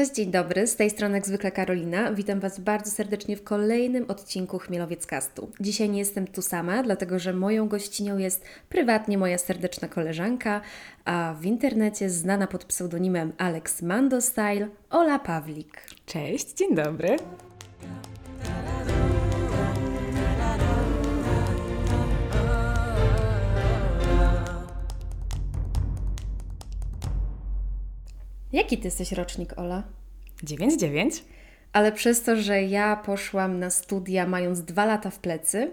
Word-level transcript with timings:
Cześć, 0.00 0.12
dzień 0.14 0.30
dobry, 0.30 0.66
z 0.66 0.76
tej 0.76 0.90
strony 0.90 1.14
jak 1.14 1.26
zwykle 1.26 1.52
Karolina. 1.52 2.12
Witam 2.12 2.40
Was 2.40 2.60
bardzo 2.60 2.90
serdecznie 2.90 3.36
w 3.36 3.44
kolejnym 3.44 4.04
odcinku 4.10 4.58
Chmielowiec 4.58 5.06
Castu. 5.06 5.50
Dzisiaj 5.60 5.90
nie 5.90 5.98
jestem 5.98 6.26
tu 6.26 6.42
sama, 6.42 6.82
dlatego 6.82 7.18
że 7.18 7.32
moją 7.32 7.68
gościnią 7.68 8.18
jest 8.18 8.44
prywatnie 8.68 9.18
moja 9.18 9.38
serdeczna 9.38 9.88
koleżanka, 9.88 10.60
a 11.04 11.34
w 11.40 11.44
internecie 11.44 12.10
znana 12.10 12.46
pod 12.46 12.64
pseudonimem 12.64 13.32
Alex 13.38 13.82
Mando 13.82 14.20
Style, 14.20 14.68
Ola 14.90 15.18
Pawlik. 15.18 15.82
Cześć, 16.06 16.52
dzień 16.52 16.74
dobry. 16.74 17.16
Jaki 28.52 28.78
Ty 28.78 28.84
jesteś 28.84 29.12
rocznik, 29.12 29.58
Ola? 29.58 29.82
9-9. 30.44 31.22
Ale 31.72 31.92
przez 31.92 32.22
to, 32.22 32.36
że 32.36 32.62
ja 32.62 32.96
poszłam 32.96 33.58
na 33.58 33.70
studia 33.70 34.26
mając 34.26 34.60
dwa 34.60 34.84
lata 34.84 35.10
w 35.10 35.18
plecy, 35.18 35.70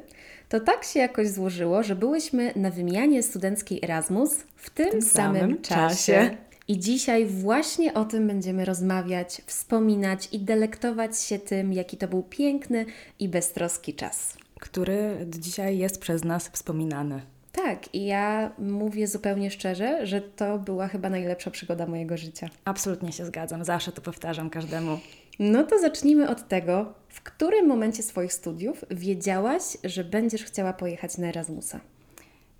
to 0.49 0.59
tak 0.59 0.83
się 0.83 0.99
jakoś 0.99 1.29
złożyło, 1.29 1.83
że 1.83 1.95
byłyśmy 1.95 2.53
na 2.55 2.69
wymianie 2.69 3.23
studenckiej 3.23 3.79
Erasmus 3.83 4.35
w 4.55 4.69
tym, 4.69 4.91
tym 4.91 5.01
samym, 5.01 5.41
samym 5.41 5.61
czasie. 5.61 6.13
czasie. 6.13 6.37
I 6.67 6.79
dzisiaj 6.79 7.25
właśnie 7.25 7.93
o 7.93 8.05
tym 8.05 8.27
będziemy 8.27 8.65
rozmawiać, 8.65 9.41
wspominać 9.45 10.29
i 10.31 10.39
delektować 10.39 11.21
się 11.21 11.39
tym, 11.39 11.73
jaki 11.73 11.97
to 11.97 12.07
był 12.07 12.23
piękny 12.23 12.85
i 13.19 13.29
beztroski 13.29 13.93
czas. 13.93 14.37
który 14.59 15.25
dzisiaj 15.27 15.77
jest 15.77 15.99
przez 15.99 16.23
nas 16.23 16.49
wspominany. 16.49 17.21
Tak, 17.63 17.95
i 17.95 18.05
ja 18.05 18.51
mówię 18.59 19.07
zupełnie 19.07 19.51
szczerze, 19.51 20.05
że 20.05 20.21
to 20.21 20.59
była 20.59 20.87
chyba 20.87 21.09
najlepsza 21.09 21.51
przygoda 21.51 21.87
mojego 21.87 22.17
życia. 22.17 22.49
Absolutnie 22.65 23.11
się 23.11 23.25
zgadzam, 23.25 23.63
zawsze 23.63 23.91
to 23.91 24.01
powtarzam 24.01 24.49
każdemu. 24.49 24.99
No 25.39 25.63
to 25.63 25.79
zacznijmy 25.79 26.29
od 26.29 26.47
tego, 26.47 26.93
w 27.09 27.21
którym 27.21 27.67
momencie 27.67 28.03
swoich 28.03 28.33
studiów 28.33 28.85
wiedziałaś, 28.91 29.63
że 29.83 30.03
będziesz 30.03 30.43
chciała 30.43 30.73
pojechać 30.73 31.17
na 31.17 31.27
Erasmusa? 31.27 31.79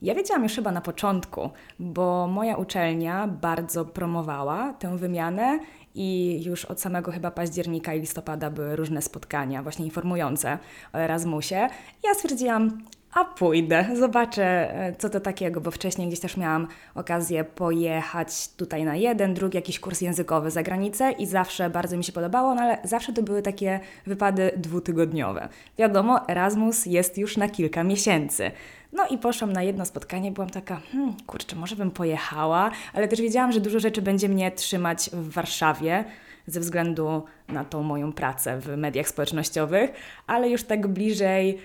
Ja 0.01 0.15
wiedziałam 0.15 0.43
już 0.43 0.55
chyba 0.55 0.71
na 0.71 0.81
początku, 0.81 1.49
bo 1.79 2.27
moja 2.27 2.55
uczelnia 2.55 3.27
bardzo 3.27 3.85
promowała 3.85 4.73
tę 4.73 4.97
wymianę 4.97 5.59
i 5.95 6.41
już 6.45 6.65
od 6.65 6.81
samego 6.81 7.11
chyba 7.11 7.31
października 7.31 7.93
i 7.93 7.99
listopada 7.99 8.49
były 8.49 8.75
różne 8.75 9.01
spotkania 9.01 9.63
właśnie 9.63 9.85
informujące 9.85 10.57
o 10.93 10.97
Erasmusie. 10.97 11.69
Ja 12.03 12.13
stwierdziłam, 12.13 12.81
a 13.17 13.25
pójdę, 13.25 13.85
zobaczę 13.93 14.43
e, 14.43 14.95
co 14.95 15.09
to 15.09 15.19
takiego, 15.19 15.61
bo 15.61 15.71
wcześniej 15.71 16.07
gdzieś 16.07 16.19
też 16.19 16.37
miałam 16.37 16.67
okazję 16.95 17.43
pojechać 17.43 18.49
tutaj 18.49 18.83
na 18.83 18.95
jeden, 18.95 19.33
drugi 19.33 19.57
jakiś 19.57 19.79
kurs 19.79 20.01
językowy 20.01 20.51
za 20.51 20.63
granicę 20.63 21.11
i 21.11 21.25
zawsze 21.25 21.69
bardzo 21.69 21.97
mi 21.97 22.03
się 22.03 22.11
podobało, 22.11 22.55
no 22.55 22.61
ale 22.61 22.77
zawsze 22.83 23.13
to 23.13 23.23
były 23.23 23.41
takie 23.41 23.79
wypady 24.05 24.51
dwutygodniowe. 24.57 25.49
Wiadomo, 25.77 26.29
Erasmus 26.29 26.85
jest 26.85 27.17
już 27.17 27.37
na 27.37 27.49
kilka 27.49 27.83
miesięcy. 27.83 28.51
No 28.93 29.07
i 29.07 29.17
poszłam 29.17 29.53
na 29.53 29.63
jedno 29.63 29.85
spotkanie, 29.85 30.31
byłam 30.31 30.49
taka, 30.49 30.81
hmm, 30.91 31.13
kurczę, 31.27 31.55
może 31.55 31.75
bym 31.75 31.91
pojechała, 31.91 32.71
ale 32.93 33.07
też 33.07 33.21
wiedziałam, 33.21 33.51
że 33.51 33.59
dużo 33.59 33.79
rzeczy 33.79 34.01
będzie 34.01 34.29
mnie 34.29 34.51
trzymać 34.51 35.09
w 35.13 35.29
Warszawie 35.29 36.03
ze 36.47 36.59
względu 36.59 37.23
na 37.47 37.65
tą 37.65 37.83
moją 37.83 38.13
pracę 38.13 38.59
w 38.59 38.77
mediach 38.77 39.07
społecznościowych, 39.07 39.91
ale 40.27 40.49
już 40.49 40.63
tak 40.63 40.87
bliżej 40.87 41.57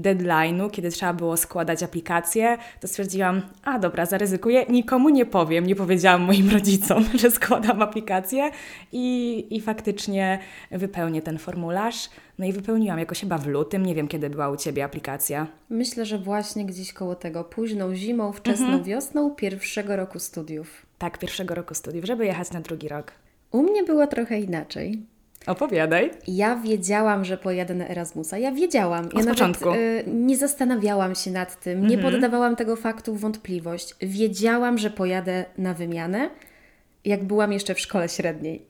deadline'u, 0.00 0.70
kiedy 0.70 0.90
trzeba 0.90 1.12
było 1.12 1.36
składać 1.36 1.82
aplikację, 1.82 2.58
to 2.80 2.88
stwierdziłam, 2.88 3.42
a 3.62 3.78
dobra, 3.78 4.06
zaryzykuję, 4.06 4.66
nikomu 4.68 5.08
nie 5.08 5.26
powiem, 5.26 5.66
nie 5.66 5.76
powiedziałam 5.76 6.22
moim 6.22 6.50
rodzicom, 6.50 7.04
że 7.20 7.30
składam 7.30 7.82
aplikację 7.82 8.50
i, 8.92 9.46
i 9.50 9.60
faktycznie 9.60 10.38
wypełnię 10.70 11.22
ten 11.22 11.38
formularz. 11.38 12.10
No 12.38 12.46
i 12.46 12.52
wypełniłam 12.52 12.98
jakoś 12.98 13.20
chyba 13.20 13.38
w 13.38 13.46
lutym, 13.46 13.86
nie 13.86 13.94
wiem 13.94 14.08
kiedy 14.08 14.30
była 14.30 14.50
u 14.50 14.56
Ciebie 14.56 14.84
aplikacja. 14.84 15.46
Myślę, 15.70 16.06
że 16.06 16.18
właśnie 16.18 16.66
gdzieś 16.66 16.92
koło 16.92 17.14
tego 17.14 17.44
późną 17.44 17.94
zimą, 17.94 18.32
wczesną 18.32 18.82
wiosną 18.82 19.30
pierwszego 19.30 19.96
roku 19.96 20.18
studiów. 20.18 20.86
Tak, 20.98 21.18
pierwszego 21.18 21.54
roku 21.54 21.74
studiów, 21.74 22.04
żeby 22.04 22.26
jechać 22.26 22.50
na 22.50 22.60
drugi 22.60 22.88
rok. 22.88 23.12
U 23.50 23.62
mnie 23.62 23.82
było 23.82 24.06
trochę 24.06 24.40
inaczej. 24.40 25.13
Opowiadaj. 25.46 26.10
Ja 26.26 26.56
wiedziałam, 26.56 27.24
że 27.24 27.36
pojadę 27.38 27.74
na 27.74 27.88
Erasmusa. 27.88 28.38
Ja 28.38 28.52
wiedziałam. 28.52 29.04
Ja 29.04 29.08
Od 29.08 29.14
nawet 29.14 29.28
początku. 29.30 29.70
y, 29.70 30.04
nie 30.06 30.36
zastanawiałam 30.36 31.14
się 31.14 31.30
nad 31.30 31.60
tym, 31.60 31.86
nie 31.86 31.98
poddawałam 31.98 32.56
tego 32.56 32.76
faktu 32.76 33.14
w 33.14 33.20
wątpliwość. 33.20 33.94
Wiedziałam, 34.00 34.78
że 34.78 34.90
pojadę 34.90 35.44
na 35.58 35.74
wymianę, 35.74 36.30
jak 37.04 37.24
byłam 37.24 37.52
jeszcze 37.52 37.74
w 37.74 37.80
szkole 37.80 38.08
średniej. 38.08 38.66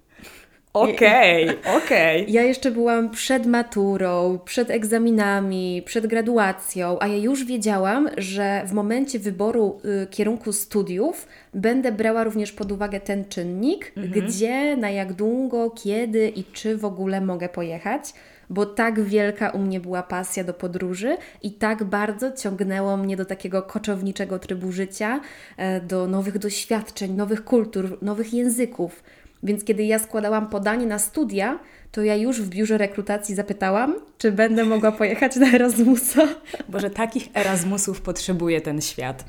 Okej, 0.75 1.49
okej. 1.77 2.33
Ja 2.33 2.43
jeszcze 2.43 2.71
byłam 2.71 3.11
przed 3.11 3.47
maturą, 3.47 4.39
przed 4.45 4.71
egzaminami, 4.71 5.83
przed 5.87 6.07
graduacją, 6.07 6.97
a 7.01 7.07
ja 7.07 7.17
już 7.17 7.45
wiedziałam, 7.45 8.09
że 8.17 8.63
w 8.67 8.73
momencie 8.73 9.19
wyboru 9.19 9.81
y, 10.03 10.07
kierunku 10.07 10.53
studiów 10.53 11.27
będę 11.55 11.93
brała 11.93 12.25
również 12.25 12.53
pod 12.53 12.73
uwagę 12.73 13.01
ten 13.01 13.25
czynnik, 13.25 13.93
gdzie, 13.97 14.77
na 14.77 14.91
jak 14.91 15.13
długo, 15.13 15.71
kiedy 15.71 16.29
i 16.29 16.45
czy 16.45 16.77
w 16.77 16.85
ogóle 16.85 17.21
mogę 17.21 17.49
pojechać. 17.49 18.13
Bo 18.51 18.67
tak 18.67 19.01
wielka 19.01 19.51
u 19.51 19.59
mnie 19.59 19.81
była 19.81 20.03
pasja 20.03 20.45
do 20.45 20.55
podróży 20.55 21.17
i 21.43 21.53
tak 21.53 21.85
bardzo 21.85 22.33
ciągnęło 22.33 22.97
mnie 22.97 23.17
do 23.17 23.25
takiego 23.25 23.63
koczowniczego 23.63 24.39
trybu 24.39 24.73
życia, 24.73 25.21
e, 25.57 25.81
do 25.81 26.07
nowych 26.07 26.39
doświadczeń, 26.39 27.13
nowych 27.13 27.45
kultur, 27.45 27.99
nowych 28.03 28.35
języków. 28.35 29.03
Więc 29.45 29.65
kiedy 29.65 29.85
ja 29.85 29.99
składałam 29.99 30.49
podanie 30.49 30.87
na 30.87 30.99
studia, 30.99 31.59
to 31.93 32.03
ja 32.03 32.17
już 32.17 32.43
w 32.43 32.49
biurze 32.49 32.79
rekrutacji 32.79 33.35
zapytałam, 33.35 33.95
czy 34.19 34.33
będę 34.33 34.65
mogła 34.65 34.93
pojechać 34.93 35.37
na 35.37 35.53
Erasmusa. 35.53 36.23
Boże, 36.69 36.91
takich 36.91 37.29
Erasmusów 37.35 38.01
potrzebuje 38.01 38.61
ten 38.61 38.81
świat. 38.81 39.25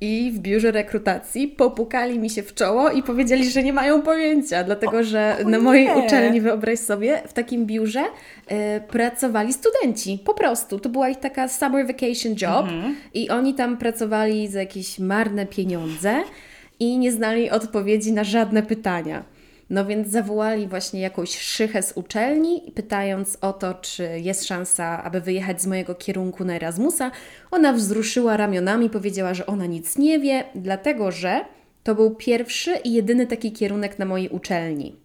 I 0.00 0.32
w 0.34 0.38
biurze 0.38 0.70
rekrutacji 0.70 1.48
popukali 1.48 2.18
mi 2.18 2.30
się 2.30 2.42
w 2.42 2.54
czoło 2.54 2.90
i 2.90 3.02
powiedzieli, 3.02 3.50
że 3.50 3.62
nie 3.62 3.72
mają 3.72 4.02
pojęcia, 4.02 4.64
dlatego 4.64 5.04
że 5.04 5.36
o 5.46 5.48
na 5.48 5.58
mojej 5.58 5.88
uczelni, 6.04 6.40
wyobraź 6.40 6.78
sobie, 6.78 7.22
w 7.26 7.32
takim 7.32 7.66
biurze 7.66 8.04
e, 8.46 8.80
pracowali 8.80 9.52
studenci. 9.52 10.18
Po 10.24 10.34
prostu. 10.34 10.78
To 10.78 10.88
była 10.88 11.08
ich 11.08 11.18
taka 11.20 11.48
summer 11.48 11.86
vacation 11.86 12.34
job 12.42 12.66
i 13.14 13.30
oni 13.30 13.54
tam 13.54 13.76
pracowali 13.76 14.48
za 14.48 14.60
jakieś 14.60 14.98
marne 14.98 15.46
pieniądze 15.46 16.22
i 16.80 16.98
nie 16.98 17.12
znali 17.12 17.50
odpowiedzi 17.50 18.12
na 18.12 18.24
żadne 18.24 18.62
pytania. 18.62 19.33
No 19.70 19.86
więc 19.86 20.08
zawołali 20.08 20.68
właśnie 20.68 21.00
jakąś 21.00 21.38
szychę 21.38 21.82
z 21.82 21.92
uczelni, 21.92 22.72
pytając 22.74 23.38
o 23.40 23.52
to, 23.52 23.74
czy 23.74 24.20
jest 24.20 24.44
szansa, 24.46 25.04
aby 25.04 25.20
wyjechać 25.20 25.62
z 25.62 25.66
mojego 25.66 25.94
kierunku 25.94 26.44
na 26.44 26.54
Erasmusa. 26.54 27.10
Ona 27.50 27.72
wzruszyła 27.72 28.36
ramionami, 28.36 28.90
powiedziała, 28.90 29.34
że 29.34 29.46
ona 29.46 29.66
nic 29.66 29.98
nie 29.98 30.18
wie, 30.18 30.44
dlatego 30.54 31.10
że 31.10 31.44
to 31.82 31.94
był 31.94 32.14
pierwszy 32.14 32.74
i 32.84 32.92
jedyny 32.92 33.26
taki 33.26 33.52
kierunek 33.52 33.98
na 33.98 34.04
mojej 34.04 34.28
uczelni. 34.28 34.96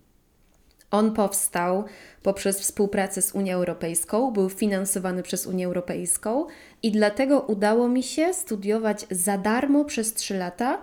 On 0.91 1.13
powstał 1.13 1.83
poprzez 2.23 2.59
współpracę 2.59 3.21
z 3.21 3.31
Unią 3.31 3.55
Europejską, 3.55 4.31
był 4.31 4.49
finansowany 4.49 5.23
przez 5.23 5.47
Unię 5.47 5.65
Europejską 5.65 6.45
i 6.83 6.91
dlatego 6.91 7.39
udało 7.39 7.87
mi 7.89 8.03
się 8.03 8.33
studiować 8.33 9.05
za 9.11 9.37
darmo 9.37 9.85
przez 9.85 10.13
3 10.13 10.37
lata 10.37 10.81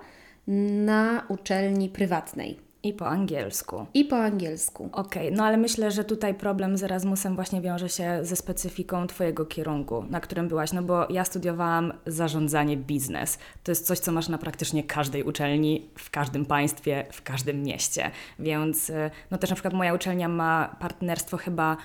na 0.85 1.25
uczelni 1.29 1.89
prywatnej 1.89 2.66
I 2.83 2.93
po 2.93 3.07
angielsku. 3.07 3.85
i 3.93 4.05
po 4.05 4.17
angielsku. 4.17 4.89
Okej, 4.91 5.31
no 5.31 5.43
ale 5.43 5.57
myślę, 5.57 5.91
że 5.91 6.03
tutaj 6.03 6.33
problem 6.33 6.77
z 6.77 6.83
Erasmusem 6.83 7.35
właśnie 7.35 7.61
wiąże 7.61 7.89
się 7.89 8.19
ze 8.21 8.35
specyfiką 8.35 9.07
Twojego 9.07 9.45
kierunku, 9.45 10.05
na 10.09 10.19
którym 10.19 10.47
byłaś, 10.47 10.73
no 10.73 10.83
bo 10.83 11.07
ja 11.09 11.25
studiowałam 11.25 11.93
zarządzanie 12.05 12.77
biznes. 12.77 13.39
To 13.63 13.71
jest 13.71 13.87
coś, 13.87 13.99
co 13.99 14.11
masz 14.11 14.29
na 14.29 14.37
praktycznie 14.37 14.83
każdej 14.83 15.23
uczelni, 15.23 15.89
w 15.97 16.09
każdym 16.09 16.45
państwie, 16.45 17.05
w 17.11 17.21
każdym 17.21 17.63
mieście. 17.63 18.11
Więc, 18.39 18.89
y, 18.89 19.11
no 19.31 19.37
też 19.37 19.49
na 19.49 19.55
przykład 19.55 19.73
moja 19.73 19.93
uczelnia 19.93 20.27
ma 20.27 20.75
partnerstwo 20.79 21.37
chyba 21.37 21.77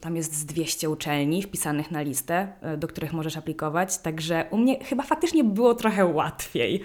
tam 0.00 0.16
jest 0.16 0.34
z 0.34 0.44
200 0.44 0.90
uczelni 0.90 1.42
wpisanych 1.42 1.90
na 1.90 2.02
listę, 2.02 2.48
y, 2.74 2.76
do 2.76 2.88
których 2.88 3.12
możesz 3.12 3.36
aplikować, 3.36 3.98
także 3.98 4.46
u 4.50 4.58
mnie 4.58 4.84
chyba 4.84 5.02
faktycznie 5.02 5.44
było 5.44 5.74
trochę 5.74 6.06
łatwiej. 6.06 6.84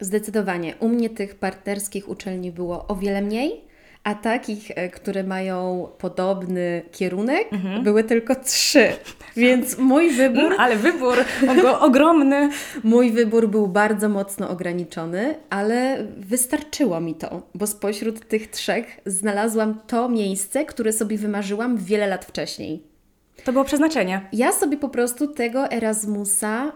Zdecydowanie. 0.00 0.74
U 0.80 0.88
mnie 0.88 1.10
tych 1.10 1.34
partnerskich 1.34 2.08
uczelni 2.08 2.52
było 2.52 2.86
o 2.88 2.96
wiele 2.96 3.22
mniej, 3.22 3.70
a 4.04 4.14
takich, 4.14 4.70
e, 4.70 4.88
które 4.88 5.24
mają 5.24 5.88
podobny 5.98 6.82
kierunek, 6.92 7.48
były 7.82 8.04
tylko 8.04 8.34
trzy. 8.34 8.88
Więc 9.36 9.78
mój 9.78 10.10
wybór 10.10 10.54
Ale 10.58 10.76
wybór 10.76 11.18
ogromny. 11.80 12.50
Mój 12.84 13.10
wybór 13.10 13.48
był 13.48 13.68
bardzo 13.68 14.08
mocno 14.08 14.50
ograniczony, 14.50 15.34
ale 15.50 16.06
wystarczyło 16.16 17.00
mi 17.00 17.14
to, 17.14 17.42
bo 17.54 17.66
spośród 17.66 18.28
tych 18.28 18.50
trzech 18.50 19.00
znalazłam 19.06 19.80
to 19.86 20.08
miejsce, 20.08 20.64
które 20.64 20.92
sobie 20.92 21.18
wymarzyłam 21.18 21.76
wiele 21.76 22.06
lat 22.06 22.24
wcześniej. 22.24 22.82
To 23.44 23.52
było 23.52 23.64
przeznaczenie. 23.64 24.28
Ja 24.32 24.52
sobie 24.52 24.76
po 24.76 24.88
prostu 24.88 25.26
tego 25.26 25.70
Erasmusa 25.70 26.72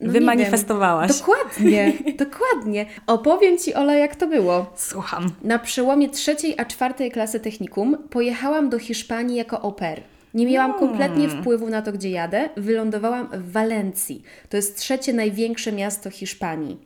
no 0.00 0.12
wymanifestowałaś. 0.12 1.18
Dokładnie, 1.18 1.92
dokładnie. 2.24 2.86
Opowiem 3.06 3.58
Ci, 3.58 3.74
Ola, 3.74 3.94
jak 3.94 4.16
to 4.16 4.26
było. 4.26 4.66
Słucham. 4.76 5.30
Na 5.42 5.58
przełomie 5.58 6.08
trzeciej 6.08 6.54
a 6.58 6.64
czwartej 6.64 7.10
klasy 7.10 7.40
technikum 7.40 7.96
pojechałam 8.10 8.68
do 8.68 8.78
Hiszpanii 8.78 9.36
jako 9.36 9.60
au 9.60 9.72
pair. 9.72 10.02
Nie 10.34 10.46
miałam 10.46 10.74
kompletnie 10.74 11.28
wpływu 11.28 11.68
na 11.68 11.82
to, 11.82 11.92
gdzie 11.92 12.10
jadę. 12.10 12.48
Wylądowałam 12.56 13.28
w 13.32 13.52
Walencji. 13.52 14.22
To 14.48 14.56
jest 14.56 14.78
trzecie 14.78 15.12
największe 15.12 15.72
miasto 15.72 16.10
Hiszpanii. 16.10 16.78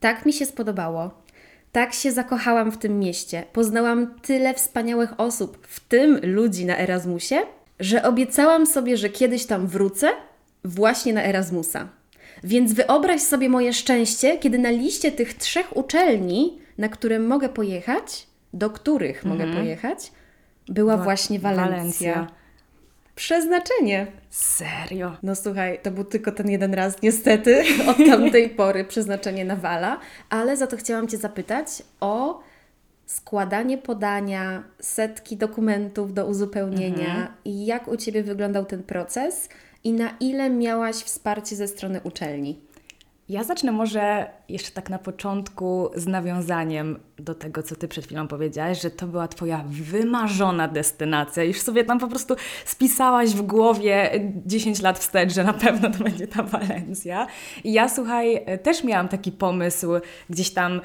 Tak 0.00 0.26
mi 0.26 0.32
się 0.32 0.46
spodobało. 0.46 1.10
Tak 1.72 1.94
się 1.94 2.12
zakochałam 2.12 2.72
w 2.72 2.78
tym 2.78 2.98
mieście. 2.98 3.44
Poznałam 3.52 4.14
tyle 4.22 4.54
wspaniałych 4.54 5.20
osób, 5.20 5.66
w 5.66 5.80
tym 5.80 6.20
ludzi 6.22 6.66
na 6.66 6.78
Erasmusie, 6.78 7.36
że 7.80 8.02
obiecałam 8.02 8.66
sobie, 8.66 8.96
że 8.96 9.08
kiedyś 9.08 9.46
tam 9.46 9.66
wrócę 9.66 10.10
właśnie 10.64 11.12
na 11.12 11.24
Erasmusa. 11.24 11.88
Więc 12.44 12.72
wyobraź 12.72 13.20
sobie 13.20 13.48
moje 13.48 13.72
szczęście, 13.72 14.38
kiedy 14.38 14.58
na 14.58 14.70
liście 14.70 15.12
tych 15.12 15.34
trzech 15.34 15.76
uczelni, 15.76 16.58
na 16.78 16.88
które 16.88 17.18
mogę 17.18 17.48
pojechać, 17.48 18.26
do 18.52 18.70
których 18.70 19.24
mogę 19.24 19.52
pojechać, 19.52 20.12
była 20.68 20.96
właśnie 20.96 21.38
Walencja. 21.38 22.14
Walencja. 22.14 22.38
Przeznaczenie. 23.14 24.06
Serio? 24.30 25.16
No 25.22 25.34
słuchaj, 25.34 25.80
to 25.82 25.90
był 25.90 26.04
tylko 26.04 26.32
ten 26.32 26.50
jeden 26.50 26.74
raz 26.74 27.02
niestety 27.02 27.62
od 27.90 27.96
tamtej 27.96 28.50
pory 28.60 28.84
przeznaczenie 28.84 29.44
na 29.44 29.56
wala, 29.56 30.00
ale 30.30 30.56
za 30.56 30.66
to 30.66 30.76
chciałam 30.76 31.08
Cię 31.08 31.16
zapytać 31.16 31.66
o 32.00 32.40
składanie 33.06 33.78
podania, 33.78 34.62
setki 34.80 35.36
dokumentów 35.36 36.14
do 36.14 36.26
uzupełnienia 36.26 37.34
i 37.44 37.66
jak 37.66 37.88
u 37.88 37.96
Ciebie 37.96 38.22
wyglądał 38.22 38.64
ten 38.64 38.82
proces 38.82 39.48
i 39.84 39.92
na 39.92 40.10
ile 40.20 40.50
miałaś 40.50 40.96
wsparcie 40.96 41.56
ze 41.56 41.68
strony 41.68 42.00
uczelni. 42.04 42.60
Ja 43.28 43.44
zacznę 43.44 43.72
może 43.72 44.30
jeszcze 44.48 44.70
tak 44.70 44.90
na 44.90 44.98
początku 44.98 45.90
z 45.94 46.06
nawiązaniem 46.06 47.00
do 47.18 47.34
tego, 47.34 47.62
co 47.62 47.76
Ty 47.76 47.88
przed 47.88 48.04
chwilą 48.04 48.28
powiedziałaś, 48.28 48.82
że 48.82 48.90
to 48.90 49.06
była 49.06 49.28
Twoja 49.28 49.64
wymarzona 49.66 50.68
destynacja. 50.68 51.44
Już 51.44 51.60
sobie 51.60 51.84
tam 51.84 51.98
po 51.98 52.08
prostu 52.08 52.36
spisałaś 52.64 53.30
w 53.30 53.42
głowie 53.42 54.10
10 54.46 54.82
lat 54.82 54.98
wstecz, 54.98 55.32
że 55.32 55.44
na 55.44 55.52
pewno 55.52 55.90
to 55.90 56.04
będzie 56.04 56.26
ta 56.26 56.42
Walencja. 56.42 57.26
I 57.64 57.72
ja, 57.72 57.88
słuchaj, 57.88 58.44
też 58.62 58.84
miałam 58.84 59.08
taki 59.08 59.32
pomysł 59.32 59.88
gdzieś 60.30 60.50
tam 60.50 60.80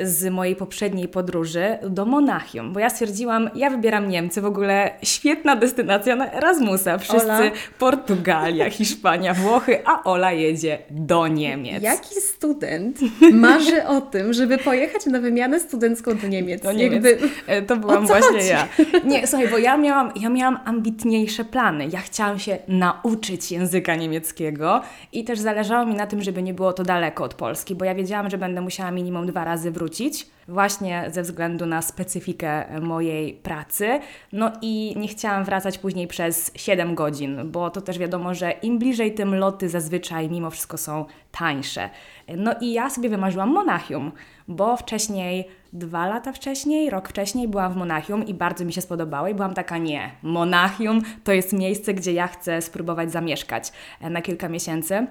z 0.00 0.32
mojej 0.32 0.56
poprzedniej 0.56 1.08
podróży 1.08 1.78
do 1.82 2.04
Monachium, 2.06 2.72
bo 2.72 2.80
ja 2.80 2.90
stwierdziłam, 2.90 3.50
ja 3.54 3.70
wybieram 3.70 4.08
Niemcy, 4.08 4.40
w 4.40 4.44
ogóle 4.44 4.90
świetna 5.02 5.56
destynacja 5.56 6.16
na 6.16 6.32
Erasmusa. 6.32 6.98
Wszyscy 6.98 7.32
Ola. 7.32 7.50
Portugalia, 7.78 8.70
Hiszpania, 8.78 9.34
Włochy, 9.34 9.86
a 9.86 10.04
Ola 10.04 10.32
jedzie 10.32 10.78
do 10.90 11.28
Niemiec. 11.28 11.82
Jaki 11.82 12.14
student 12.14 12.98
marzy 13.32 13.86
o 13.86 14.00
tym, 14.00 14.32
żeby 14.32 14.58
pojechać 14.58 15.06
na 15.06 15.20
wymianę 15.20 15.60
studencką 15.78 16.14
do 16.16 16.28
Niemiec? 16.28 16.62
Do 16.62 16.72
Niemiec. 16.72 17.04
Jakby- 17.04 17.28
E, 17.46 17.62
To 17.62 17.76
byłam 17.76 18.06
właśnie 18.06 18.32
chodzi? 18.38 18.48
ja. 18.48 18.68
Nie, 19.10 19.26
słuchaj, 19.26 19.48
bo 19.48 19.58
ja 19.58 19.76
miałam, 19.76 20.12
ja 20.16 20.28
miałam 20.28 20.58
ambitniejsze 20.64 21.44
plany. 21.44 21.88
Ja 21.92 21.98
chciałam 22.00 22.38
się 22.38 22.58
nauczyć 22.68 23.52
języka 23.52 23.94
niemieckiego 23.94 24.80
i 25.12 25.24
też 25.24 25.38
zależało 25.38 25.86
mi 25.86 25.94
na 25.94 26.06
tym, 26.06 26.22
żeby 26.22 26.42
nie 26.42 26.54
było 26.54 26.72
to 26.72 26.82
daleko 26.82 27.24
od 27.24 27.34
Polski, 27.34 27.74
bo 27.74 27.84
ja 27.84 27.94
wiedziałam, 27.94 28.30
że 28.30 28.38
będę 28.38 28.60
musiała 28.60 28.90
minimum 28.90 29.26
dwa 29.26 29.44
razy 29.44 29.70
wrócić, 29.70 30.26
właśnie 30.48 31.04
ze 31.10 31.22
względu 31.22 31.66
na 31.66 31.82
specyfikę 31.82 32.80
mojej 32.80 33.32
pracy. 33.32 34.00
No 34.32 34.52
i 34.62 34.94
nie 34.96 35.08
chciałam 35.08 35.44
wracać 35.44 35.78
później 35.78 36.06
przez 36.06 36.50
7 36.54 36.94
godzin, 36.94 37.50
bo 37.50 37.70
to 37.70 37.80
też 37.80 37.98
wiadomo, 37.98 38.34
że 38.34 38.50
im 38.50 38.78
bliżej, 38.78 39.14
tym 39.14 39.34
loty 39.34 39.68
zazwyczaj 39.68 40.30
mimo 40.30 40.50
wszystko 40.50 40.78
są 40.78 41.04
tańsze. 41.32 41.90
No 42.36 42.54
i 42.60 42.72
ja 42.72 42.90
sobie 42.90 43.08
wymarzyłam 43.08 43.50
Monachium, 43.50 44.12
bo 44.48 44.76
wcześniej, 44.76 45.48
dwa 45.72 46.06
lata 46.06 46.32
wcześniej, 46.32 46.90
rok 46.90 47.08
wcześniej 47.08 47.48
byłam 47.48 47.72
w 47.72 47.76
Monachium 47.76 48.26
i 48.26 48.34
bardzo 48.34 48.64
mi 48.64 48.72
się 48.72 48.80
spodobało 48.80 49.28
i 49.28 49.34
byłam 49.34 49.54
taka, 49.54 49.78
nie, 49.78 50.10
Monachium 50.22 51.00
to 51.24 51.32
jest 51.32 51.52
miejsce, 51.52 51.94
gdzie 51.94 52.12
ja 52.12 52.26
chcę 52.26 52.62
spróbować 52.62 53.12
zamieszkać 53.12 53.72
e, 54.00 54.10
na 54.10 54.22
kilka 54.22 54.48
miesięcy. 54.48 55.06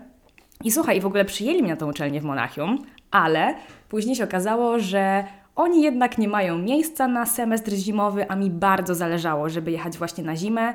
I 0.64 0.72
słuchaj, 0.72 1.02
w 1.02 1.06
ogóle 1.06 1.26
przyjęli 1.26 1.64
mnie 1.64 1.72
na 1.72 1.78
tą 1.78 1.90
uczelnię 1.90 2.22
w 2.22 2.24
Monachium, 2.24 2.86
ale 3.12 3.56
później 3.90 4.16
się 4.16 4.24
okazało, 4.24 4.80
że 4.80 5.24
oni 5.56 5.84
jednak 5.84 6.18
nie 6.18 6.28
mają 6.28 6.58
miejsca 6.58 7.08
na 7.08 7.26
semestr 7.26 7.72
zimowy, 7.72 8.30
a 8.30 8.36
mi 8.36 8.50
bardzo 8.50 8.96
zależało, 8.96 9.50
żeby 9.50 9.72
jechać 9.72 9.98
właśnie 9.98 10.24
na 10.24 10.36
zimę. 10.36 10.74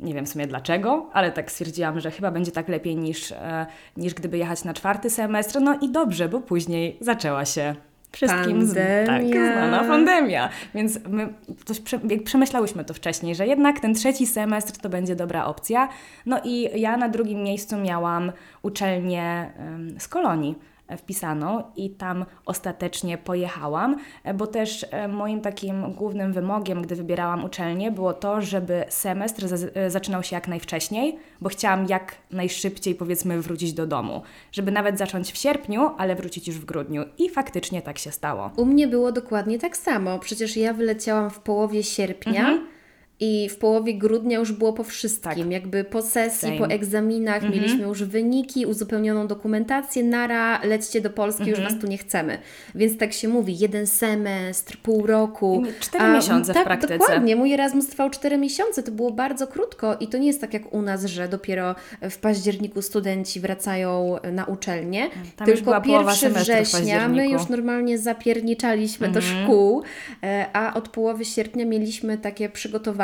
Nie 0.00 0.14
wiem 0.14 0.26
w 0.26 0.28
sumie 0.28 0.46
dlaczego, 0.46 1.10
ale 1.12 1.32
tak 1.32 1.50
stwierdziłam, 1.52 2.00
że 2.00 2.10
chyba 2.10 2.30
będzie 2.30 2.52
tak 2.52 2.68
lepiej 2.68 2.96
niż, 2.96 3.32
e, 3.32 3.66
niż 3.96 4.14
gdyby 4.14 4.38
jechać 4.38 4.64
na 4.64 4.74
czwarty 4.74 5.10
semestr. 5.10 5.60
No 5.60 5.78
i 5.80 5.90
dobrze, 5.90 6.28
bo 6.28 6.40
później 6.40 6.96
zaczęła 7.00 7.44
się 7.44 7.74
wszystkim 8.12 8.66
z, 8.66 8.74
tak, 9.06 9.06
Pandemia. 9.06 9.52
znana 9.52 9.84
pandemia. 9.84 10.48
Więc 10.74 10.98
my 11.08 11.28
coś 11.64 11.80
prze, 11.80 11.98
przemyślałyśmy 12.24 12.84
to 12.84 12.94
wcześniej, 12.94 13.34
że 13.34 13.46
jednak 13.46 13.80
ten 13.80 13.94
trzeci 13.94 14.26
semestr 14.26 14.80
to 14.80 14.88
będzie 14.88 15.16
dobra 15.16 15.44
opcja. 15.44 15.88
No 16.26 16.40
i 16.44 16.80
ja 16.80 16.96
na 16.96 17.08
drugim 17.08 17.42
miejscu 17.42 17.76
miałam 17.76 18.32
uczelnię 18.62 19.52
em, 19.58 20.00
z 20.00 20.08
Kolonii 20.08 20.54
wpisaną 20.96 21.62
i 21.76 21.90
tam 21.90 22.24
ostatecznie 22.46 23.18
pojechałam, 23.18 23.96
e, 24.24 24.34
bo 24.34 24.46
też 24.46 24.86
e, 24.90 25.08
moim 25.08 25.40
takim 25.40 25.92
głównym 25.92 26.32
wymogiem, 26.32 26.82
gdy 26.82 26.96
wybierałam 26.96 27.44
uczelnię, 27.44 27.90
było 27.90 28.14
to, 28.14 28.40
żeby 28.40 28.84
semestr 28.88 29.46
e, 29.74 29.90
zaczynał 29.90 30.22
się 30.22 30.36
jak 30.36 30.48
najwcześniej, 30.48 31.18
bo 31.40 31.48
chciałam 31.48 31.86
jak 31.86 32.14
najszybciej 32.30 32.94
powiedzmy 32.94 33.42
wrócić 33.42 33.72
do 33.72 33.86
domu, 33.86 34.22
żeby 34.52 34.70
nawet 34.70 34.98
zacząć 34.98 35.32
w 35.32 35.36
sierpniu, 35.36 35.90
ale 35.98 36.14
wrócić 36.14 36.48
już 36.48 36.58
w 36.58 36.64
grudniu 36.64 37.04
i 37.18 37.30
faktycznie 37.30 37.82
tak 37.82 37.98
się 37.98 38.12
stało. 38.12 38.50
U 38.56 38.64
mnie 38.64 38.88
było 38.88 39.12
dokładnie 39.12 39.58
tak 39.58 39.76
samo. 39.76 40.18
Przecież 40.18 40.56
ja 40.56 40.72
wyleciałam 40.72 41.30
w 41.30 41.38
połowie 41.38 41.82
sierpnia. 41.82 42.40
Mhm. 42.40 42.77
I 43.20 43.48
w 43.48 43.56
połowie 43.56 43.94
grudnia 43.94 44.38
już 44.38 44.52
było 44.52 44.72
po 44.72 44.84
wszystkim, 44.84 45.42
Tak. 45.42 45.50
jakby 45.50 45.84
po 45.84 46.02
sesji, 46.02 46.48
Same. 46.48 46.58
po 46.58 46.66
egzaminach, 46.66 47.42
mieliśmy 47.42 47.82
już 47.82 48.04
wyniki, 48.04 48.66
uzupełnioną 48.66 49.26
dokumentację, 49.26 50.04
nara, 50.04 50.60
lećcie 50.64 51.00
do 51.00 51.10
Polski, 51.10 51.50
już 51.50 51.60
Was 51.60 51.78
tu 51.80 51.86
nie 51.86 51.98
chcemy. 51.98 52.38
Więc 52.74 52.98
tak 52.98 53.12
się 53.12 53.28
mówi, 53.28 53.58
jeden 53.58 53.86
semestr, 53.86 54.76
pół 54.82 55.06
roku. 55.06 55.62
Cztery 55.80 56.12
miesiące 56.12 56.52
w 56.52 56.54
tak, 56.54 56.64
praktyce. 56.64 56.98
dokładnie. 56.98 57.36
Mój 57.36 57.52
Erasmus 57.52 57.86
trwał 57.86 58.10
4 58.10 58.38
miesiące, 58.38 58.82
to 58.82 58.92
było 58.92 59.10
bardzo 59.10 59.46
krótko 59.46 59.96
i 60.00 60.08
to 60.08 60.18
nie 60.18 60.26
jest 60.26 60.40
tak 60.40 60.54
jak 60.54 60.74
u 60.74 60.82
nas, 60.82 61.04
że 61.04 61.28
dopiero 61.28 61.74
w 62.10 62.18
październiku 62.18 62.82
studenci 62.82 63.40
wracają 63.40 64.16
na 64.32 64.44
uczelnię, 64.44 65.10
Tam 65.36 65.46
tylko 65.46 65.62
była 65.64 65.80
połowa 65.80 66.12
1 66.12 66.16
semestru 66.16 66.54
w 66.54 66.58
września 66.58 67.08
my 67.08 67.28
już 67.28 67.48
normalnie 67.48 67.98
zapierniczaliśmy 67.98 69.08
do 69.08 69.20
szkół, 69.20 69.82
e, 70.22 70.46
a 70.52 70.74
od 70.74 70.88
połowy 70.88 71.24
sierpnia 71.24 71.64
mieliśmy 71.64 72.18
takie 72.18 72.48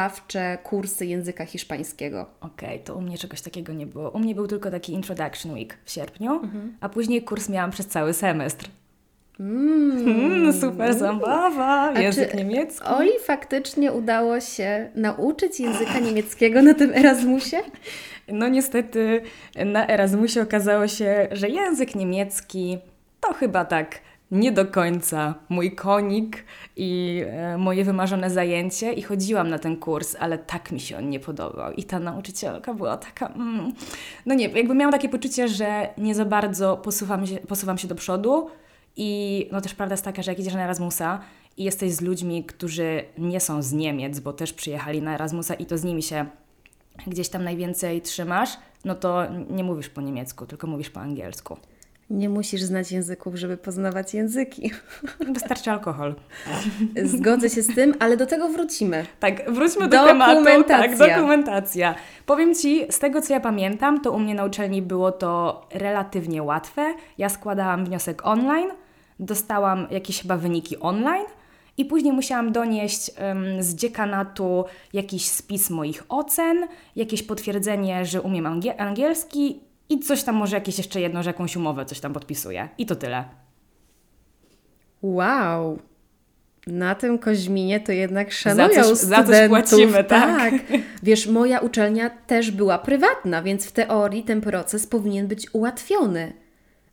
przygotowawcze 0.08 0.58
kursy 0.62 1.06
języka 1.06 1.44
hiszpańskiego. 1.44 2.26
Okej, 2.40 2.80
to 2.80 2.94
u 2.94 3.00
mnie 3.00 3.18
czegoś 3.18 3.40
takiego 3.40 3.72
nie 3.72 3.86
było. 3.86 4.10
U 4.10 4.18
mnie 4.18 4.34
był 4.34 4.46
tylko 4.46 4.70
taki 4.70 4.92
Introduction 4.92 5.52
Week 5.52 5.78
w 5.84 5.90
sierpniu, 5.90 6.40
a 6.80 6.88
później 6.88 7.22
kurs 7.22 7.48
miałam 7.48 7.70
przez 7.70 7.86
cały 7.86 8.12
semestr. 8.12 8.68
Mm, 9.40 10.52
super 10.60 10.94
zabawa, 10.94 11.92
język 12.00 12.30
czy 12.30 12.36
niemiecki. 12.36 12.86
Oli 12.86 13.10
faktycznie 13.24 13.92
udało 13.92 14.40
się 14.40 14.90
nauczyć 14.94 15.60
języka 15.60 15.98
niemieckiego 15.98 16.62
na 16.62 16.74
tym 16.74 16.92
Erasmusie? 16.94 17.56
No 18.28 18.48
niestety 18.48 19.20
na 19.66 19.88
Erasmusie 19.88 20.42
okazało 20.42 20.88
się, 20.88 21.28
że 21.32 21.48
język 21.48 21.94
niemiecki 21.94 22.78
to 23.20 23.32
chyba 23.32 23.64
tak 23.64 24.00
nie 24.34 24.52
do 24.52 24.66
końca 24.66 25.34
mój 25.48 25.74
konik 25.74 26.44
i 26.76 27.22
e, 27.26 27.58
moje 27.58 27.84
wymarzone 27.84 28.30
zajęcie 28.30 28.92
i 28.92 29.02
chodziłam 29.02 29.48
na 29.48 29.58
ten 29.58 29.76
kurs, 29.76 30.16
ale 30.20 30.38
tak 30.38 30.72
mi 30.72 30.80
się 30.80 30.98
on 30.98 31.10
nie 31.10 31.20
podobał. 31.20 31.72
I 31.72 31.84
ta 31.84 31.98
nauczycielka 31.98 32.74
była 32.74 32.96
taka, 32.96 33.26
mm, 33.26 33.72
no 34.26 34.34
nie, 34.34 34.48
jakby 34.48 34.74
miałam 34.74 34.92
takie 34.92 35.08
poczucie, 35.08 35.48
że 35.48 35.88
nie 35.98 36.14
za 36.14 36.24
bardzo 36.24 36.76
posuwam 36.76 37.26
się, 37.26 37.36
posuwam 37.36 37.78
się 37.78 37.88
do 37.88 37.94
przodu 37.94 38.50
i 38.96 39.48
no 39.52 39.60
też 39.60 39.74
prawda 39.74 39.92
jest 39.92 40.04
taka, 40.04 40.22
że 40.22 40.30
jak 40.30 40.40
idziesz 40.40 40.54
na 40.54 40.64
Erasmusa 40.64 41.20
i 41.56 41.64
jesteś 41.64 41.92
z 41.92 42.00
ludźmi, 42.00 42.44
którzy 42.44 43.04
nie 43.18 43.40
są 43.40 43.62
z 43.62 43.72
Niemiec, 43.72 44.20
bo 44.20 44.32
też 44.32 44.52
przyjechali 44.52 45.02
na 45.02 45.14
Erasmusa 45.14 45.54
i 45.54 45.66
to 45.66 45.78
z 45.78 45.84
nimi 45.84 46.02
się 46.02 46.26
gdzieś 47.06 47.28
tam 47.28 47.44
najwięcej 47.44 48.02
trzymasz, 48.02 48.50
no 48.84 48.94
to 48.94 49.22
nie 49.50 49.64
mówisz 49.64 49.88
po 49.88 50.00
niemiecku, 50.00 50.46
tylko 50.46 50.66
mówisz 50.66 50.90
po 50.90 51.00
angielsku. 51.00 51.56
Nie 52.10 52.28
musisz 52.28 52.62
znać 52.62 52.92
języków, 52.92 53.34
żeby 53.34 53.56
poznawać 53.56 54.14
języki. 54.14 54.70
Wystarczy 55.34 55.70
alkohol. 55.70 56.14
Zgodzę 57.04 57.50
się 57.50 57.62
z 57.62 57.74
tym, 57.74 57.94
ale 58.00 58.16
do 58.16 58.26
tego 58.26 58.48
wrócimy. 58.48 59.06
Tak, 59.20 59.50
wróćmy 59.52 59.88
do 59.88 59.96
tematu. 60.06 60.30
Tak, 60.68 60.90
Dokumentacja. 61.16 61.94
Powiem 62.26 62.54
Ci, 62.54 62.84
z 62.90 62.98
tego 62.98 63.20
co 63.20 63.32
ja 63.32 63.40
pamiętam, 63.40 64.00
to 64.00 64.12
u 64.12 64.18
mnie 64.18 64.34
na 64.34 64.44
uczelni 64.44 64.82
było 64.82 65.12
to 65.12 65.62
relatywnie 65.72 66.42
łatwe. 66.42 66.94
Ja 67.18 67.28
składałam 67.28 67.84
wniosek 67.84 68.26
online, 68.26 68.68
dostałam 69.20 69.86
jakieś 69.90 70.22
chyba 70.22 70.36
wyniki 70.36 70.78
online 70.78 71.24
i 71.76 71.84
później 71.84 72.12
musiałam 72.12 72.52
donieść 72.52 73.10
em, 73.16 73.62
z 73.62 73.74
dziekanatu 73.74 74.64
jakiś 74.92 75.28
spis 75.28 75.70
moich 75.70 76.02
ocen, 76.08 76.66
jakieś 76.96 77.22
potwierdzenie, 77.22 78.04
że 78.06 78.22
umiem 78.22 78.44
angie- 78.44 78.76
angielski 78.78 79.60
i 79.88 79.98
coś 80.00 80.22
tam 80.22 80.34
może 80.34 80.56
jakieś 80.56 80.78
jeszcze 80.78 81.00
jedno, 81.00 81.22
że 81.22 81.30
jakąś 81.30 81.56
umowę 81.56 81.84
coś 81.84 82.00
tam 82.00 82.12
podpisuje. 82.12 82.68
I 82.78 82.86
to 82.86 82.96
tyle. 82.96 83.24
Wow! 85.02 85.78
Na 86.66 86.94
tym 86.94 87.18
Koźminie 87.18 87.80
to 87.80 87.92
jednak 87.92 88.32
szanują 88.32 88.68
Za 88.68 88.82
coś- 88.82 88.98
za 88.98 89.16
coś 89.16 89.24
studentów. 89.24 89.50
płacimy, 89.70 90.04
tak. 90.04 90.54
Wiesz, 91.02 91.26
moja 91.26 91.58
uczelnia 91.60 92.10
też 92.10 92.50
była 92.50 92.78
prywatna, 92.78 93.42
więc 93.42 93.66
w 93.66 93.72
teorii 93.72 94.22
ten 94.22 94.40
proces 94.40 94.86
powinien 94.86 95.26
być 95.26 95.54
ułatwiony. 95.54 96.32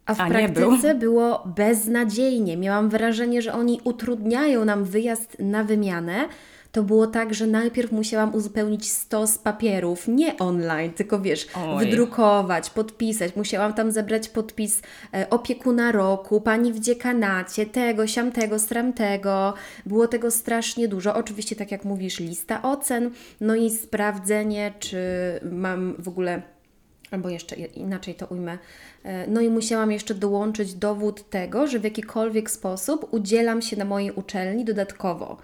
A 0.05 0.13
w 0.13 0.19
A 0.21 0.27
praktyce 0.27 0.95
było 0.95 1.43
beznadziejnie. 1.55 2.57
Miałam 2.57 2.89
wrażenie, 2.89 3.41
że 3.41 3.53
oni 3.53 3.81
utrudniają 3.83 4.65
nam 4.65 4.83
wyjazd 4.83 5.37
na 5.39 5.63
wymianę. 5.63 6.25
To 6.71 6.83
było 6.83 7.07
tak, 7.07 7.33
że 7.33 7.47
najpierw 7.47 7.91
musiałam 7.91 8.35
uzupełnić 8.35 8.91
stos 8.91 9.37
papierów, 9.37 10.07
nie 10.07 10.37
online, 10.37 10.91
tylko 10.93 11.21
wiesz, 11.21 11.47
Oj. 11.55 11.85
wydrukować, 11.85 12.69
podpisać. 12.69 13.35
Musiałam 13.35 13.73
tam 13.73 13.91
zebrać 13.91 14.29
podpis 14.29 14.81
e, 15.13 15.29
opiekuna 15.29 15.91
roku, 15.91 16.41
pani 16.41 16.73
w 16.73 16.79
dziekanacie, 16.79 17.65
tego, 17.65 18.07
siamtego, 18.07 18.59
stramtego. 18.59 19.53
Było 19.85 20.07
tego 20.07 20.31
strasznie 20.31 20.87
dużo. 20.87 21.15
Oczywiście, 21.15 21.55
tak 21.55 21.71
jak 21.71 21.85
mówisz, 21.85 22.19
lista 22.19 22.61
ocen, 22.61 23.11
no 23.41 23.55
i 23.55 23.69
sprawdzenie, 23.69 24.73
czy 24.79 24.99
mam 25.51 25.95
w 25.99 26.07
ogóle 26.07 26.41
albo 27.11 27.29
jeszcze 27.29 27.55
inaczej 27.55 28.15
to 28.15 28.25
ujmę. 28.25 28.57
E, 29.03 29.27
No 29.27 29.41
i 29.41 29.49
musiałam 29.49 29.91
jeszcze 29.91 30.13
dołączyć 30.13 30.73
dowód 30.73 31.29
tego, 31.29 31.67
że 31.67 31.79
w 31.79 31.83
jakikolwiek 31.83 32.51
sposób 32.51 33.13
udzielam 33.13 33.61
się 33.61 33.77
na 33.77 33.85
mojej 33.85 34.11
uczelni 34.11 34.65
dodatkowo, 34.65 35.37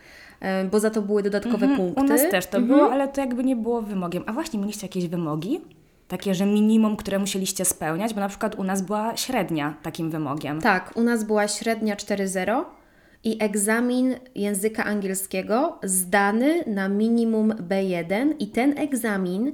bo 0.72 0.80
za 0.80 0.90
to 0.90 1.02
były 1.02 1.24
dodatkowe 1.24 1.68
punkty. 1.76 2.02
U 2.02 2.04
nas 2.04 2.22
też 2.32 2.48
to 2.48 2.58
Mhm. 2.58 2.78
było, 2.80 2.92
ale 2.92 3.08
to 3.08 3.22
jakby 3.22 3.44
nie 3.44 3.56
było 3.56 3.82
wymogiem. 3.82 4.24
A 4.26 4.34
właśnie, 4.34 4.60
mieliście 4.60 4.88
jakieś 4.88 5.08
wymogi? 5.08 5.62
Takie, 6.08 6.36
że 6.36 6.46
minimum, 6.46 6.96
które 6.96 7.20
musieliście 7.20 7.66
spełniać, 7.66 8.14
bo 8.14 8.20
na 8.20 8.30
przykład 8.30 8.56
u 8.56 8.64
nas 8.64 8.82
była 8.82 9.18
średnia 9.18 9.74
takim 9.84 10.10
wymogiem. 10.12 10.62
Tak, 10.62 10.92
u 10.96 11.02
nas 11.04 11.24
była 11.24 11.48
średnia 11.48 11.96
4.0 11.96 12.64
i 13.24 13.38
egzamin 13.44 14.16
języka 14.36 14.86
angielskiego 14.86 15.80
zdany 15.84 16.64
na 16.68 16.90
minimum 16.90 17.52
B1 17.54 18.34
i 18.40 18.48
ten 18.48 18.78
egzamin 18.78 19.52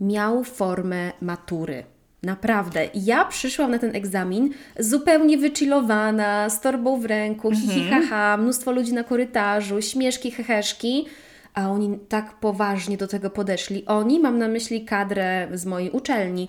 miał 0.00 0.44
formę 0.44 1.12
matury. 1.20 1.84
Naprawdę. 2.22 2.88
Ja 2.94 3.24
przyszłam 3.24 3.70
na 3.70 3.78
ten 3.78 3.96
egzamin 3.96 4.50
zupełnie 4.78 5.38
wychillowana, 5.38 6.50
z 6.50 6.60
torbą 6.60 7.00
w 7.00 7.04
ręku, 7.04 7.50
hihi 7.52 7.90
haha, 7.90 8.36
mnóstwo 8.36 8.72
ludzi 8.72 8.92
na 8.92 9.04
korytarzu, 9.04 9.82
śmieszki, 9.82 10.30
heheszki, 10.30 11.06
a 11.54 11.70
oni 11.70 11.98
tak 12.08 12.34
poważnie 12.34 12.96
do 12.96 13.08
tego 13.08 13.30
podeszli. 13.30 13.86
Oni, 13.86 14.20
mam 14.20 14.38
na 14.38 14.48
myśli 14.48 14.84
kadrę 14.84 15.48
z 15.54 15.66
mojej 15.66 15.90
uczelni, 15.90 16.48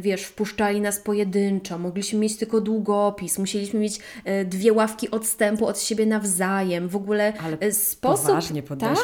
wiesz, 0.00 0.22
wpuszczali 0.24 0.80
nas 0.80 1.00
pojedynczo, 1.00 1.78
mogliśmy 1.78 2.18
mieć 2.18 2.36
tylko 2.36 2.60
długopis, 2.60 3.38
musieliśmy 3.38 3.80
mieć 3.80 4.00
e, 4.24 4.44
dwie 4.44 4.72
ławki 4.72 5.10
odstępu 5.10 5.66
od 5.66 5.80
siebie 5.80 6.06
nawzajem, 6.06 6.88
w 6.88 6.96
ogóle 6.96 7.32
Ale 7.44 7.56
e, 7.60 7.72
sposób, 7.72 8.26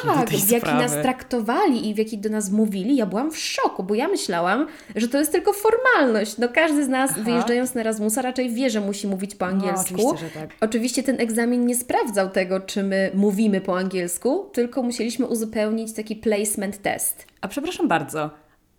tak, 0.04 0.28
w 0.28 0.50
jaki 0.50 0.66
sprawy. 0.66 0.82
nas 0.82 0.92
traktowali 0.92 1.88
i 1.88 1.94
w 1.94 1.98
jaki 1.98 2.18
do 2.18 2.28
nas 2.28 2.50
mówili, 2.50 2.96
ja 2.96 3.06
byłam 3.06 3.30
w 3.30 3.38
szoku, 3.38 3.82
bo 3.82 3.94
ja 3.94 4.08
myślałam, 4.08 4.66
że 4.96 5.08
to 5.08 5.18
jest 5.18 5.32
tylko 5.32 5.52
formalność. 5.52 6.38
No 6.38 6.48
każdy 6.48 6.84
z 6.84 6.88
nas 6.88 7.10
Aha. 7.10 7.22
wyjeżdżając 7.24 7.74
na 7.74 7.80
Erasmusa 7.80 8.22
raczej 8.22 8.50
wie, 8.50 8.70
że 8.70 8.80
musi 8.80 9.06
mówić 9.06 9.34
po 9.34 9.46
angielsku. 9.46 9.94
No, 9.98 10.08
oczywiście, 10.08 10.40
tak. 10.40 10.50
Oczywiście 10.60 11.02
ten 11.02 11.20
egzamin 11.20 11.66
nie 11.66 11.74
sprawdzał 11.74 12.30
tego, 12.30 12.60
czy 12.60 12.82
my 12.82 13.10
mówimy 13.14 13.60
po 13.60 13.78
angielsku, 13.78 14.50
tylko 14.52 14.82
musieliśmy 14.82 15.26
uzupełnić 15.26 15.92
taki 15.92 16.16
placement 16.16 16.82
test. 16.82 17.26
A 17.40 17.48
przepraszam 17.48 17.88
bardzo, 17.88 18.30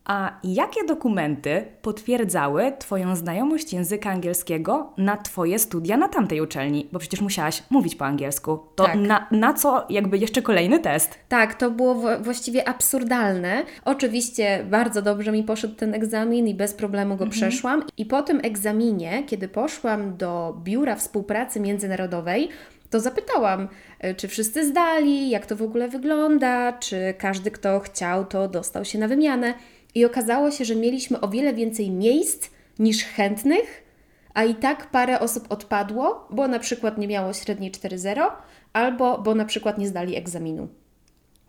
a 0.06 0.40
jakie 0.44 0.84
dokumenty 0.88 1.66
potwierdzały 1.82 2.74
Twoją 2.80 3.16
znajomość 3.16 3.74
języka 3.74 4.10
angielskiego 4.10 4.94
na 4.98 5.18
Twoje 5.18 5.60
studia 5.60 5.98
na 5.98 6.08
tamtej 6.08 6.42
uczelni? 6.42 6.88
Bo 6.92 7.00
przecież 7.00 7.22
musiałaś 7.22 7.64
mówić 7.70 7.96
po 7.96 8.06
angielsku. 8.06 8.60
To 8.76 8.84
Tak. 8.84 8.96
na, 8.96 9.28
na 9.32 9.54
co 9.54 9.86
jakby 9.90 10.18
jeszcze 10.18 10.42
kolejny 10.42 10.80
test? 10.80 11.20
Tak, 11.30 11.54
to 11.56 11.72
było 11.72 11.96
właściwie 12.22 12.68
absurdalne. 12.68 13.64
Oczywiście 13.86 14.66
bardzo 14.70 15.02
dobrze 15.02 15.32
mi 15.32 15.44
poszedł 15.44 15.76
ten 15.76 15.94
egzamin 15.94 16.48
i 16.48 16.56
bez 16.56 16.74
problemu 16.74 17.16
go 17.16 17.28
przeszłam. 17.28 17.84
I 17.98 18.06
po 18.06 18.22
tym 18.22 18.40
egzaminie, 18.44 19.24
kiedy 19.28 19.48
poszłam 19.48 20.18
do 20.18 20.58
Biura 20.64 20.96
Współpracy 20.96 21.60
Międzynarodowej, 21.60 22.50
to 22.90 23.00
zapytałam, 23.00 23.68
e, 24.00 24.16
czy 24.16 24.28
wszyscy 24.28 24.68
zdali, 24.68 25.30
jak 25.30 25.46
to 25.46 25.56
w 25.56 25.62
ogóle 25.62 25.88
wygląda, 25.88 26.74
czy 26.74 27.14
każdy, 27.18 27.52
kto 27.52 27.80
chciał, 27.80 28.26
to 28.26 28.48
dostał 28.48 28.86
się 28.86 29.00
na 29.00 29.08
wymianę. 29.08 29.54
I 29.96 30.06
okazało 30.06 30.52
się, 30.52 30.66
że 30.66 30.76
mieliśmy 30.76 31.22
o 31.22 31.28
wiele 31.28 31.54
więcej 31.54 31.92
miejsc 31.92 32.50
niż 32.80 33.04
chętnych, 33.04 33.84
a 34.34 34.44
i 34.44 34.56
tak 34.56 34.92
parę 34.92 35.20
osób 35.20 35.46
odpadło, 35.50 36.28
bo 36.30 36.48
na 36.48 36.60
przykład 36.60 36.98
nie 36.98 37.08
miało 37.08 37.34
średniej 37.34 37.72
4.0, 37.72 38.32
albo 38.74 39.18
bo 39.18 39.36
na 39.36 39.46
przykład 39.46 39.78
nie 39.78 39.88
zdali 39.88 40.16
egzaminu. 40.16 40.68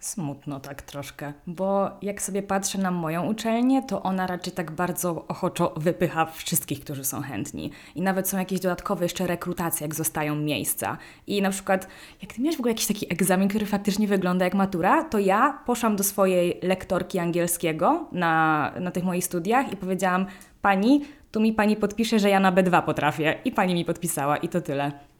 Smutno 0.05 0.61
tak 0.61 0.83
troszkę, 0.83 1.33
bo 1.47 1.91
jak 2.03 2.23
sobie 2.23 2.43
patrzę 2.43 2.79
na 2.79 2.91
moją 2.91 3.27
uczelnię, 3.27 3.83
to 3.83 4.03
ona 4.03 4.27
raczej 4.27 4.53
tak 4.53 4.71
bardzo 4.71 5.25
ochoczo 5.29 5.75
wypycha 5.77 6.27
wszystkich, 6.27 6.81
którzy 6.81 7.05
są 7.05 7.23
chętni. 7.23 7.71
I 7.95 8.03
nawet 8.03 8.29
są 8.29 8.39
jakieś 8.39 8.61
dodatkowe 8.61 9.05
jeszcze 9.05 9.27
rekrutacje, 9.27 9.85
jak 9.85 9.95
zostają 9.95 10.37
miejsca. 10.37 10.99
I 11.27 11.43
na 11.43 11.51
przykład, 11.51 11.89
jak 12.23 12.33
ty 12.33 12.43
miałeś 12.43 12.57
w 12.57 12.61
ogóle 12.61 12.73
jakiś 12.73 12.87
taki 12.87 13.13
egzamin, 13.13 13.49
który 13.49 13.67
faktycznie 13.67 14.09
wygląda 14.09 14.45
jak 14.45 14.55
matura, 14.55 15.05
to 15.05 15.19
ja 15.19 15.59
poszłam 15.67 15.97
do 15.97 16.05
swojej 16.05 16.59
lektorki 16.63 17.19
angielskiego 17.19 18.09
na, 18.13 18.73
na 18.81 18.91
tych 18.91 19.05
moich 19.05 19.25
studiach 19.25 19.73
i 19.73 19.77
powiedziałam, 19.77 20.27
pani, 20.63 21.05
tu 21.33 21.41
mi 21.41 21.53
pani 21.53 21.77
podpisze, 21.77 22.19
że 22.19 22.31
ja 22.31 22.41
na 22.41 22.53
B2 22.53 22.83
potrafię. 22.83 23.39
I 23.45 23.53
pani 23.53 23.75
mi 23.75 23.85
podpisała 23.85 24.37
i 24.37 24.49
to 24.49 24.61
tyle. 24.61 25.14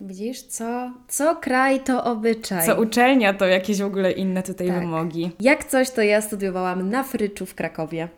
Widzisz, 0.00 0.42
co, 0.42 0.92
co 1.08 1.36
kraj 1.36 1.80
to 1.80 2.04
obyczaj. 2.04 2.66
Co 2.66 2.80
uczelnia, 2.82 3.34
to 3.34 3.46
jakieś 3.46 3.78
w 3.78 3.84
ogóle 3.84 4.12
inne 4.12 4.42
tutaj 4.42 4.66
Tak. 4.68 4.80
wymogi. 4.80 5.30
Jak 5.40 5.64
coś, 5.64 5.90
to 5.90 6.02
ja 6.02 6.20
studiowałam 6.20 6.90
na 6.90 7.02
Fryczu 7.02 7.46
w 7.46 7.54
Krakowie. 7.54 8.08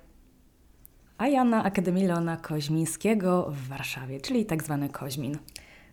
a 1.19 1.29
ja 1.29 1.45
na 1.45 1.65
Akademii 1.65 2.07
Leona 2.07 2.37
Koźmińskiego 2.37 3.47
w 3.51 3.69
Warszawie, 3.69 4.21
czyli 4.21 4.47
tak 4.47 4.63
zwany 4.63 4.89
Koźmin. 4.89 5.39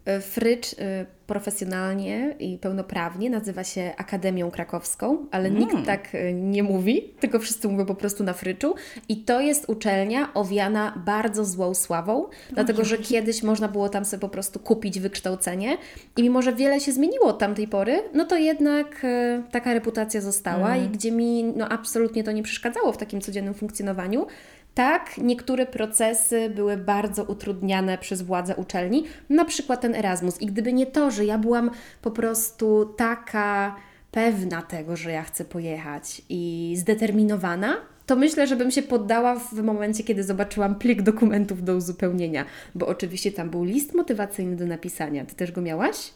E, 0.05 0.21
Frycz 0.21 0.75
e, 0.79 1.05
profesjonalnie 1.27 2.35
i 2.39 2.57
pełnoprawnie 2.57 3.29
nazywa 3.29 3.63
się 3.63 3.93
Akademią 3.97 4.51
Krakowską, 4.51 5.25
ale 5.31 5.51
nikt 5.51 5.85
tak 5.85 6.15
e, 6.15 6.33
nie 6.33 6.63
mówi, 6.63 7.13
tylko 7.19 7.39
wszyscy 7.39 7.67
mówią 7.67 7.85
po 7.85 7.95
prostu 7.95 8.23
na 8.23 8.33
Fryczu. 8.33 8.75
I 9.09 9.17
to 9.17 9.41
jest 9.41 9.69
uczelnia 9.69 10.33
owiana 10.33 11.01
bardzo 11.05 11.45
złą 11.45 11.73
sławą, 11.73 12.25
dlatego 12.51 12.85
że 12.85 12.97
kiedyś 12.97 13.43
można 13.43 13.67
było 13.67 13.89
tam 13.89 14.05
sobie 14.05 14.21
po 14.21 14.29
prostu 14.29 14.59
kupić 14.59 14.99
wykształcenie. 14.99 15.77
I 16.17 16.23
mimo, 16.23 16.41
że 16.41 16.53
wiele 16.53 16.79
się 16.79 16.91
zmieniło 16.91 17.25
od 17.25 17.39
tamtej 17.39 17.67
pory, 17.67 18.03
no 18.13 18.25
to 18.25 18.37
jednak 18.37 19.05
taka 19.51 19.73
reputacja 19.73 20.21
została 20.21 20.77
i 20.77 20.89
gdzie 20.89 21.11
mi 21.11 21.43
no, 21.43 21.69
absolutnie 21.69 22.23
to 22.23 22.31
nie 22.31 22.43
przeszkadzało 22.43 22.91
w 22.91 22.97
takim 22.97 23.21
codziennym 23.21 23.53
funkcjonowaniu, 23.53 24.27
tak, 24.73 25.17
niektóre 25.17 25.65
procesy 25.65 26.49
były 26.49 26.77
bardzo 26.77 27.23
utrudniane 27.23 27.97
przez 27.97 28.21
władze 28.21 28.55
uczelni, 28.55 29.03
na 29.29 29.45
przykład 29.45 29.81
ten 29.81 29.95
Erasmus. 29.95 30.41
I 30.41 30.45
gdyby 30.45 30.73
nie 30.73 30.85
to, 30.85 31.11
że 31.11 31.25
ja 31.25 31.37
byłam 31.37 31.71
po 32.01 32.11
prostu 32.11 32.93
taka 32.97 33.75
pewna 34.11 34.61
tego, 34.61 34.95
że 34.95 35.11
ja 35.11 35.23
chcę 35.23 35.45
pojechać 35.45 36.21
i 36.29 36.73
zdeterminowana, 36.77 37.75
to 38.05 38.15
myślę, 38.15 38.47
że 38.47 38.55
bym 38.55 38.71
się 38.71 38.81
poddała 38.81 39.35
w 39.35 39.53
momencie, 39.53 40.03
kiedy 40.03 40.23
zobaczyłam 40.23 40.75
plik 40.75 41.01
dokumentów 41.01 41.63
do 41.63 41.75
uzupełnienia, 41.75 42.45
bo 42.75 42.87
oczywiście 42.87 43.31
tam 43.31 43.49
był 43.49 43.63
list 43.63 43.93
motywacyjny 43.93 44.55
do 44.55 44.65
napisania. 44.65 45.25
Ty 45.25 45.35
też 45.35 45.51
go 45.51 45.61
miałaś? 45.61 46.13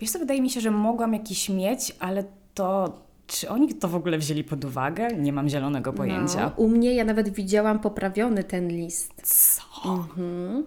Wiesz 0.00 0.10
co, 0.10 0.18
wydaje 0.18 0.42
mi 0.42 0.50
się, 0.50 0.60
że 0.60 0.70
mogłam 0.70 1.14
jakiś 1.14 1.48
mieć, 1.48 1.96
ale 1.98 2.24
to 2.54 3.00
czy 3.30 3.48
oni 3.48 3.74
to 3.74 3.88
w 3.88 3.94
ogóle 3.94 4.18
wzięli 4.18 4.44
pod 4.44 4.64
uwagę? 4.64 5.08
Nie 5.16 5.32
mam 5.32 5.48
zielonego 5.48 5.92
pojęcia. 5.92 6.40
No, 6.40 6.52
u 6.64 6.68
mnie 6.68 6.94
ja 6.94 7.04
nawet 7.04 7.28
widziałam 7.28 7.78
poprawiony 7.78 8.44
ten 8.44 8.68
list. 8.68 9.12
Co? 9.22 9.92
Mhm. 9.92 10.64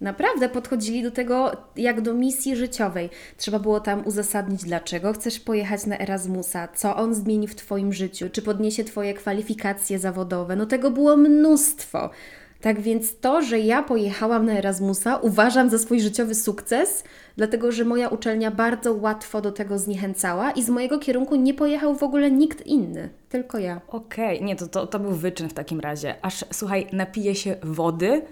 Naprawdę 0.00 0.48
podchodzili 0.48 1.02
do 1.02 1.10
tego 1.10 1.52
jak 1.76 2.00
do 2.00 2.14
misji 2.14 2.56
życiowej. 2.56 3.10
Trzeba 3.36 3.58
było 3.58 3.80
tam 3.80 4.06
uzasadnić, 4.06 4.64
dlaczego 4.64 5.12
chcesz 5.12 5.40
pojechać 5.40 5.86
na 5.86 5.98
Erasmusa, 5.98 6.68
co 6.68 6.96
on 6.96 7.14
zmieni 7.14 7.48
w 7.48 7.54
Twoim 7.54 7.92
życiu, 7.92 8.30
czy 8.32 8.42
podniesie 8.42 8.84
Twoje 8.84 9.14
kwalifikacje 9.14 9.98
zawodowe. 9.98 10.56
No 10.56 10.66
tego 10.66 10.90
było 10.90 11.16
mnóstwo. 11.16 12.10
Tak 12.60 12.80
więc 12.80 13.20
to, 13.20 13.42
że 13.42 13.58
ja 13.58 13.82
pojechałam 13.82 14.46
na 14.46 14.52
Erasmusa, 14.52 15.16
uważam 15.16 15.70
za 15.70 15.78
swój 15.78 16.00
życiowy 16.00 16.34
sukces, 16.34 17.04
dlatego 17.36 17.72
że 17.72 17.84
moja 17.84 18.08
uczelnia 18.08 18.50
bardzo 18.50 18.94
łatwo 18.94 19.40
do 19.40 19.52
tego 19.52 19.78
zniechęcała 19.78 20.50
i 20.50 20.62
z 20.62 20.68
mojego 20.68 20.98
kierunku 20.98 21.36
nie 21.36 21.54
pojechał 21.54 21.94
w 21.94 22.02
ogóle 22.02 22.30
nikt 22.30 22.66
inny, 22.66 23.08
tylko 23.28 23.58
ja. 23.58 23.80
Okej, 23.88 24.42
nie, 24.42 24.56
to, 24.56 24.66
to, 24.66 24.86
to 24.86 24.98
był 24.98 25.12
wyczyn 25.12 25.48
w 25.48 25.54
takim 25.54 25.80
razie. 25.80 26.14
Aż 26.22 26.44
słuchaj, 26.52 26.86
napiję 26.92 27.34
się 27.34 27.56
wody 27.62 28.22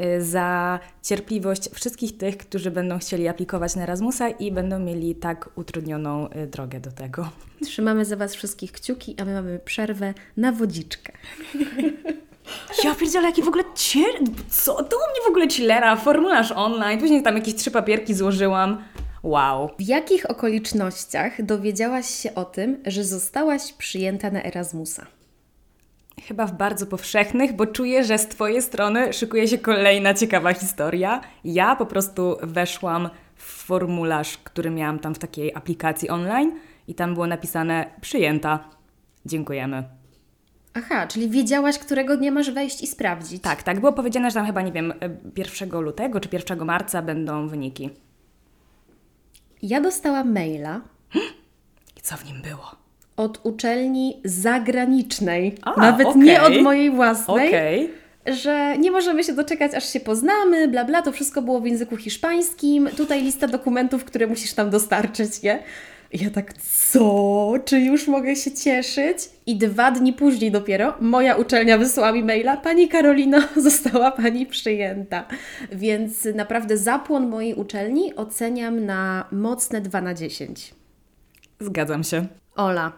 y, 0.00 0.22
za 0.22 0.80
cierpliwość 1.02 1.70
wszystkich 1.74 2.16
tych, 2.16 2.36
którzy 2.36 2.70
będą 2.70 2.98
chcieli 2.98 3.28
aplikować 3.28 3.76
na 3.76 3.82
Erasmusa 3.82 4.28
i 4.28 4.52
będą 4.52 4.78
mieli 4.78 5.14
tak 5.14 5.50
utrudnioną 5.54 6.28
y, 6.30 6.46
drogę 6.46 6.80
do 6.80 6.92
tego. 6.92 7.28
Trzymamy 7.62 8.04
za 8.04 8.16
Was 8.16 8.34
wszystkich 8.34 8.72
kciuki, 8.72 9.14
a 9.18 9.24
my 9.24 9.34
mamy 9.34 9.58
przerwę 9.58 10.14
na 10.36 10.52
wodziczkę. 10.52 11.12
Ja 12.84 12.94
pierdzielę, 12.94 13.26
jaki 13.26 13.42
w 13.42 13.48
ogóle 13.48 13.64
cier... 13.74 14.14
Co? 14.50 14.72
To 14.74 14.96
u 14.96 15.10
mnie 15.10 15.20
w 15.24 15.28
ogóle 15.28 15.48
chillera, 15.48 15.96
formularz 15.96 16.52
online, 16.52 17.00
później 17.00 17.22
tam 17.22 17.36
jakieś 17.36 17.54
trzy 17.54 17.70
papierki 17.70 18.14
złożyłam. 18.14 18.84
Wow. 19.22 19.70
W 19.78 19.82
jakich 19.82 20.30
okolicznościach 20.30 21.42
dowiedziałaś 21.42 22.06
się 22.06 22.34
o 22.34 22.44
tym, 22.44 22.82
że 22.86 23.04
zostałaś 23.04 23.72
przyjęta 23.72 24.30
na 24.30 24.42
Erasmusa? 24.42 25.06
Chyba 26.28 26.46
w 26.46 26.52
bardzo 26.52 26.86
powszechnych, 26.86 27.56
bo 27.56 27.66
czuję, 27.66 28.04
że 28.04 28.18
z 28.18 28.28
Twojej 28.28 28.62
strony 28.62 29.12
szykuje 29.12 29.48
się 29.48 29.58
kolejna 29.58 30.14
ciekawa 30.14 30.54
historia. 30.54 31.20
Ja 31.44 31.76
po 31.76 31.86
prostu 31.86 32.36
weszłam 32.42 33.10
w 33.36 33.42
formularz, 33.42 34.38
który 34.44 34.70
miałam 34.70 34.98
tam 34.98 35.14
w 35.14 35.18
takiej 35.18 35.54
aplikacji 35.54 36.08
online 36.08 36.52
i 36.88 36.94
tam 36.94 37.14
było 37.14 37.26
napisane 37.26 37.90
przyjęta. 38.00 38.68
Dziękujemy. 39.26 39.99
Aha, 40.74 41.06
czyli 41.06 41.28
wiedziałaś, 41.30 41.78
którego 41.78 42.16
dnia 42.16 42.30
masz 42.30 42.50
wejść 42.50 42.82
i 42.82 42.86
sprawdzić. 42.86 43.42
Tak, 43.42 43.62
tak. 43.62 43.80
Było 43.80 43.92
powiedziane, 43.92 44.30
że 44.30 44.34
tam 44.34 44.46
chyba, 44.46 44.62
nie 44.62 44.72
wiem, 44.72 44.92
1 45.36 45.80
lutego 45.80 46.20
czy 46.20 46.28
1 46.32 46.64
marca 46.64 47.02
będą 47.02 47.48
wyniki. 47.48 47.90
Ja 49.62 49.80
dostałam 49.80 50.32
maila 50.32 50.80
I 51.98 52.00
co 52.02 52.16
w 52.16 52.24
nim 52.24 52.42
było? 52.42 52.80
od 53.16 53.40
uczelni 53.46 54.20
zagranicznej, 54.24 55.54
A, 55.62 55.80
nawet 55.80 56.06
okej. 56.06 56.22
nie 56.22 56.42
od 56.42 56.62
mojej 56.62 56.90
własnej, 56.90 57.48
Okej. 57.48 57.90
że 58.26 58.78
nie 58.78 58.90
możemy 58.90 59.24
się 59.24 59.32
doczekać, 59.32 59.74
aż 59.74 59.92
się 59.92 60.00
poznamy, 60.00 60.68
bla 60.68 60.84
bla, 60.84 61.02
to 61.02 61.12
wszystko 61.12 61.42
było 61.42 61.60
w 61.60 61.66
języku 61.66 61.96
hiszpańskim, 61.96 62.88
tutaj 62.96 63.22
lista 63.22 63.46
dokumentów, 63.48 64.04
które 64.04 64.26
musisz 64.26 64.54
tam 64.54 64.70
dostarczyć, 64.70 65.42
nie? 65.42 65.62
Ja 66.12 66.30
tak, 66.30 66.52
co? 66.52 67.54
Czy 67.64 67.80
już 67.80 68.08
mogę 68.08 68.36
się 68.36 68.52
cieszyć? 68.52 69.18
I 69.46 69.56
dwa 69.56 69.90
dni 69.90 70.12
później 70.12 70.50
dopiero 70.50 70.94
moja 71.00 71.36
uczelnia 71.36 71.78
wysłała 71.78 72.12
mi 72.12 72.24
maila, 72.24 72.56
Pani 72.56 72.88
Karolino, 72.88 73.38
została 73.56 74.10
Pani 74.10 74.46
przyjęta. 74.46 75.26
Więc 75.72 76.28
naprawdę 76.34 76.76
zapłon 76.76 77.28
mojej 77.28 77.54
uczelni 77.54 78.16
oceniam 78.16 78.86
na 78.86 79.24
mocne 79.32 79.80
2 79.80 80.00
na 80.00 80.14
10. 80.14 80.74
Zgadzam 81.60 82.04
się. 82.04 82.26
Ola, 82.56 82.92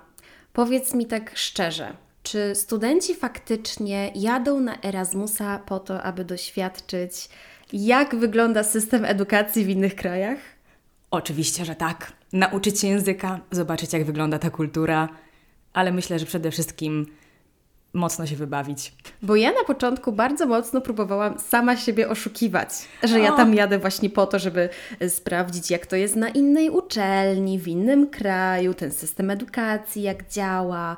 powiedz 0.53 0.95
mi 0.95 1.07
tak 1.07 1.33
szczerze, 1.35 1.97
czy 2.23 2.55
studenci 2.55 3.15
faktycznie 3.15 4.13
jadą 4.15 4.61
na 4.61 4.81
Erasmusa 4.83 5.59
po 5.67 5.81
to, 5.81 6.03
aby 6.03 6.25
doświadczyć, 6.25 7.29
jak 7.73 8.17
wygląda 8.17 8.65
system 8.65 9.05
edukacji 9.05 9.65
w 9.65 9.69
innych 9.69 9.97
krajach? 9.97 10.39
Oczywiście, 11.13 11.65
że 11.65 11.75
tak. 11.75 12.13
Nauczyć 12.33 12.81
się 12.81 12.89
języka, 12.89 13.41
zobaczyć 13.51 13.93
jak 13.93 14.05
wygląda 14.05 14.39
ta 14.39 14.51
kultura, 14.51 15.09
ale 15.73 15.93
myślę, 15.93 16.19
że 16.19 16.27
przede 16.27 16.51
wszystkim 16.51 17.07
mocno 17.93 18.27
się 18.27 18.37
wybawić. 18.37 18.93
Bo 19.23 19.37
ja 19.37 19.53
na 19.53 19.65
początku 19.65 20.13
bardzo 20.13 20.47
mocno 20.47 20.81
próbowałam 20.81 21.39
sama 21.39 21.77
siebie 21.77 22.09
oszukiwać, 22.09 22.69
że 23.03 23.21
ja 23.21 23.33
tam 23.33 23.55
jadę 23.55 23.79
właśnie 23.79 24.11
po 24.11 24.27
to, 24.27 24.39
żeby 24.39 24.69
e, 25.01 25.11
sprawdzić, 25.11 25.71
jak 25.71 25.87
to 25.87 25.97
jest 25.97 26.17
na 26.17 26.29
innej 26.29 26.71
uczelni, 26.71 27.59
w 27.59 27.69
innym 27.69 28.11
kraju, 28.11 28.75
ten 28.75 28.93
system 28.93 29.31
edukacji, 29.31 30.03
jak 30.03 30.31
działa, 30.31 30.97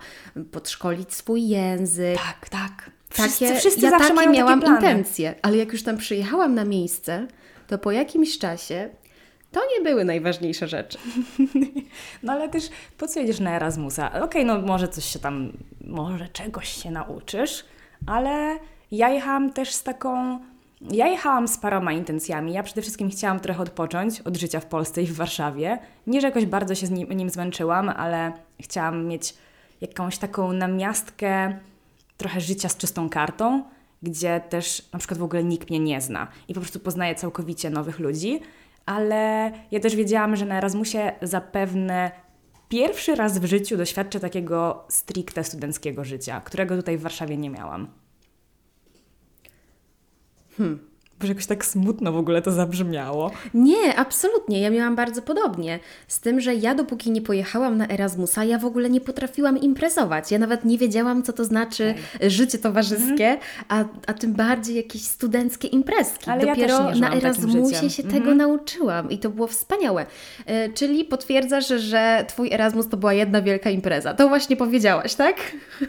podszkolić 0.52 1.14
swój 1.14 1.48
język. 1.48 2.16
Tak, 2.16 2.48
tak. 2.48 2.90
Wszyscy, 3.10 3.44
takie, 3.44 3.58
wszyscy 3.58 3.80
ja 3.80 3.90
zawsze 3.90 4.14
takie 4.14 4.30
miałam 4.30 4.60
takie 4.60 4.72
intencje, 4.72 5.34
ale 5.42 5.56
jak 5.56 5.72
już 5.72 5.82
tam 5.82 5.96
przyjechałam 5.96 6.54
na 6.54 6.64
miejsce, 6.64 7.26
to 7.66 7.78
po 7.78 7.92
jakimś 7.92 8.38
czasie 8.38 8.90
to 9.54 9.60
nie 9.78 9.84
były 9.84 10.04
najważniejsze 10.04 10.68
rzeczy. 10.68 10.98
No 12.22 12.32
ale 12.32 12.48
też 12.48 12.68
po 12.98 13.08
co 13.08 13.20
jedziesz 13.20 13.40
na 13.40 13.56
Erasmusa? 13.56 14.22
Okej, 14.22 14.44
no 14.44 14.60
może 14.60 14.88
coś 14.88 15.04
się 15.04 15.18
tam, 15.18 15.52
może 15.80 16.28
czegoś 16.28 16.68
się 16.68 16.90
nauczysz, 16.90 17.64
ale 18.06 18.58
ja 18.90 19.08
jechałam 19.08 19.52
też 19.52 19.72
z 19.72 19.82
taką. 19.82 20.38
Ja 20.80 21.06
jechałam 21.08 21.48
z 21.48 21.58
paroma 21.58 21.92
intencjami. 21.92 22.52
Ja 22.52 22.62
przede 22.62 22.82
wszystkim 22.82 23.10
chciałam 23.10 23.40
trochę 23.40 23.62
odpocząć 23.62 24.20
od 24.20 24.36
życia 24.36 24.60
w 24.60 24.66
Polsce 24.66 25.02
i 25.02 25.06
w 25.06 25.16
Warszawie. 25.16 25.78
Nie, 26.06 26.20
że 26.20 26.26
jakoś 26.26 26.46
bardzo 26.46 26.74
się 26.74 26.86
z 26.86 26.90
nim, 26.90 27.08
nim 27.08 27.30
zmęczyłam, 27.30 27.88
ale 27.88 28.32
chciałam 28.60 29.06
mieć 29.06 29.34
jakąś 29.80 30.18
taką 30.18 30.52
namiastkę 30.52 31.58
trochę 32.16 32.40
życia 32.40 32.68
z 32.68 32.76
czystą 32.76 33.08
kartą, 33.08 33.64
gdzie 34.02 34.40
też 34.48 34.88
na 34.92 34.98
przykład 34.98 35.18
w 35.20 35.22
ogóle 35.22 35.44
nikt 35.44 35.70
mnie 35.70 35.80
nie 35.80 36.00
zna 36.00 36.28
i 36.48 36.54
po 36.54 36.60
prostu 36.60 36.80
poznaję 36.80 37.14
całkowicie 37.14 37.70
nowych 37.70 37.98
ludzi, 37.98 38.40
ale 38.86 39.52
ja 39.70 39.80
też 39.80 39.96
wiedziałam, 39.96 40.36
że 40.36 40.46
na 40.46 40.58
Erasmusie 40.58 41.12
zapewne 41.22 42.10
pierwszy 42.68 43.14
raz 43.14 43.38
w 43.38 43.44
życiu 43.44 43.76
doświadczę 43.76 44.20
takiego 44.20 44.84
stricte 44.88 45.44
studenckiego 45.44 46.04
życia, 46.04 46.40
którego 46.40 46.76
tutaj 46.76 46.98
w 46.98 47.02
Warszawie 47.02 47.36
nie 47.36 47.50
miałam. 47.50 47.88
Hmm. 50.56 50.93
Boże, 51.24 51.32
jakoś 51.32 51.46
tak 51.46 51.64
smutno 51.64 52.12
w 52.12 52.16
ogóle 52.16 52.42
to 52.42 52.52
zabrzmiało. 52.52 53.30
Nie, 53.54 53.96
absolutnie. 53.96 54.60
Ja 54.60 54.70
miałam 54.70 54.96
bardzo 54.96 55.22
podobnie. 55.22 55.78
Z 56.08 56.20
tym, 56.20 56.40
że 56.40 56.54
ja 56.54 56.74
dopóki 56.74 57.10
nie 57.10 57.22
pojechałam 57.22 57.76
na 57.78 57.88
Erasmusa, 57.88 58.44
ja 58.44 58.58
w 58.58 58.64
ogóle 58.64 58.90
nie 58.90 59.00
potrafiłam 59.00 59.58
imprezować. 59.58 60.30
Ja 60.30 60.38
nawet 60.38 60.64
nie 60.64 60.78
wiedziałam, 60.78 61.22
co 61.22 61.32
to 61.32 61.44
znaczy 61.44 61.94
życie 62.20 62.58
towarzyskie, 62.58 63.36
a, 63.68 63.84
a 64.06 64.12
tym 64.12 64.32
bardziej 64.32 64.76
jakieś 64.76 65.02
studenckie 65.02 65.68
imprezki. 65.68 66.30
Ale 66.30 66.44
ja 66.44 66.54
Dopiero 66.54 66.76
żyłam 66.76 67.00
na 67.00 67.14
Erasmusie 67.14 67.90
się 67.90 68.02
Mhm. 68.02 68.22
tego 68.22 68.34
nauczyłam 68.34 69.10
i 69.10 69.18
to 69.18 69.30
było 69.30 69.46
wspaniałe. 69.46 70.06
E, 70.46 70.68
czyli 70.68 71.04
potwierdzasz, 71.04 71.68
że 71.68 72.24
Twój 72.28 72.52
Erasmus 72.52 72.88
to 72.88 72.96
była 72.96 73.12
jedna 73.12 73.42
wielka 73.42 73.70
impreza. 73.70 74.14
To 74.14 74.28
właśnie 74.28 74.56
powiedziałaś, 74.56 75.14
tak? 75.14 75.36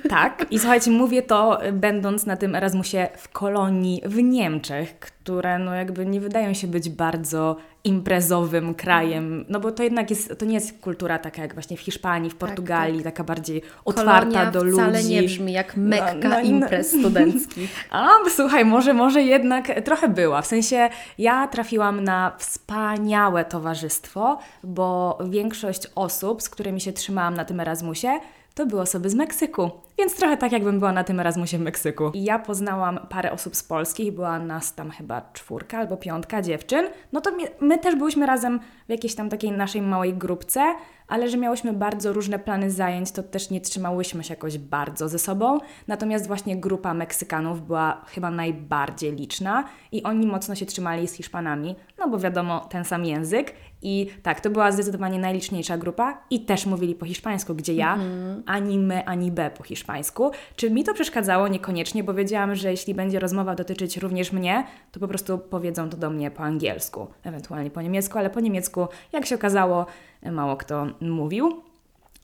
Tak, 0.10 0.46
i 0.52 0.60
słuchajcie, 0.60 0.92
mówię 0.92 1.22
to 1.22 1.66
y, 1.66 1.72
będąc 1.72 2.26
na 2.26 2.38
tym 2.38 2.56
Erasmusie 2.56 3.08
w 3.18 3.30
Kolonii 3.30 4.02
w 4.06 4.24
Niemczech, 4.24 4.96
które 5.26 5.60
no 5.60 5.74
jakby 5.74 6.06
nie 6.06 6.22
wydają 6.22 6.54
się 6.54 6.68
być 6.68 6.90
bardzo 6.90 7.56
imprezowym 7.84 8.76
krajem, 8.76 9.46
no 9.50 9.60
bo 9.60 9.72
to 9.72 9.84
jednak 9.84 10.10
jest, 10.10 10.40
to 10.40 10.46
nie 10.46 10.54
jest 10.54 10.80
kultura 10.80 11.20
taka 11.20 11.42
jak 11.42 11.54
właśnie 11.54 11.78
w 11.78 11.80
Hiszpanii, 11.80 12.30
w 12.30 12.36
Portugalii, 12.36 13.04
taka 13.04 13.24
bardziej 13.24 13.62
otwarta 13.86 14.22
Kolonia 14.22 14.52
do 14.52 14.64
ludzi. 14.64 14.76
wcale 14.82 15.04
nie 15.04 15.24
brzmi 15.24 15.54
jak 15.54 15.78
mekka 15.78 16.14
No, 16.14 16.30
no, 16.30 16.36
no. 16.36 16.42
imprez 16.42 16.90
studenckich. 16.90 17.70
A, 17.92 18.10
słuchaj, 18.30 18.66
może, 18.66 18.94
może 18.94 19.22
jednak 19.22 19.82
trochę 19.86 20.10
była. 20.10 20.42
W 20.42 20.48
sensie 20.48 20.90
ja 21.18 21.48
trafiłam 21.48 22.04
na 22.04 22.36
wspaniałe 22.38 23.46
towarzystwo, 23.46 24.40
bo 24.64 25.18
większość 25.30 25.88
osób, 25.96 26.42
z 26.42 26.50
którymi 26.50 26.82
się 26.82 26.94
trzymałam 26.94 27.34
na 27.34 27.46
tym 27.46 27.60
Erasmusie, 27.60 28.20
to 28.56 28.66
były 28.66 28.82
osoby 28.82 29.10
z 29.10 29.16
Meksyku. 29.16 29.72
Więc 29.98 30.16
trochę 30.16 30.38
tak, 30.38 30.52
jakbym 30.52 30.80
była 30.80 30.92
na 30.92 31.04
tym 31.04 31.20
Erasmusie 31.20 31.58
w 31.58 31.62
Meksyku. 31.62 32.12
I 32.14 32.24
ja 32.24 32.40
poznałam 32.40 33.00
parę 33.10 33.32
osób 33.32 33.56
z 33.56 33.64
Polski, 33.64 34.12
była 34.12 34.40
nas 34.40 34.76
tam 34.76 34.92
chyba 34.92 35.22
czwórka 35.34 35.78
albo 35.78 35.98
piątka 35.98 36.42
dziewczyn. 36.42 36.86
No 37.12 37.22
to 37.22 37.32
my, 37.32 37.44
my 37.62 37.78
też 37.78 37.96
byłyśmy 37.96 38.26
razem 38.26 38.60
w 38.88 38.90
jakiejś 38.90 39.16
tam 39.16 39.30
takiej 39.30 39.52
naszej 39.52 39.82
małej 39.82 40.14
grupce, 40.14 40.76
ale 41.08 41.30
że 41.30 41.38
miałyśmy 41.38 41.74
bardzo 41.74 42.14
różne 42.14 42.40
plany 42.40 42.72
zajęć, 42.72 43.12
to 43.12 43.24
też 43.24 43.50
nie 43.50 43.62
trzymałyśmy 43.62 44.24
się 44.24 44.34
jakoś 44.34 44.58
bardzo 44.58 45.10
ze 45.10 45.20
sobą. 45.20 45.60
Natomiast 45.88 46.28
właśnie 46.28 46.58
grupa 46.58 46.94
Meksykanów 46.94 47.62
była 47.62 48.02
chyba 48.08 48.32
najbardziej 48.32 49.16
liczna 49.16 49.64
i 49.92 50.04
oni 50.04 50.28
mocno 50.28 50.56
się 50.56 50.66
trzymali 50.66 51.08
z 51.08 51.14
Hiszpanami, 51.14 51.76
no 52.00 52.10
bo 52.10 52.20
wiadomo, 52.20 52.60
ten 52.60 52.86
sam 52.86 53.06
język. 53.06 53.54
I 53.86 54.08
tak, 54.24 54.42
to 54.42 54.50
była 54.50 54.72
zdecydowanie 54.72 55.20
najliczniejsza 55.20 55.78
grupa 55.78 56.22
i 56.30 56.40
też 56.40 56.66
mówili 56.66 56.96
po 56.96 57.06
hiszpańsku, 57.06 57.56
gdzie 57.56 57.74
ja 57.74 57.98
ani 58.46 58.80
my, 58.80 59.06
ani 59.06 59.32
B 59.32 59.52
po 59.58 59.64
hiszpańsku. 59.64 60.32
Czy 60.56 60.72
mi 60.72 60.84
to 60.84 60.94
przeszkadzało? 60.94 61.48
Niekoniecznie, 61.48 62.04
bo 62.04 62.14
wiedziałam, 62.14 62.56
że 62.56 62.72
jeśli 62.72 62.94
będzie 62.94 63.20
rozmowa 63.20 63.56
dotyczyć 63.56 63.98
również 63.98 64.32
mnie, 64.32 64.66
to 64.92 65.00
po 65.00 65.08
prostu 65.08 65.38
powiedzą 65.38 65.90
to 65.90 65.98
do 65.98 66.10
mnie 66.10 66.32
po 66.32 66.44
angielsku, 66.44 67.08
ewentualnie 67.24 67.72
po 67.72 67.82
niemiecku, 67.82 68.18
ale 68.18 68.30
po 68.30 68.40
niemiecku, 68.40 68.88
jak 69.14 69.26
się 69.26 69.36
okazało, 69.36 69.86
mało 70.32 70.58
kto 70.58 70.88
mówił. 71.02 71.62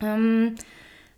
Ym, 0.03 0.55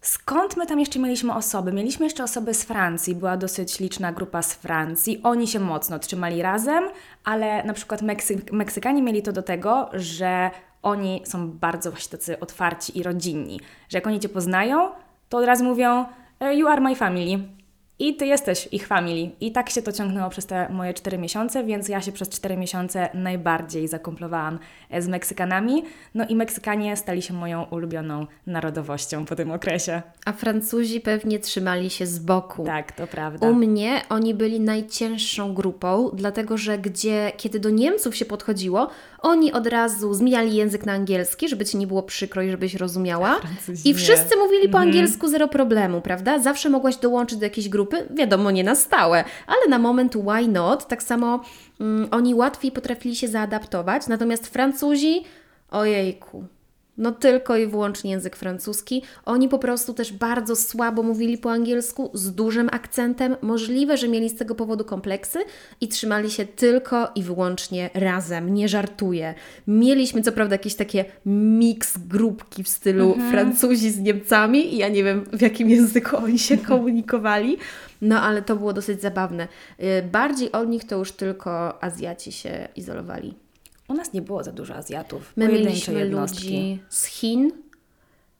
Skąd 0.04 0.58
my 0.58 0.68
tam 0.68 0.80
jeszcze 0.80 1.00
mieliśmy 1.00 1.34
osoby? 1.34 1.74
Mieliśmy 1.74 2.06
jeszcze 2.06 2.24
osoby 2.24 2.54
z 2.54 2.64
Francji, 2.64 3.16
była 3.16 3.38
dosyć 3.38 3.80
liczna 3.80 4.12
grupa 4.12 4.42
z 4.42 4.54
Francji. 4.54 5.20
Oni 5.24 5.48
się 5.48 5.60
mocno 5.60 6.00
trzymali 6.00 6.42
razem, 6.42 6.84
ale 7.24 7.64
na 7.64 7.74
przykład 7.74 8.02
Meksyk 8.02 8.52
Meksykanie 8.52 9.02
mieli 9.02 9.22
to 9.22 9.32
do 9.32 9.44
tego, 9.44 9.90
że 9.94 10.52
oni 10.82 11.22
są 11.26 11.52
bardzo 11.52 11.92
właśnie 11.92 12.18
tacy 12.18 12.40
otwarci 12.40 12.98
i 12.98 13.04
rodzinni, 13.04 13.60
że 13.90 13.98
jak 13.98 14.08
oni 14.08 14.20
Cię 14.20 14.30
poznają, 14.30 14.90
to 15.30 15.38
od 15.38 15.46
razu 15.46 15.64
mówią 15.64 16.06
"E, 16.40 16.56
You 16.56 16.68
are 16.68 16.82
my 16.82 16.96
family. 16.96 17.40
I 18.04 18.16
ty 18.16 18.26
jesteś 18.26 18.70
ich 18.72 18.88
family. 18.88 19.30
I 19.42 19.52
tak 19.52 19.70
się 19.70 19.82
to 19.82 19.92
ciągnęło 19.92 20.30
przez 20.30 20.46
te 20.46 20.70
moje 20.70 20.94
4 20.94 21.18
miesiące, 21.18 21.64
więc 21.64 21.90
ja 21.90 22.02
się 22.02 22.12
przez 22.12 22.30
4 22.30 22.58
miesiące 22.58 23.10
najbardziej 23.14 23.88
zakomplowałam 23.88 24.60
e, 24.90 25.02
z 25.02 25.08
Meksykanami. 25.08 25.84
No 26.16 26.26
i 26.28 26.36
Meksykanie 26.36 26.98
stali 26.98 27.22
się 27.22 27.34
moją 27.34 27.64
ulubioną 27.64 28.28
narodowością 28.48 29.26
po 29.26 29.36
tym 29.36 29.52
okresie. 29.52 30.02
A 30.26 30.34
Francuzi 30.34 31.02
pewnie 31.02 31.40
trzymali 31.40 31.90
się 31.90 32.06
z 32.06 32.20
boku. 32.20 32.66
Tak, 32.66 32.92
to 32.92 33.08
prawda. 33.08 33.50
U 33.50 33.54
mnie 33.54 34.02
oni 34.10 34.34
byli 34.34 34.60
najcięższą 34.60 35.54
grupą, 35.54 36.10
dlatego 36.14 36.58
że 36.58 36.78
gdzie, 36.78 37.32
kiedy 37.38 37.60
do 37.60 37.70
Niemców 37.70 38.16
się 38.16 38.26
podchodziło, 38.26 38.90
oni 39.22 39.54
od 39.54 39.68
razu 39.68 40.14
zmieniali 40.14 40.56
język 40.56 40.86
na 40.86 40.94
angielski, 40.94 41.50
żeby 41.50 41.66
ci 41.66 41.78
nie 41.78 41.88
było 41.88 42.04
przykro 42.04 42.42
i 42.42 42.52
żebyś 42.52 42.76
rozumiała. 42.76 43.40
Francuzi 43.40 43.90
I 43.90 43.92
nie. 43.92 43.96
wszyscy 43.96 44.38
mówili 44.38 44.70
po 44.70 44.80
angielsku 44.80 45.28
zero 45.28 45.48
problemu, 45.48 46.02
prawda? 46.02 46.40
Zawsze 46.40 46.70
mogłaś 46.70 46.96
dołączyć 46.96 47.40
do 47.40 47.46
jakiejś 47.46 47.70
grupy 47.70 47.93
wiadomo, 48.10 48.52
nie 48.52 48.64
na 48.64 48.76
stałe, 48.76 49.24
ale 49.48 49.68
na 49.70 49.80
moment 49.80 50.16
why 50.16 50.48
not? 50.48 50.88
Tak 50.88 51.04
samo 51.04 51.42
mm, 51.80 52.08
oni 52.12 52.36
łatwiej 52.36 52.72
potrafili 52.72 53.16
się 53.16 53.28
zaadaptować, 53.28 54.08
natomiast 54.08 54.48
Francuzi, 54.48 55.24
ojejku, 55.72 56.46
no 56.98 57.12
tylko 57.12 57.58
i 57.58 57.68
wyłącznie 57.68 58.12
język 58.12 58.36
francuski. 58.36 59.04
Oni 59.26 59.50
po 59.50 59.60
prostu 59.60 59.94
też 59.94 60.14
bardzo 60.14 60.56
słabo 60.56 61.04
mówili 61.04 61.38
po 61.38 61.52
angielsku, 61.52 62.12
z 62.14 62.36
dużym 62.36 62.70
akcentem. 62.72 63.36
Możliwe, 63.42 63.98
że 63.98 64.08
mieli 64.08 64.30
z 64.30 64.36
tego 64.36 64.56
powodu 64.56 64.86
kompleksy 64.86 65.40
i 65.82 65.88
trzymali 65.88 66.32
się 66.32 66.46
tylko 66.46 67.12
i 67.16 67.24
wyłącznie 67.24 67.90
razem. 67.94 68.54
Nie 68.54 68.70
żartuję. 68.70 69.34
Mieliśmy 69.68 70.22
co 70.22 70.32
prawda 70.32 70.56
jakieś 70.56 70.76
takie 70.76 71.06
mix 71.26 71.98
grupki 71.98 72.64
w 72.64 72.70
stylu 72.70 73.16
Francuzi 73.32 73.92
z 73.92 74.00
Niemcami 74.00 74.74
i 74.74 74.78
ja 74.78 74.90
nie 74.90 75.04
wiem 75.04 75.26
w 75.34 75.42
jakim 75.42 75.70
języku 75.70 76.18
oni 76.18 76.40
się 76.40 76.58
komunikowali. 76.72 77.58
No 78.02 78.22
ale 78.22 78.42
to 78.42 78.56
było 78.56 78.74
dosyć 78.74 79.02
zabawne. 79.02 79.48
Y, 79.80 80.04
Bardziej 80.12 80.52
od 80.52 80.70
nich 80.70 80.84
to 80.84 80.98
już 80.98 81.12
tylko 81.12 81.84
Azjaci 81.84 82.32
się 82.32 82.68
izolowali. 82.76 83.43
U 83.88 83.94
nas 83.94 84.14
nie 84.14 84.22
było 84.22 84.44
za 84.44 84.52
dużo 84.52 84.76
Azjatów. 84.76 85.34
My 85.36 85.48
mieliśmy 85.48 86.00
jednostki. 86.00 86.46
ludzi 86.46 86.80
z 86.90 87.06
Chin, 87.06 87.52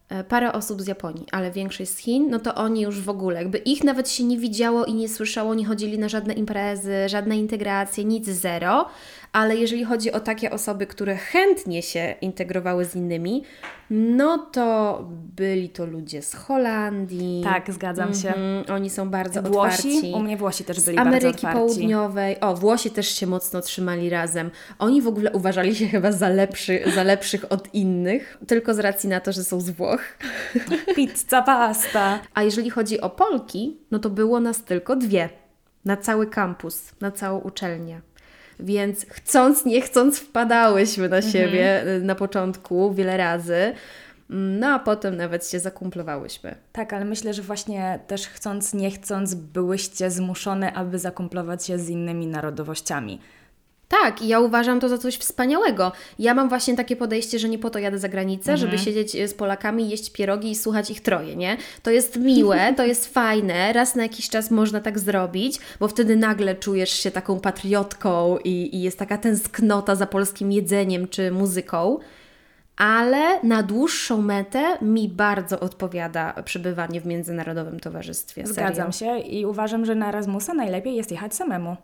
e, 0.10 0.24
parę 0.24 0.54
osób 0.54 0.82
z 0.82 0.88
Japonii, 0.88 1.26
ale 1.32 1.52
większość 1.52 1.92
z 1.92 1.98
Chin, 1.98 2.30
no 2.30 2.40
to 2.40 2.56
oni 2.56 2.82
już 2.82 3.02
w 3.02 3.10
ogóle, 3.10 3.40
jakby 3.40 3.58
ich 3.58 3.84
nawet 3.84 4.10
się 4.10 4.24
nie 4.24 4.38
widziało 4.38 4.86
i 4.86 4.94
nie 4.94 5.10
słyszało, 5.10 5.54
nie 5.56 5.66
chodzili 5.66 6.00
na 6.00 6.10
żadne 6.10 6.34
imprezy, 6.34 7.10
żadne 7.10 7.38
integracje, 7.38 8.06
nic 8.06 8.26
zero, 8.26 8.86
ale 9.34 9.56
jeżeli 9.56 9.84
chodzi 9.84 10.12
o 10.12 10.20
takie 10.20 10.52
osoby, 10.52 10.88
które 10.88 11.16
chętnie 11.16 11.82
się 11.82 12.16
integrowały 12.22 12.86
z 12.86 12.96
innymi, 12.96 13.44
no 13.90 14.38
to 14.38 15.00
byli 15.36 15.70
to 15.70 15.86
ludzie 15.86 16.22
z 16.22 16.34
Holandii. 16.34 17.44
Tak, 17.44 17.74
zgadzam 17.74 18.14
się. 18.14 18.28
Mhm, 18.28 18.76
oni 18.76 18.90
są 18.90 19.10
bardzo 19.10 19.42
Włosi? 19.42 19.88
otwarci. 19.90 20.14
U 20.16 20.20
mnie 20.20 20.38
Włosi 20.38 20.64
też 20.64 20.80
Z 20.80 20.86
byli 20.86 20.96
bardzo 20.98 21.10
Ameryki 21.10 21.36
otwarci. 21.36 21.58
Południowej. 21.58 22.40
O, 22.40 22.56
Włosi 22.56 22.92
też 22.92 23.08
się 23.08 23.28
mocno 23.28 23.62
trzymali 23.62 24.10
razem. 24.10 24.52
Oni 24.80 25.02
w 25.02 25.08
ogóle 25.08 25.32
uważali 25.32 25.76
się 25.76 25.88
chyba 25.88 26.12
za, 26.12 26.30
lepszy, 26.30 26.84
za 26.96 27.04
lepszych 27.04 27.52
od 27.52 27.74
innych, 27.74 28.38
tylko 28.48 28.74
z 28.74 28.80
racji 28.80 29.10
na 29.10 29.20
to, 29.20 29.32
że 29.32 29.44
są 29.44 29.62
z 29.62 29.70
Włoch. 29.70 30.02
Pizza, 30.96 31.42
pasta. 31.42 32.20
A 32.34 32.44
jeżeli 32.44 32.70
chodzi 32.70 33.02
o 33.02 33.10
Polki, 33.10 33.78
no 33.92 34.00
to 34.00 34.10
było 34.10 34.40
nas 34.40 34.64
tylko 34.64 34.96
dwie. 34.96 35.30
Na 35.86 35.98
cały 35.98 36.28
kampus, 36.28 36.92
na 37.02 37.12
całą 37.12 37.40
uczelnię. 37.40 38.02
Więc 38.60 39.06
chcąc, 39.10 39.66
nie 39.66 39.82
chcąc, 39.82 40.20
wpadałyśmy 40.20 41.10
na 41.10 41.22
siebie 41.22 41.88
y, 41.88 42.02
na 42.02 42.16
początku 42.16 42.94
wiele 42.94 43.18
razy. 43.18 43.74
No 44.30 44.68
a 44.68 44.80
potem 44.80 45.18
nawet 45.18 45.50
się 45.50 45.60
zakumplowałyśmy. 45.60 46.56
Tak, 46.72 46.94
ale 46.94 47.06
myślę, 47.06 47.34
że 47.34 47.42
właśnie 47.42 48.00
też 48.08 48.28
chcąc, 48.28 48.74
nie 48.74 48.92
chcąc, 48.92 49.34
byłyście 49.34 50.12
zmuszone, 50.12 50.74
aby 50.74 51.00
zakumplować 51.00 51.66
się 51.66 51.80
z 51.80 51.90
innymi 51.90 52.28
narodowościami. 52.28 53.20
Tak, 54.02 54.22
i 54.22 54.28
ja 54.28 54.40
uważam 54.40 54.80
to 54.80 54.90
za 54.90 54.98
coś 54.98 55.18
wspaniałego. 55.18 55.92
Ja 56.20 56.34
mam 56.34 56.50
właśnie 56.50 56.76
takie 56.76 56.96
podejście, 56.96 57.40
że 57.40 57.50
nie 57.50 57.60
po 57.60 57.70
to 57.70 57.80
jadę 57.80 58.00
za 58.00 58.10
granicę, 58.10 58.58
żeby 58.58 58.78
siedzieć 58.78 59.16
e, 59.16 59.28
z 59.28 59.34
Polakami, 59.34 59.90
jeść 59.90 60.12
pierogi 60.12 60.52
i 60.52 60.56
słuchać 60.56 60.92
ich 60.92 61.02
troje, 61.02 61.36
nie? 61.36 61.58
To 61.84 61.92
jest 61.92 62.20
miłe, 62.20 62.74
to 62.78 62.86
jest 62.86 63.14
fajne, 63.14 63.74
raz 63.74 63.96
na 63.96 64.04
jakiś 64.04 64.30
czas 64.30 64.52
można 64.52 64.82
tak 64.82 65.00
zrobić, 65.00 65.60
bo 65.80 65.88
wtedy 65.88 66.16
nagle 66.16 66.56
czujesz 66.56 66.90
się 66.90 67.12
taką 67.12 67.40
patriotką 67.40 68.38
i, 68.44 68.76
i 68.76 68.82
jest 68.82 69.00
taka 69.00 69.18
tęsknota 69.18 69.96
za 69.96 70.06
polskim 70.06 70.52
jedzeniem 70.52 71.08
czy 71.08 71.32
muzyką. 71.32 72.00
Ale 72.78 73.40
na 73.44 73.64
dłuższą 73.64 74.22
metę 74.22 74.78
mi 74.82 75.10
bardzo 75.10 75.60
odpowiada 75.60 76.44
przebywanie 76.46 77.02
w 77.02 77.06
międzynarodowym 77.06 77.80
towarzystwie. 77.80 78.48
Serio. 78.48 78.54
Zgadzam 78.54 78.92
się 78.92 79.20
i 79.20 79.46
uważam, 79.46 79.86
że 79.86 79.96
na 79.96 80.10
Erasmusa 80.10 80.54
najlepiej 80.54 80.96
jest 80.96 81.12
jechać 81.12 81.36
samemu. 81.36 81.78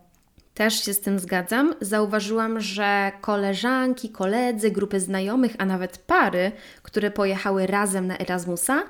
Też 0.60 0.84
się 0.84 0.94
z 0.94 1.00
tym 1.00 1.20
zgadzam. 1.20 1.74
Zauważyłam, 1.82 2.62
że 2.62 3.12
koleżanki, 3.22 4.10
koledzy, 4.10 4.72
grupy 4.72 5.00
znajomych, 5.00 5.56
a 5.58 5.66
nawet 5.66 5.98
pary, 5.98 6.52
które 6.84 7.12
pojechały 7.12 7.68
razem 7.68 8.08
na 8.08 8.18
Erasmusa, 8.18 8.84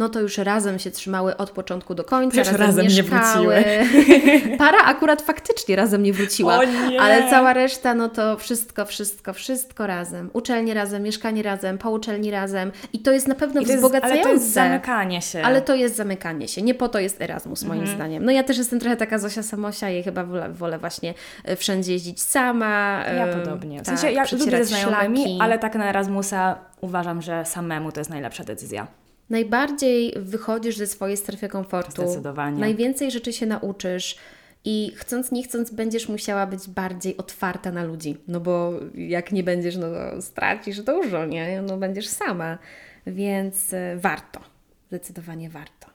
no 0.00 0.08
to 0.08 0.20
już 0.20 0.38
razem 0.38 0.78
się 0.78 0.90
trzymały 0.90 1.36
od 1.36 1.50
początku 1.50 1.94
do 1.94 2.04
końca, 2.04 2.36
razem, 2.36 2.56
razem 2.56 2.86
nie 2.86 3.02
mieszkały. 3.02 3.64
Para 4.58 4.78
akurat 4.84 5.22
faktycznie 5.22 5.76
razem 5.76 6.02
nie 6.02 6.12
wróciła, 6.12 6.64
nie! 6.64 7.00
ale 7.00 7.30
cała 7.30 7.52
reszta, 7.52 7.94
no 7.94 8.08
to 8.08 8.36
wszystko, 8.38 8.84
wszystko, 8.84 9.32
wszystko 9.32 9.86
razem. 9.86 10.30
Uczelnie 10.32 10.74
razem, 10.74 11.02
mieszkanie 11.02 11.42
razem, 11.42 11.78
po 11.78 11.90
uczelni 11.90 12.30
razem 12.30 12.72
i 12.92 12.98
to 12.98 13.12
jest 13.12 13.28
na 13.28 13.34
pewno 13.34 13.60
I 13.60 13.64
to 13.64 13.70
jest, 13.70 13.82
wzbogacające. 13.82 14.20
ale 14.20 14.28
to 14.28 14.32
jest 14.32 14.52
zamykanie 14.52 15.22
się. 15.22 15.42
Ale 15.42 15.62
to 15.62 15.74
jest 15.74 15.96
zamykanie 15.96 16.48
się. 16.48 16.62
Nie 16.62 16.74
po 16.74 16.88
to 16.88 16.98
jest 16.98 17.20
Erasmus, 17.22 17.62
moim 17.64 17.80
Mhm. 17.80 17.98
zdaniem. 17.98 18.24
No 18.24 18.32
ja 18.32 18.42
też 18.42 18.58
jestem 18.58 18.80
trochę 18.80 18.96
taka 18.96 19.18
Zosia 19.18 19.42
Samosia 19.42 19.90
i 19.90 20.02
chyba 20.02 20.24
wolę, 20.24 20.48
wolę 20.52 20.78
właśnie 20.78 21.14
e, 21.44 21.56
wszędzie 21.56 21.92
jeździć 21.92 22.22
sama. 22.22 23.04
Ja 23.16 23.26
podobnie. 23.26 23.82
W 23.82 23.86
tak, 23.86 23.98
sensie 23.98 24.14
ja 24.16 24.24
lubię 24.32 24.64
ze 24.64 24.64
znajomymi, 24.64 25.16
szlaki. 25.16 25.38
ale 25.40 25.58
tak 25.58 25.74
na 25.74 25.88
Erasmusa 25.88 26.58
uważam, 26.80 27.22
że 27.22 27.44
samemu 27.44 27.92
to 27.92 28.00
jest 28.00 28.10
najlepsza 28.10 28.44
decyzja. 28.44 28.86
Najbardziej 29.30 30.14
wychodzisz 30.16 30.76
ze 30.76 30.86
swojej 30.86 31.16
strefy 31.16 31.48
komfortu. 31.48 32.02
Zdecydowanie. 32.02 32.60
Najwięcej 32.60 33.10
rzeczy 33.10 33.32
się 33.32 33.46
nauczysz. 33.46 34.16
I 34.64 34.92
chcąc, 34.96 35.32
nie 35.32 35.42
chcąc, 35.42 35.70
będziesz 35.70 36.08
musiała 36.08 36.46
być 36.46 36.68
bardziej 36.68 37.16
otwarta 37.16 37.72
na 37.72 37.84
ludzi. 37.84 38.16
No 38.28 38.40
bo 38.40 38.72
jak 38.94 39.32
nie 39.32 39.42
będziesz, 39.42 39.76
no 39.76 39.86
to 39.90 40.22
stracisz 40.22 40.80
dużo, 40.80 41.26
nie? 41.26 41.62
No 41.62 41.76
będziesz 41.76 42.08
sama. 42.08 42.58
Więc 43.06 43.72
e, 43.72 43.96
warto. 43.96 44.40
Zdecydowanie 44.88 45.50
warto. 45.50 45.86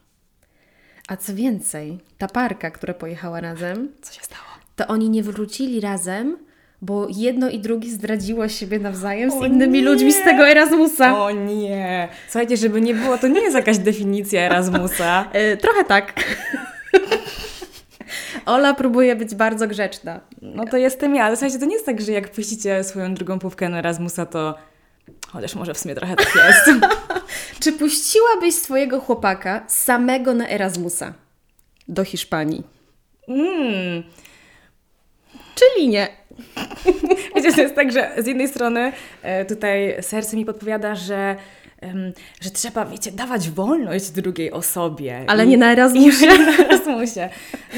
A 1.07 1.17
co 1.17 1.35
więcej, 1.35 1.97
ta 2.17 2.27
parka, 2.27 2.71
która 2.71 2.93
pojechała 2.93 3.41
razem, 3.41 3.91
Co 4.01 4.13
się 4.13 4.21
stało? 4.23 4.41
to 4.75 4.87
oni 4.87 5.09
nie 5.09 5.23
wrócili 5.23 5.81
razem, 5.81 6.37
bo 6.81 7.07
jedno 7.09 7.49
i 7.49 7.59
drugi 7.59 7.91
zdradziło 7.91 8.47
siebie 8.49 8.79
nawzajem 8.79 9.31
z 9.31 9.33
O 9.33 9.45
innymi 9.45 9.79
nie! 9.79 9.85
ludźmi 9.85 10.13
z 10.13 10.23
tego 10.23 10.47
Erasmusa. 10.47 11.23
O 11.23 11.31
nie! 11.31 12.07
Słuchajcie, 12.29 12.57
żeby 12.57 12.81
nie 12.81 12.93
było, 12.93 13.17
to 13.17 13.27
nie 13.27 13.41
jest 13.41 13.55
jakaś 13.55 13.77
definicja 13.77 14.41
Erasmusa. 14.41 15.25
E, 15.33 15.57
trochę 15.57 15.83
tak. 15.83 16.13
Ola 18.45 18.73
próbuje 18.73 19.15
być 19.15 19.35
bardzo 19.35 19.67
grzeczna. 19.67 20.19
No 20.41 20.65
to 20.65 20.77
jestem 20.77 21.15
ja, 21.15 21.23
ale 21.25 21.35
słuchajcie, 21.35 21.59
to 21.59 21.65
nie 21.65 21.73
jest 21.73 21.85
tak, 21.85 22.01
że 22.01 22.11
jak 22.11 22.31
puścicie 22.31 22.83
swoją 22.83 23.13
drugą 23.13 23.39
półkę 23.39 23.69
na 23.69 23.79
Erasmusa, 23.79 24.25
to... 24.25 24.55
Chociaż 25.27 25.55
może 25.55 25.73
w 25.73 25.77
sumie 25.77 25.95
trochę 25.95 26.15
tak 26.15 26.35
jest. 26.35 26.85
Czy 27.59 27.71
puściłabyś 27.71 28.55
swojego 28.55 28.99
chłopaka 28.99 29.63
samego 29.67 30.33
na 30.33 30.49
Erasmusa 30.49 31.13
do 31.87 32.03
Hiszpanii? 32.03 32.63
Mm. 33.27 34.03
Czyli 35.55 35.87
nie. 35.87 36.07
Wiecie, 37.35 37.53
to 37.53 37.61
jest 37.61 37.75
tak, 37.75 37.91
że 37.91 38.11
z 38.17 38.27
jednej 38.27 38.47
strony 38.47 38.91
e, 39.21 39.45
tutaj 39.45 39.95
serce 40.01 40.37
mi 40.37 40.45
podpowiada, 40.45 40.95
że, 40.95 41.35
że 42.41 42.49
trzeba, 42.49 42.85
wiecie, 42.85 43.11
dawać 43.11 43.49
wolność 43.49 44.09
drugiej 44.11 44.51
osobie. 44.51 45.23
Ale 45.27 45.45
I- 45.45 45.47
nie 45.47 45.57
na 45.57 45.71
Erasmusie. 45.71 46.27
Nie 46.27 46.39
na 46.45 46.57
Erasmusie. 46.57 47.29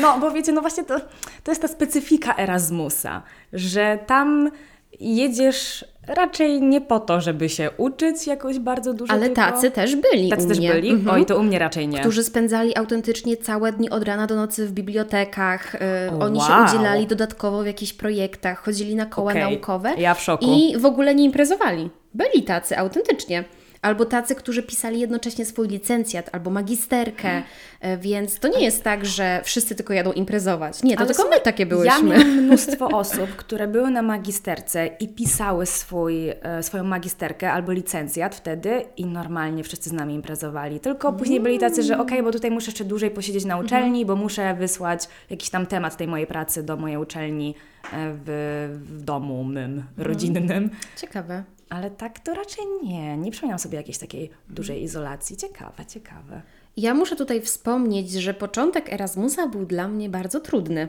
No, 0.02 0.20
bo 0.20 0.32
wiecie, 0.32 0.52
no 0.52 0.62
właśnie 0.62 0.84
to, 0.84 1.00
to 1.44 1.52
jest 1.52 1.62
ta 1.62 1.68
specyfika 1.68 2.36
Erasmusa, 2.38 3.22
że 3.54 4.00
tam 4.08 4.52
jedziesz 5.00 5.86
raczej 6.08 6.62
nie 6.62 6.82
po 6.82 7.00
to, 7.00 7.22
żeby 7.22 7.50
się 7.50 7.70
uczyć 7.78 8.28
jakoś 8.28 8.60
bardzo 8.60 8.94
dużo, 8.94 9.14
Ale 9.14 9.26
tylko... 9.26 9.42
tacy 9.42 9.72
też 9.72 9.96
byli 9.96 10.30
Tacy 10.30 10.48
też 10.48 10.60
byli? 10.60 10.90
Mhm. 10.90 11.16
Oj, 11.16 11.26
to 11.26 11.38
u 11.40 11.44
mnie 11.44 11.60
raczej 11.60 11.88
nie. 11.88 12.00
Którzy 12.00 12.24
spędzali 12.24 12.78
autentycznie 12.78 13.38
całe 13.38 13.72
dni 13.72 13.90
od 13.90 14.04
rana 14.04 14.28
do 14.28 14.36
nocy 14.36 14.68
w 14.68 14.72
bibliotekach. 14.72 15.76
y, 15.76 15.80
Oni 16.20 16.42
się 16.42 16.54
udzielali 16.68 17.08
dodatkowo 17.08 17.64
w 17.64 17.66
jakichś 17.66 17.94
projektach, 17.94 18.64
chodzili 18.64 18.96
na 18.96 19.06
koła 19.06 19.32
Okej. 19.32 19.44
naukowe. 19.44 19.94
Ja 19.98 20.14
w 20.14 20.22
szoku. 20.22 20.46
I 20.48 20.78
w 20.78 20.86
ogóle 20.86 21.16
nie 21.16 21.24
imprezowali. 21.24 21.90
Byli 22.14 22.44
tacy, 22.44 22.78
autentycznie. 22.78 23.44
Albo 23.82 24.06
tacy, 24.06 24.36
którzy 24.36 24.64
pisali 24.64 25.00
jednocześnie 25.00 25.46
swój 25.46 25.68
licencjat 25.68 26.30
albo 26.32 26.50
magisterkę, 26.52 27.44
e, 27.82 27.98
więc 27.98 28.40
to 28.40 28.48
nie 28.48 28.64
jest 28.64 28.84
tak, 28.84 29.06
że 29.06 29.42
wszyscy 29.44 29.76
tylko 29.76 29.94
jadą 29.94 30.12
imprezować. 30.12 30.84
Nie, 30.84 30.96
to 30.96 31.02
Ale 31.02 31.14
tylko 31.14 31.30
my 31.30 31.40
takie 31.40 31.64
Ja 31.64 31.70
byłyśmy. 31.70 32.10
miałam 32.10 32.28
mnóstwo 32.44 32.88
osób, 32.88 33.30
które 33.36 33.68
były 33.68 33.92
na 33.92 34.02
magisterce 34.02 34.88
i 34.88 35.08
pisały 35.08 35.66
swój, 35.66 36.30
e, 36.30 36.64
swoją 36.64 36.84
magisterkę 36.84 37.52
albo 37.52 37.72
licencjat 37.72 38.36
wtedy 38.36 38.86
i 38.98 39.06
normalnie 39.06 39.64
wszyscy 39.64 39.90
z 39.90 39.94
nami 39.94 40.14
imprezowali. 40.14 40.80
Tylko 40.80 41.14
później 41.14 41.40
byli 41.40 41.60
tacy, 41.60 41.84
że 41.84 41.98
okej, 42.00 42.24
bo 42.24 42.32
tutaj 42.32 42.52
muszę 42.52 42.66
jeszcze 42.66 42.86
dłużej 42.86 43.12
posiedzieć 43.12 43.46
na 43.46 43.58
uczelni, 43.58 44.06
bo 44.06 44.16
muszę 44.16 44.56
wysłać 44.56 45.08
jakiś 45.30 45.50
tam 45.50 45.66
temat 45.66 45.98
tej 45.98 46.08
mojej 46.08 46.28
pracy 46.28 46.64
do 46.64 46.78
mojej 46.78 46.98
uczelni 46.98 47.56
e, 47.94 48.14
w, 48.26 48.80
w 48.84 49.04
domu 49.04 49.44
mym, 49.44 49.84
rodzinnym. 49.98 50.70
Ciekawe. 50.96 51.44
Ale 51.70 51.92
tak 51.92 52.20
to 52.20 52.34
raczej 52.34 52.66
nie. 52.84 53.18
Nie 53.18 53.32
przypominam 53.32 53.60
sobie 53.60 53.78
jakiejś 53.78 53.98
takiej 53.98 54.30
dużej 54.50 54.84
izolacji. 54.84 55.38
Ciekawe, 55.38 55.86
ciekawe. 55.86 56.42
Ja 56.78 56.94
muszę 56.94 57.16
tutaj 57.16 57.42
wspomnieć, 57.42 58.12
że 58.12 58.34
początek 58.34 58.94
Erasmusa 58.94 59.48
był 59.48 59.66
dla 59.66 59.88
mnie 59.88 60.10
bardzo 60.10 60.40
trudny. 60.40 60.88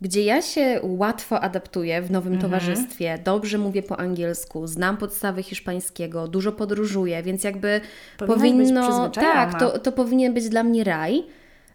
Gdzie 0.00 0.24
ja 0.24 0.42
się 0.42 0.80
łatwo 0.82 1.40
adaptuję 1.40 2.02
w 2.02 2.10
nowym 2.10 2.38
towarzystwie, 2.38 3.18
dobrze 3.24 3.58
mówię 3.58 3.82
po 3.82 4.00
angielsku, 4.00 4.66
znam 4.66 4.96
podstawy 4.96 5.42
hiszpańskiego, 5.42 6.28
dużo 6.28 6.52
podróżuję, 6.52 7.22
więc 7.22 7.44
jakby 7.44 7.80
Powinnaś 8.18 8.38
powinno. 8.38 9.10
Tak, 9.10 9.60
to, 9.60 9.78
to 9.78 9.92
powinien 9.92 10.34
być 10.34 10.48
dla 10.48 10.62
mnie 10.62 10.84
raj. 10.84 11.26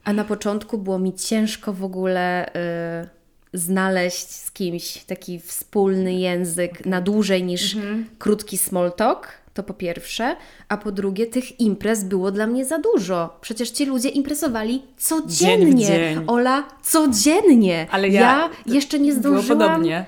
A 0.04 0.14
na 0.14 0.24
początku 0.24 0.78
było 0.78 1.00
mi 1.00 1.14
ciężko 1.14 1.74
w 1.74 1.84
ogóle 1.84 2.48
y, 2.48 3.21
znaleźć 3.54 4.30
z 4.32 4.52
kimś 4.52 4.98
taki 4.98 5.40
wspólny 5.40 6.14
język 6.14 6.86
na 6.86 7.02
dłużej 7.02 7.44
niż 7.44 7.78
krótki 8.20 8.58
small 8.58 8.92
talk. 8.92 9.28
To 9.54 9.64
po 9.64 9.74
pierwsze, 9.74 10.36
a 10.68 10.78
po 10.78 10.92
drugie, 10.92 11.28
tych 11.28 11.60
imprez 11.60 12.04
było 12.04 12.32
dla 12.32 12.48
mnie 12.48 12.66
za 12.66 12.78
dużo. 12.80 13.38
Przecież 13.42 13.70
ci 13.70 13.86
ludzie 13.86 14.10
imprezowali 14.10 14.82
codziennie. 14.98 15.86
dzień. 15.86 16.24
Ola, 16.28 16.64
codziennie. 16.84 17.88
Ale 17.92 18.10
ja- 18.10 18.50
jeszcze 18.66 19.00
nie 19.00 19.14
Było 19.14 19.20
zdążyłam 19.20 19.60
podobnie. 19.60 20.06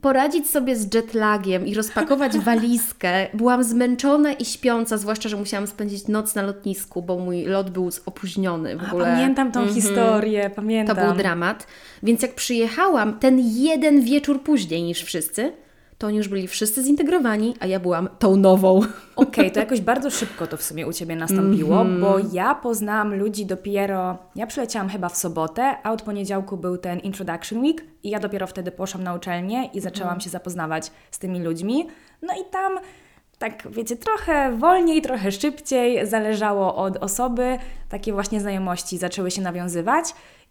Poradzić 0.00 0.50
sobie 0.50 0.76
z 0.76 0.94
jetlagiem 0.94 1.66
i 1.66 1.74
rozpakować 1.74 2.38
walizkę. 2.48 3.26
Byłam 3.34 3.64
zmęczona 3.64 4.32
i 4.32 4.44
śpiąca, 4.44 4.96
zwłaszcza, 4.96 5.28
że 5.28 5.36
musiałam 5.36 5.66
spędzić 5.66 6.08
noc 6.08 6.34
na 6.34 6.42
lotnisku, 6.42 7.02
bo 7.02 7.18
mój 7.18 7.44
lot 7.44 7.70
był 7.70 7.90
opóźniony 8.06 8.76
w 8.76 8.82
A, 8.84 8.86
ogóle. 8.88 9.04
pamiętam 9.04 9.52
tą 9.52 9.60
Mhm. 9.60 9.76
historię, 9.80 10.50
To 10.50 10.56
pamiętam. 10.56 10.96
był 10.96 11.14
dramat. 11.14 11.66
Więc 12.02 12.22
jak 12.22 12.34
przyjechałam 12.34 13.18
ten 13.18 13.38
jeden 13.40 14.00
wieczór 14.00 14.42
później 14.42 14.82
niż 14.82 15.02
wszyscy, 15.02 15.52
to 16.00 16.06
oni 16.06 16.16
już 16.16 16.28
byli 16.28 16.48
wszyscy 16.48 16.82
zintegrowani, 16.82 17.54
a 17.60 17.66
ja 17.66 17.80
byłam 17.80 18.08
tą 18.18 18.36
nową. 18.36 18.80
Okej, 19.16 19.50
to 19.52 19.60
jakoś 19.60 19.80
bardzo 19.80 20.10
szybko 20.10 20.46
to 20.46 20.56
w 20.56 20.62
sumie 20.62 20.86
u 20.86 20.92
Ciebie 20.92 21.16
nastąpiło, 21.16 21.80
Mhm. 21.80 22.00
bo 22.00 22.16
ja 22.32 22.54
poznałam 22.54 23.14
ludzi 23.14 23.46
dopiero, 23.46 24.18
ja 24.36 24.46
przyleciałam 24.46 24.88
chyba 24.88 25.08
w 25.08 25.16
sobotę, 25.16 25.76
a 25.82 25.92
od 25.92 26.02
poniedziałku 26.02 26.56
był 26.56 26.78
ten 26.78 26.98
Introduction 26.98 27.60
Week 27.60 27.84
i 28.02 28.10
ja 28.10 28.20
dopiero 28.20 28.46
wtedy 28.46 28.70
poszłam 28.72 29.04
na 29.04 29.14
uczelnię 29.14 29.70
i 29.74 29.80
zaczęłam 29.80 30.08
Mhm. 30.08 30.20
się 30.20 30.30
zapoznawać 30.30 30.90
z 31.10 31.18
tymi 31.18 31.40
ludźmi. 31.42 31.86
No 32.22 32.34
i 32.34 32.50
tam, 32.50 32.72
tak 33.38 33.68
wiecie, 33.70 33.96
trochę 33.96 34.56
wolniej, 34.56 35.02
trochę 35.02 35.32
szybciej, 35.32 36.06
zależało 36.06 36.76
od 36.76 36.96
osoby, 36.96 37.58
takie 37.88 38.12
właśnie 38.12 38.40
znajomości 38.40 38.98
zaczęły 38.98 39.30
się 39.30 39.42
nawiązywać 39.42 40.04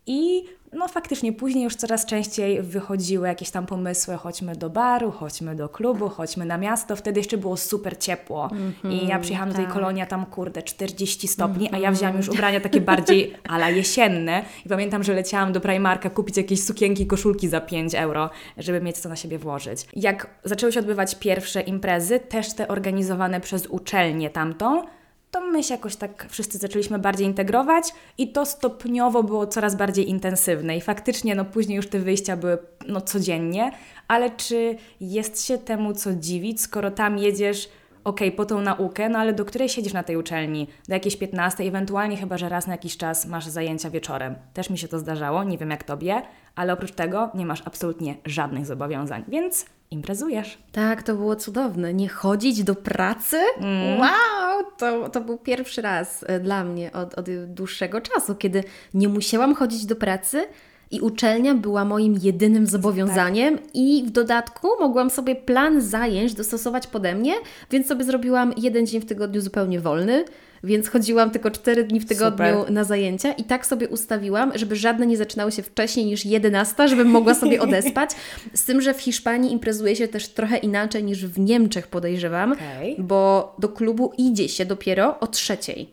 i 0.05 0.43
no 0.73 0.87
faktycznie 0.87 1.33
później 1.33 1.63
już 1.63 1.75
coraz 1.75 2.05
częściej 2.05 2.61
wychodziły 2.61 3.27
jakieś 3.27 3.49
tam 3.49 3.65
pomysły, 3.65 4.17
chodźmy 4.17 4.55
do 4.55 4.69
baru, 4.69 5.11
chodźmy 5.11 5.55
do 5.55 5.69
klubu, 5.69 6.09
chodźmy 6.09 6.45
na 6.45 6.57
miasto. 6.57 6.95
Wtedy 6.95 7.19
jeszcze 7.19 7.37
było 7.37 7.57
super 7.57 7.97
ciepło 7.97 8.49
i 8.83 9.07
ja 9.07 9.19
przyjechałam 9.19 9.49
do 9.49 9.55
tej 9.55 9.65
tak. 9.65 9.73
kolonii, 9.73 10.03
tam 10.07 10.25
kurde 10.25 10.63
40 10.63 11.27
stopni, 11.27 11.69
a 11.71 11.77
ja 11.77 11.91
wzięłam 11.91 12.17
już 12.17 12.29
ubrania 12.29 12.59
takie 12.59 12.81
bardziej 12.81 13.35
ala 13.47 13.69
jesienne 13.69 14.43
i 14.65 14.69
pamiętam, 14.69 15.03
że 15.03 15.13
leciałam 15.13 15.53
do 15.53 15.61
Primarka 15.61 16.09
kupić 16.09 16.37
jakieś 16.37 16.63
sukienki, 16.63 17.07
koszulki 17.07 17.47
za 17.47 17.61
5 17.61 17.95
euro, 17.95 18.29
żeby 18.57 18.81
mieć 18.81 18.97
co 18.97 19.09
na 19.09 19.15
siebie 19.15 19.39
włożyć. 19.39 19.85
Jak 19.95 20.27
zaczęły 20.43 20.71
się 20.71 20.79
odbywać 20.79 21.15
pierwsze 21.15 21.61
imprezy, 21.61 22.19
też 22.19 22.53
te 22.53 22.67
organizowane 22.67 23.41
przez 23.41 23.67
uczelnię 23.67 24.29
tamtą, 24.29 24.83
to 25.31 25.41
my 25.41 25.63
się 25.63 25.73
jakoś 25.73 25.95
tak 25.95 26.27
wszyscy 26.29 26.57
zaczęliśmy 26.57 26.99
bardziej 26.99 27.27
integrować 27.27 27.93
i 28.17 28.31
to 28.31 28.45
stopniowo 28.45 29.23
było 29.23 29.47
coraz 29.47 29.75
bardziej 29.75 30.09
intensywne. 30.09 30.77
I 30.77 30.81
faktycznie 30.81 31.35
no 31.35 31.45
później 31.45 31.75
już 31.75 31.87
te 31.87 31.99
wyjścia 31.99 32.37
były 32.37 32.57
no 32.87 33.01
codziennie, 33.01 33.71
ale 34.07 34.29
czy 34.29 34.77
jest 35.01 35.45
się 35.45 35.57
temu 35.57 35.93
co 35.93 36.13
dziwić, 36.13 36.61
skoro 36.61 36.91
tam 36.91 37.17
jedziesz 37.17 37.69
okej, 38.03 38.31
po 38.31 38.45
tą 38.45 38.61
naukę, 38.61 39.09
no 39.09 39.19
ale 39.19 39.33
do 39.33 39.45
której 39.45 39.69
siedzisz 39.69 39.93
na 39.93 40.03
tej 40.03 40.17
uczelni? 40.17 40.67
Do 40.87 40.93
jakiejś 40.93 41.17
15, 41.17 41.63
ewentualnie 41.63 42.17
chyba, 42.17 42.37
że 42.37 42.49
raz 42.49 42.67
na 42.67 42.73
jakiś 42.73 42.97
czas 42.97 43.25
masz 43.25 43.47
zajęcia 43.47 43.89
wieczorem. 43.89 44.35
Też 44.53 44.69
mi 44.69 44.77
się 44.77 44.87
to 44.87 44.99
zdarzało, 44.99 45.43
nie 45.43 45.57
wiem 45.57 45.69
jak 45.69 45.83
Tobie, 45.83 46.21
ale 46.55 46.73
oprócz 46.73 46.91
tego 46.91 47.29
nie 47.33 47.45
masz 47.45 47.61
absolutnie 47.65 48.15
żadnych 48.25 48.65
zobowiązań, 48.65 49.23
więc 49.27 49.65
imprezujesz. 49.91 50.57
Tak, 50.71 51.03
to 51.03 51.15
było 51.15 51.35
cudowne. 51.35 51.93
Nie 51.93 52.09
chodzić 52.09 52.63
do 52.63 52.75
pracy? 52.75 53.37
Mm. 53.57 53.99
Wow! 53.99 54.63
To, 54.77 55.09
to 55.09 55.21
był 55.21 55.37
pierwszy 55.37 55.81
raz 55.81 56.25
e, 56.27 56.39
dla 56.39 56.63
mnie 56.63 56.91
od, 56.91 57.13
od 57.13 57.25
dłuższego 57.47 58.01
czasu, 58.01 58.35
kiedy 58.35 58.63
nie 58.93 59.09
musiałam 59.09 59.55
chodzić 59.55 59.85
do 59.85 59.95
pracy 59.95 60.47
i 60.91 61.01
uczelnia 61.01 61.55
była 61.55 61.85
moim 61.85 62.19
jedynym 62.21 62.67
zobowiązaniem 62.67 63.59
i 63.73 64.03
w 64.07 64.11
dodatku 64.11 64.67
mogłam 64.79 65.09
sobie 65.09 65.35
plan 65.35 65.81
zajęć 65.81 66.33
dostosować 66.33 66.87
pode 66.87 67.15
mnie, 67.15 67.33
więc 67.71 67.87
sobie 67.87 68.03
zrobiłam 68.03 68.53
jeden 68.57 68.87
dzień 68.87 69.01
w 69.01 69.05
tygodniu 69.05 69.41
zupełnie 69.41 69.79
wolny, 69.79 70.25
więc 70.63 70.89
chodziłam 70.89 71.31
tylko 71.31 71.51
cztery 71.51 71.83
dni 71.83 71.99
w 71.99 72.05
tygodniu 72.05 72.59
Super. 72.59 72.71
na 72.71 72.83
zajęcia 72.83 73.31
i 73.33 73.43
tak 73.43 73.65
sobie 73.65 73.87
ustawiłam, 73.87 74.51
żeby 74.55 74.75
żadne 74.75 75.07
nie 75.07 75.17
zaczynały 75.17 75.51
się 75.51 75.63
wcześniej 75.63 76.05
niż 76.05 76.25
11, 76.25 76.87
żebym 76.87 77.07
mogła 77.07 77.35
sobie 77.35 77.61
odespać. 77.67 78.09
Z 78.53 78.65
tym, 78.65 78.81
że 78.81 78.93
w 78.93 79.01
Hiszpanii 79.01 79.53
imprezuje 79.53 79.95
się 79.95 80.07
też 80.07 80.27
trochę 80.27 80.57
inaczej 80.57 81.03
niż 81.03 81.25
w 81.25 81.39
Niemczech, 81.39 81.87
podejrzewam, 81.87 82.51
Okej. 82.51 82.95
bo 82.99 83.55
do 83.59 83.69
klubu 83.69 84.13
idzie 84.17 84.49
się 84.49 84.65
dopiero 84.65 85.19
o 85.19 85.27
trzeciej. 85.27 85.89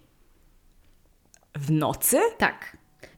W 1.54 1.70
nocy? 1.70 2.16
Tak. 2.38 2.75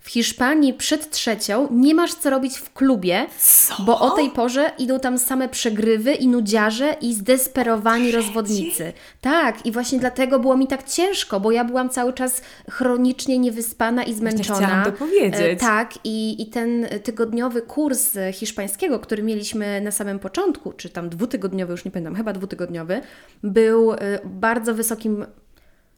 W 0.09 0.11
Hiszpanii 0.11 0.75
przed 0.75 1.11
trzecią 1.11 1.69
nie 1.71 1.95
masz 1.95 2.15
co 2.15 2.31
robić 2.31 2.59
w 2.59 2.73
klubie, 2.73 3.27
Co? 3.39 3.83
bo 3.83 4.01
o 4.01 4.11
tej 4.11 4.31
porze 4.31 4.71
idą 4.79 5.01
tam 5.01 5.19
same 5.19 5.49
przegrywy 5.49 6.15
i 6.15 6.29
nudziarze 6.29 6.97
i 7.01 7.15
zdesperowani 7.15 8.13
rozwodnicy. 8.13 8.93
Tak, 9.21 9.67
i 9.67 9.73
właśnie 9.73 9.99
dlatego 9.99 10.39
było 10.39 10.57
mi 10.57 10.67
tak 10.67 10.89
ciężko, 10.89 11.41
bo 11.41 11.51
ja 11.51 11.65
byłam 11.65 11.89
cały 11.89 12.13
czas 12.13 12.43
chronicznie 12.71 13.39
niewyspana 13.39 14.03
i 14.05 14.15
zmęczona. 14.15 14.59
chciałam 14.59 14.85
to 14.85 14.93
powiedzieć. 14.93 15.41
E, 15.41 15.57
Tak, 15.57 15.95
i, 16.05 16.43
i 16.43 16.47
ten 16.47 16.87
tygodniowy 17.03 17.63
kurs 17.63 18.17
e, 18.17 18.33
hiszpańskiego, 18.33 18.99
który 18.99 19.23
mieliśmy 19.23 19.81
na 19.81 19.91
samym 19.91 20.19
początku, 20.19 20.73
czy 20.73 20.89
tam 20.89 21.09
dwutygodniowy, 21.09 21.73
już 21.73 21.85
nie 21.85 21.91
pamiętam, 21.91 22.15
chyba 22.15 22.33
dwutygodniowy, 22.33 23.01
był 23.43 23.93
e, 23.93 23.99
bardzo 24.25 24.75
wysokim 24.75 25.27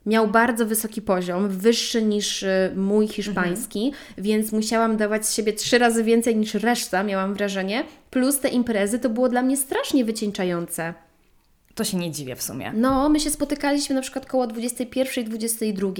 Miał 0.06 0.28
bardzo 0.28 0.66
wysoki 0.66 1.02
poziom, 1.02 1.48
wyższy 1.48 2.02
niż 2.02 2.42
y, 2.42 2.72
mój 2.76 3.08
hiszpański, 3.08 3.92
więc 4.18 4.52
musiałam 4.52 4.96
dawać 4.96 5.26
z 5.26 5.34
siebie 5.34 5.52
trzy 5.52 5.78
razy 5.78 6.04
więcej 6.04 6.36
niż 6.36 6.54
reszta, 6.54 7.02
miałam 7.02 7.34
wrażenie. 7.34 7.84
Plus 8.10 8.40
te 8.40 8.48
imprezy 8.48 8.98
to 8.98 9.10
było 9.10 9.28
dla 9.28 9.42
mnie 9.42 9.56
strasznie 9.56 10.04
wycieńczające. 10.04 10.94
To 11.74 11.84
się 11.84 11.96
nie 11.96 12.10
dziwię 12.10 12.36
w 12.36 12.42
sumie. 12.42 12.72
No, 12.74 13.08
my 13.08 13.20
się 13.20 13.30
spotykaliśmy 13.30 13.94
na 13.94 14.02
przykład 14.02 14.26
koło 14.26 14.46
21, 14.46 15.24
22 15.24 15.92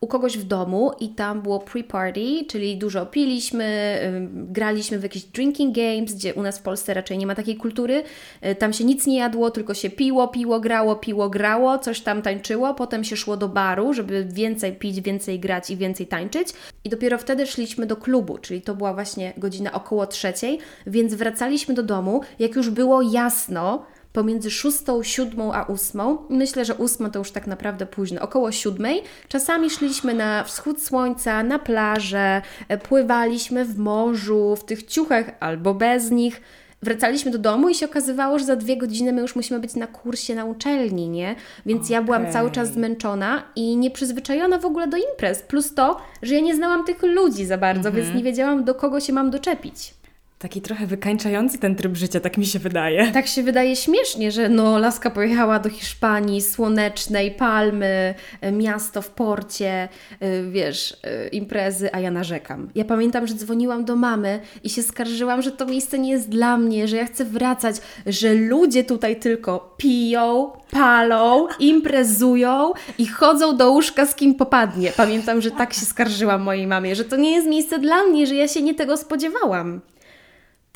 u 0.00 0.06
kogoś 0.06 0.38
w 0.38 0.44
domu 0.44 0.92
i 1.00 1.08
tam 1.08 1.42
było 1.42 1.58
pre-party, 1.58 2.46
czyli 2.48 2.76
dużo 2.76 3.06
piliśmy, 3.06 3.98
graliśmy 4.32 4.98
w 4.98 5.02
jakieś 5.02 5.24
drinking 5.24 5.76
games, 5.76 6.14
gdzie 6.14 6.34
u 6.34 6.42
nas 6.42 6.58
w 6.58 6.62
Polsce 6.62 6.94
raczej 6.94 7.18
nie 7.18 7.26
ma 7.26 7.34
takiej 7.34 7.56
kultury. 7.56 8.02
Y, 8.46 8.54
Tam 8.54 8.72
się 8.72 8.84
nic 8.84 9.06
nie 9.06 9.18
jadło, 9.18 9.50
tylko 9.50 9.74
się 9.74 9.90
piło, 9.90 10.28
piło, 10.28 10.60
grało, 10.60 10.96
piło, 10.96 11.30
grało, 11.30 11.78
coś 11.78 12.00
tam 12.00 12.22
tańczyło, 12.22 12.74
potem 12.74 13.04
się 13.04 13.16
szło 13.16 13.36
do 13.36 13.48
baru, 13.48 13.94
żeby 13.94 14.24
więcej 14.32 14.72
pić, 14.72 15.00
więcej 15.00 15.40
grać 15.40 15.70
i 15.70 15.76
więcej 15.76 16.06
tańczyć. 16.06 16.48
I 16.84 16.88
dopiero 16.88 17.18
wtedy 17.18 17.46
szliśmy 17.46 17.86
do 17.86 17.96
klubu, 17.96 18.38
czyli 18.38 18.62
to 18.62 18.74
była 18.74 18.94
właśnie 18.94 19.32
godzina 19.36 19.72
około 19.72 20.06
trzeciej, 20.06 20.58
więc 20.86 21.14
wracaliśmy 21.14 21.74
do 21.74 21.82
domu, 21.82 22.20
jak 22.38 22.56
już 22.56 22.70
było 22.70 23.02
jasno, 23.02 23.86
pomiędzy 24.18 24.50
szóstą, 24.50 25.02
siódmą 25.02 25.52
a 25.52 25.64
ósmą. 25.64 26.18
Myślę, 26.28 26.64
że 26.64 26.74
ósma 26.74 27.10
to 27.10 27.18
już 27.18 27.30
tak 27.30 27.46
naprawdę 27.46 27.86
późno, 27.86 28.20
około 28.20 28.52
siódmej. 28.52 29.02
Czasami 29.28 29.70
szliśmy 29.70 30.14
na 30.14 30.44
wschód 30.44 30.82
słońca, 30.82 31.42
na 31.42 31.58
plażę, 31.58 32.42
e, 32.68 32.78
pływaliśmy 32.78 33.64
w 33.64 33.78
morzu, 33.78 34.56
w 34.56 34.64
tych 34.64 34.82
ciuchach 34.82 35.30
albo 35.40 35.74
bez 35.74 36.10
nich. 36.10 36.40
Wracaliśmy 36.82 37.30
do 37.30 37.38
domu 37.38 37.68
i 37.68 37.74
się 37.74 37.86
okazywało, 37.86 38.38
że 38.38 38.44
za 38.44 38.56
dwie 38.56 38.76
godziny 38.76 39.12
my 39.12 39.20
już 39.20 39.36
musimy 39.36 39.60
być 39.60 39.74
na 39.74 39.86
kursie 39.86 40.34
na 40.34 40.44
uczelni, 40.44 41.08
nie? 41.08 41.36
Więc 41.66 41.90
ja 41.90 42.02
byłam 42.02 42.32
cały 42.32 42.50
czas 42.50 42.72
zmęczona 42.72 43.42
i 43.56 43.76
nieprzyzwyczajona 43.76 44.58
w 44.58 44.64
ogóle 44.64 44.88
do 44.88 44.96
imprez. 44.96 45.42
Plus 45.42 45.74
to, 45.74 46.00
że 46.22 46.34
ja 46.34 46.40
nie 46.40 46.56
znałam 46.56 46.84
tych 46.84 47.02
ludzi 47.02 47.46
za 47.46 47.58
bardzo, 47.58 47.92
więc 47.92 48.14
nie 48.14 48.22
wiedziałam, 48.22 48.64
do 48.64 48.74
kogo 48.74 49.00
się 49.00 49.12
mam 49.12 49.30
doczepić. 49.30 49.97
Taki 50.38 50.60
trochę 50.60 50.86
wykańczający 50.86 51.58
ten 51.58 51.76
tryb 51.76 51.96
życia, 51.96 52.20
tak 52.20 52.38
mi 52.38 52.46
się 52.46 52.58
wydaje. 52.58 53.12
Tak 53.12 53.26
się 53.26 53.42
wydaje 53.42 53.76
śmiesznie, 53.76 54.32
że 54.32 54.48
no, 54.48 54.78
laska 54.78 55.10
pojechała 55.10 55.58
do 55.58 55.68
Hiszpanii, 55.68 56.42
słonecznej, 56.42 57.30
palmy, 57.30 58.14
e, 58.40 58.52
miasto 58.52 59.02
w 59.02 59.10
porcie, 59.10 59.88
e, 60.20 60.42
wiesz, 60.42 60.96
e, 61.02 61.28
imprezy, 61.28 61.88
a 61.92 62.00
ja 62.00 62.10
narzekam. 62.10 62.68
Ja 62.74 62.84
pamiętam, 62.84 63.26
że 63.26 63.34
dzwoniłam 63.34 63.84
do 63.84 63.96
mamy 63.96 64.40
i 64.64 64.70
się 64.70 64.82
skarżyłam, 64.82 65.42
że 65.42 65.52
to 65.52 65.66
miejsce 65.66 65.98
nie 65.98 66.10
jest 66.10 66.28
dla 66.28 66.56
mnie, 66.56 66.88
że 66.88 66.96
ja 66.96 67.06
chcę 67.06 67.24
wracać, 67.24 67.76
że 68.06 68.34
ludzie 68.34 68.84
tutaj 68.84 69.16
tylko 69.16 69.74
piją, 69.76 70.50
palą, 70.70 71.46
imprezują 71.58 72.72
i 72.98 73.06
chodzą 73.06 73.56
do 73.56 73.70
łóżka 73.70 74.06
z 74.06 74.14
kim 74.14 74.34
popadnie. 74.34 74.92
Pamiętam, 74.96 75.40
że 75.40 75.50
tak 75.50 75.74
się 75.74 75.86
skarżyłam 75.86 76.42
mojej 76.42 76.66
mamie, 76.66 76.96
że 76.96 77.04
to 77.04 77.16
nie 77.16 77.32
jest 77.32 77.48
miejsce 77.48 77.78
dla 77.78 78.02
mnie, 78.04 78.26
że 78.26 78.34
ja 78.34 78.48
się 78.48 78.62
nie 78.62 78.74
tego 78.74 78.96
spodziewałam. 78.96 79.80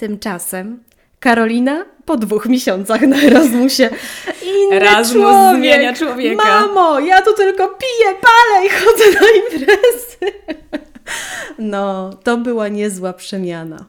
Tymczasem 0.03 0.83
Karolina 1.21 1.85
po 2.05 2.17
dwóch 2.17 2.47
miesiącach 2.47 3.01
na 3.01 3.23
Erasmusie. 3.23 3.91
Inny 4.43 4.77
Erasmus 4.77 5.23
człowiek. 5.23 5.57
zmienia 5.57 5.95
człowieka. 5.95 6.45
Mamo, 6.45 7.01
ja 7.01 7.23
tu 7.23 7.35
tylko 7.35 7.69
piję, 7.69 8.15
palę 8.21 8.67
i 8.67 8.71
chodzę 8.71 9.05
na 9.21 9.27
imprezy. 9.41 10.39
No, 11.59 12.11
to 12.25 12.37
była 12.37 12.69
niezła 12.69 13.13
przemiana. 13.13 13.85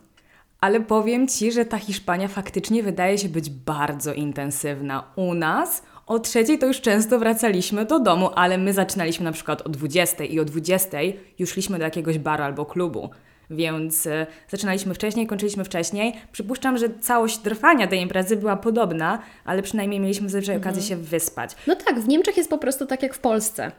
Ale 0.61 0.79
powiem 0.79 1.27
Ci, 1.27 1.51
że 1.51 1.65
ta 1.65 1.77
Hiszpania 1.77 2.27
faktycznie 2.27 2.83
wydaje 2.83 3.17
się 3.17 3.29
być 3.29 3.49
bardzo 3.49 4.13
intensywna. 4.13 5.03
U 5.15 5.33
nas 5.33 5.83
O 6.05 6.19
trzeciej 6.19 6.59
to 6.59 6.65
już 6.65 6.81
często 6.81 7.19
wracaliśmy 7.19 7.85
do 7.85 7.99
domu, 7.99 8.29
ale 8.35 8.57
my 8.57 8.73
zaczynaliśmy 8.73 9.25
na 9.25 9.31
przykład 9.31 9.61
o 9.61 9.69
20 9.69 10.23
i 10.23 10.39
o 10.39 10.45
20 10.45 10.97
już 11.39 11.49
szliśmy 11.49 11.77
do 11.77 11.83
jakiegoś 11.83 12.17
baru 12.17 12.43
albo 12.43 12.65
klubu. 12.65 13.09
Więc 13.55 14.05
y, 14.05 14.25
zaczynaliśmy 14.49 14.93
wcześniej, 14.93 15.27
kończyliśmy 15.27 15.63
wcześniej. 15.63 16.13
Przypuszczam, 16.31 16.77
że 16.77 16.89
całość 17.01 17.37
trwania 17.37 17.87
tej 17.87 18.01
imprezy 18.01 18.35
była 18.35 18.55
podobna, 18.55 19.19
ale 19.45 19.61
przynajmniej 19.61 19.99
mieliśmy 19.99 20.29
zazwyczaj 20.29 20.57
okazję 20.57 20.81
się 20.81 20.95
wyspać. 20.95 21.55
No 21.67 21.75
tak, 21.75 21.99
w 21.99 22.07
Niemczech 22.07 22.37
jest 22.37 22.49
po 22.49 22.57
prostu 22.57 22.85
tak 22.85 23.03
jak 23.03 23.13
w 23.13 23.19
Polsce. 23.19 23.71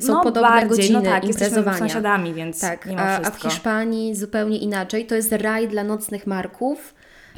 Są 0.00 0.12
no, 0.12 0.20
podobne 0.20 0.48
bardziej, 0.48 0.68
godziny 0.68 0.98
no 0.98 1.10
tak, 1.10 1.24
imprezowania. 1.24 1.78
sąsiadami, 1.78 2.34
więc 2.34 2.60
Tak, 2.60 2.88
a, 2.96 3.16
a 3.16 3.30
w. 3.30 3.42
Hiszpanii 3.42 4.14
zupełnie 4.14 4.58
inaczej. 4.58 5.06
To 5.06 5.14
jest 5.14 5.32
raj 5.32 5.68
dla 5.68 5.84
nocnych 5.84 6.26
marków. 6.26 6.94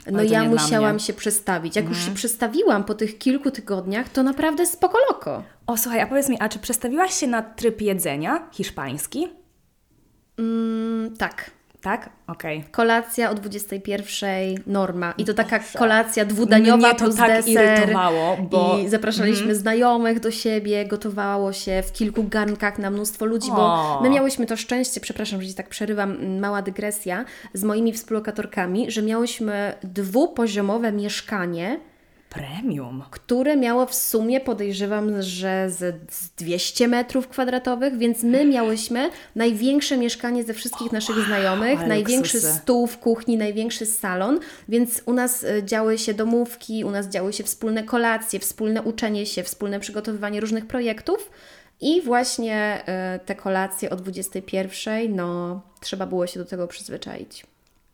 No 0.07 0.19
Ale 0.19 0.29
ja 0.29 0.45
musiałam 0.45 0.99
się 0.99 1.13
przestawić. 1.13 1.77
Jak 1.77 1.89
już 1.89 2.05
się 2.05 2.15
przestawiłam 2.15 2.85
po 2.85 2.95
tych 2.95 3.19
kilku 3.19 3.51
tygodniach, 3.51 4.09
to 4.09 4.23
naprawdę 4.23 4.67
spoko 4.67 4.99
loko. 5.09 5.43
O, 5.67 5.77
słuchaj, 5.77 6.01
a 6.01 6.07
powiedz 6.07 6.29
mi, 6.29 6.37
a 6.41 6.49
czy 6.49 6.59
przestawiłaś 6.59 7.15
się 7.15 7.27
na 7.27 7.43
tryb 7.43 7.81
jedzenia 7.81 8.49
hiszpański? 8.53 9.29
Mm, 10.39 11.17
tak. 11.17 11.51
Tak? 11.83 12.11
Okej. 12.27 12.65
Kolacja 12.71 13.31
o 13.31 13.35
21 13.35 14.55
norma. 14.67 15.15
I 15.19 15.25
to 15.25 15.35
taka 15.35 15.61
kolacja 15.79 16.25
dwudaniowa 16.25 16.77
Mnie 16.89 16.97
to 16.99 17.05
plus 17.05 17.17
tak 17.17 17.29
deser. 17.45 17.79
irytowało, 17.79 18.37
bo- 18.37 18.79
I 18.79 18.89
zapraszaliśmy 18.89 19.55
znajomych 19.55 20.21
do 20.21 20.31
siebie, 20.31 20.85
gotowało 20.87 21.53
się 21.53 21.83
w 21.87 21.93
kilku 21.93 22.25
garnkach 22.25 22.79
na 22.79 22.91
mnóstwo 22.91 23.25
ludzi, 23.27 23.51
bo 23.51 23.57
O. 23.65 24.01
my 24.03 24.11
miałyśmy 24.11 24.47
to 24.47 24.57
szczęście, 24.57 25.01
przepraszam, 25.01 25.43
że 25.43 25.49
Ci 25.49 25.55
tak 25.55 25.69
przerywam, 25.69 26.39
mała 26.41 26.63
dygresja, 26.63 27.25
z 27.55 27.65
moimi 27.65 27.93
współlokatorkami, 27.93 28.91
że 28.91 29.03
miałyśmy 29.03 29.73
dwupoziomowe 29.85 30.93
mieszkanie, 30.93 31.81
Premium. 32.31 33.05
które 33.11 33.57
miało 33.57 33.87
w 33.87 33.95
sumie, 33.95 34.41
podejrzewam, 34.41 35.23
że 35.23 35.71
z 35.71 36.01
z 36.11 36.31
200 36.31 36.89
metrów 36.89 37.29
kwadratowych, 37.29 37.99
więc 37.99 38.23
my 38.23 38.47
miałyśmy 38.47 39.11
największe 39.37 39.97
mieszkanie 39.97 40.45
ze 40.45 40.55
wszystkich 40.55 40.93
naszych 40.93 41.17
znajomych, 41.27 41.87
największy 41.87 42.37
luksusy. 42.37 42.59
stół 42.59 42.87
w 42.87 42.99
kuchni, 42.99 43.37
największy 43.37 43.87
salon, 43.87 44.41
więc 44.69 45.03
u 45.07 45.13
nas 45.13 45.45
e, 45.45 45.65
działy 45.65 45.99
się 45.99 46.15
domówki, 46.15 46.85
u 46.85 46.91
nas 46.91 47.09
działy 47.09 47.33
się 47.33 47.45
wspólne 47.45 47.83
kolacje, 47.83 48.41
wspólne 48.41 48.83
uczenie 48.83 49.27
się, 49.27 49.43
wspólne 49.43 49.81
przygotowywanie 49.81 50.41
różnych 50.41 50.67
projektów 50.67 51.31
i 51.81 52.03
właśnie 52.03 52.83
e, 52.87 53.21
te 53.27 53.35
kolacje 53.35 53.91
o 53.91 53.97
21, 53.97 55.17
no 55.17 55.61
trzeba 55.81 56.07
było 56.07 56.27
się 56.27 56.41
do 56.41 56.47
tego 56.47 56.67
przyzwyczaić. 56.67 57.47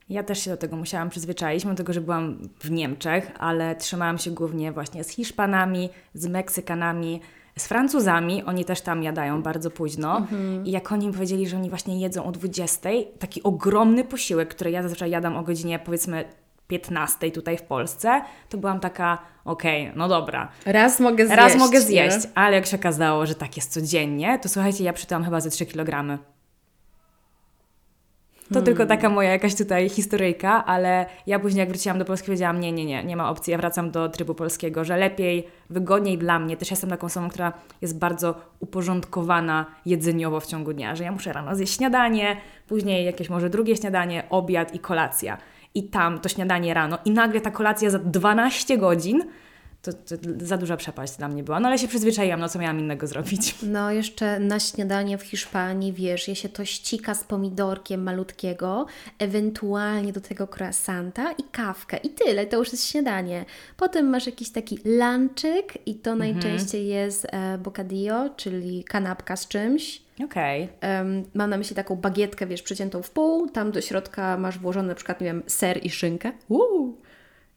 Ja 0.09 0.23
też 0.23 0.39
się 0.45 0.51
do 0.51 0.57
tego 0.57 0.77
musiałam 0.77 1.11
przyzwyczaić, 1.11 1.65
mimo 1.65 1.77
tego, 1.77 1.93
że 1.93 2.01
byłam 2.01 2.39
w 2.61 2.71
Niemczech, 2.71 3.31
ale 3.39 3.77
trzymałam 3.77 4.19
się 4.19 4.31
głównie 4.31 4.73
właśnie 4.73 5.05
z 5.05 5.09
Hiszpanami, 5.09 5.91
z 6.15 6.27
Meksykanami, 6.27 7.21
z 7.59 7.67
Francuzami. 7.67 8.45
Oni 8.45 8.65
też 8.65 8.81
tam 8.81 9.03
jadają 9.03 9.43
bardzo 9.43 9.71
późno. 9.71 10.27
I 10.65 10.71
jak 10.71 10.93
oni 10.93 11.07
mi 11.07 11.13
powiedzieli, 11.13 11.49
że 11.49 11.57
oni 11.57 11.69
właśnie 11.71 12.01
jedzą 12.01 12.25
o 12.25 12.33
20, 12.33 12.89
taki 13.19 13.43
ogromny 13.43 14.05
posiłek, 14.05 14.49
który 14.49 14.71
ja 14.71 14.83
zazwyczaj 14.83 15.11
jadam 15.11 15.37
o 15.37 15.43
godzinie 15.43 15.79
powiedzmy 15.79 16.25
15 16.69 17.31
tutaj 17.31 17.57
w 17.59 17.63
Polsce, 17.63 18.23
to 18.49 18.59
byłam 18.59 18.81
taka, 18.81 19.19
okej, 19.45 19.93
no 19.97 20.09
dobra, 20.09 20.49
Raz 20.67 21.01
mogę 21.01 21.27
zjeść. 21.27 21.37
raz 21.43 21.57
mogę 21.57 21.79
nie? 21.79 21.85
zjeść, 21.85 22.17
ale 22.35 22.57
jak 22.57 22.67
się 22.67 22.77
okazało, 22.77 23.27
że 23.27 23.35
tak 23.35 23.57
jest 23.57 23.73
codziennie, 23.73 24.39
to 24.39 24.49
słuchajcie, 24.49 24.85
ja 24.85 24.93
przytyłam 24.93 25.25
chyba 25.25 25.41
ze 25.41 25.51
3 25.51 25.67
kg. 25.67 26.19
To 28.53 28.63
tylko 28.63 28.87
taka 28.87 29.09
moja 29.09 29.31
jakaś 29.31 29.55
tutaj 29.55 29.89
historyjka, 29.89 30.65
ale 30.65 31.07
ja 31.27 31.39
później 31.39 31.61
jak 31.61 31.69
wróciłam 31.69 31.99
do 31.99 32.05
Polski 32.05 32.27
powiedziałam, 32.27 32.61
nie, 32.61 32.73
nie, 32.73 32.85
nie, 32.85 33.05
nie 33.05 33.17
ma 33.17 33.31
opcji, 33.31 33.51
ja 33.51 33.59
wracam 33.59 33.91
do 33.91 34.09
trybu 34.09 34.35
polskiego, 34.35 34.85
że 34.85 34.97
lepiej, 34.97 35.47
wygodniej 35.71 36.19
dla 36.19 36.39
mnie, 36.39 36.57
też 36.57 36.71
jestem 36.71 36.91
taką 36.91 37.07
osobą, 37.07 37.29
która 37.29 37.53
jest 37.83 37.99
bardzo 37.99 38.35
uporządkowana 38.61 39.67
jedzeniowo 39.87 40.41
w 40.41 40.47
ciągu 40.47 40.73
dnia, 40.73 40.97
że 40.97 41.05
ja 41.05 41.13
muszę 41.13 41.33
rano 41.33 41.57
zjeść 41.57 41.77
śniadanie, 41.77 42.37
później 42.69 43.05
jakieś 43.05 43.31
może 43.31 43.51
drugie 43.51 43.77
śniadanie, 43.77 44.23
obiad 44.31 44.75
i 44.75 44.79
kolacja. 44.79 45.39
I 45.75 45.83
tam 45.83 46.19
to 46.19 46.29
śniadanie 46.29 46.75
rano. 46.75 46.99
I 47.05 47.11
nagle 47.11 47.41
ta 47.41 47.51
kolacja 47.51 47.91
za 47.91 47.99
12 47.99 48.79
godzin, 48.79 49.25
to, 49.93 50.17
to 50.17 50.47
za 50.47 50.57
duża 50.57 50.77
przepaść 50.77 51.17
dla 51.17 51.29
mnie 51.29 51.43
była. 51.45 51.61
No 51.61 51.69
ale 51.69 51.79
się 51.79 51.89
przyzwyczaiłam, 51.89 52.41
no 52.41 52.49
co 52.49 52.59
miałam 52.59 52.81
innego 52.81 53.07
zrobić. 53.07 53.55
No, 53.63 53.91
jeszcze 53.93 54.39
na 54.41 54.61
śniadanie 54.61 55.19
w 55.19 55.23
Hiszpanii, 55.23 55.93
wiesz, 55.93 56.29
je 56.29 56.37
się 56.37 56.49
tościka 56.49 57.15
z 57.15 57.25
pomidorkiem 57.25 58.03
malutkiego, 58.03 58.87
ewentualnie 59.19 60.13
do 60.13 60.21
tego 60.21 60.49
croissanta 60.59 61.33
i 61.33 61.43
kawkę 61.53 61.97
i 61.97 62.09
tyle, 62.09 62.47
to 62.47 62.57
już 62.59 62.73
jest 62.73 62.85
śniadanie. 62.91 63.45
Potem 63.77 64.09
masz 64.11 64.27
jakiś 64.27 64.51
taki 64.51 64.79
lunczyk 64.85 65.79
i 65.87 65.95
to 65.95 66.11
Mhm. 66.13 66.33
najczęściej 66.33 66.87
jest 66.87 67.27
e, 67.31 67.59
bocadillo, 67.59 68.31
czyli 68.37 68.85
kanapka 68.85 69.37
z 69.37 69.49
czymś. 69.49 70.03
Okej. 70.25 70.69
Em, 70.81 71.25
mam 71.35 71.51
na 71.51 71.57
myśli 71.59 71.77
taką 71.77 71.97
bagietkę, 71.97 72.47
wiesz, 72.47 72.63
przeciętą 72.63 73.03
w 73.03 73.11
pół, 73.11 73.49
tam 73.51 73.71
do 73.73 73.81
środka 73.81 74.37
masz 74.37 74.59
włożony 74.59 74.89
na 74.89 74.95
przykład, 74.95 75.21
nie 75.21 75.27
wiem, 75.27 75.43
ser 75.47 75.87
i 75.87 75.91
szynkę. 75.91 76.33
Uuu. 76.49 76.97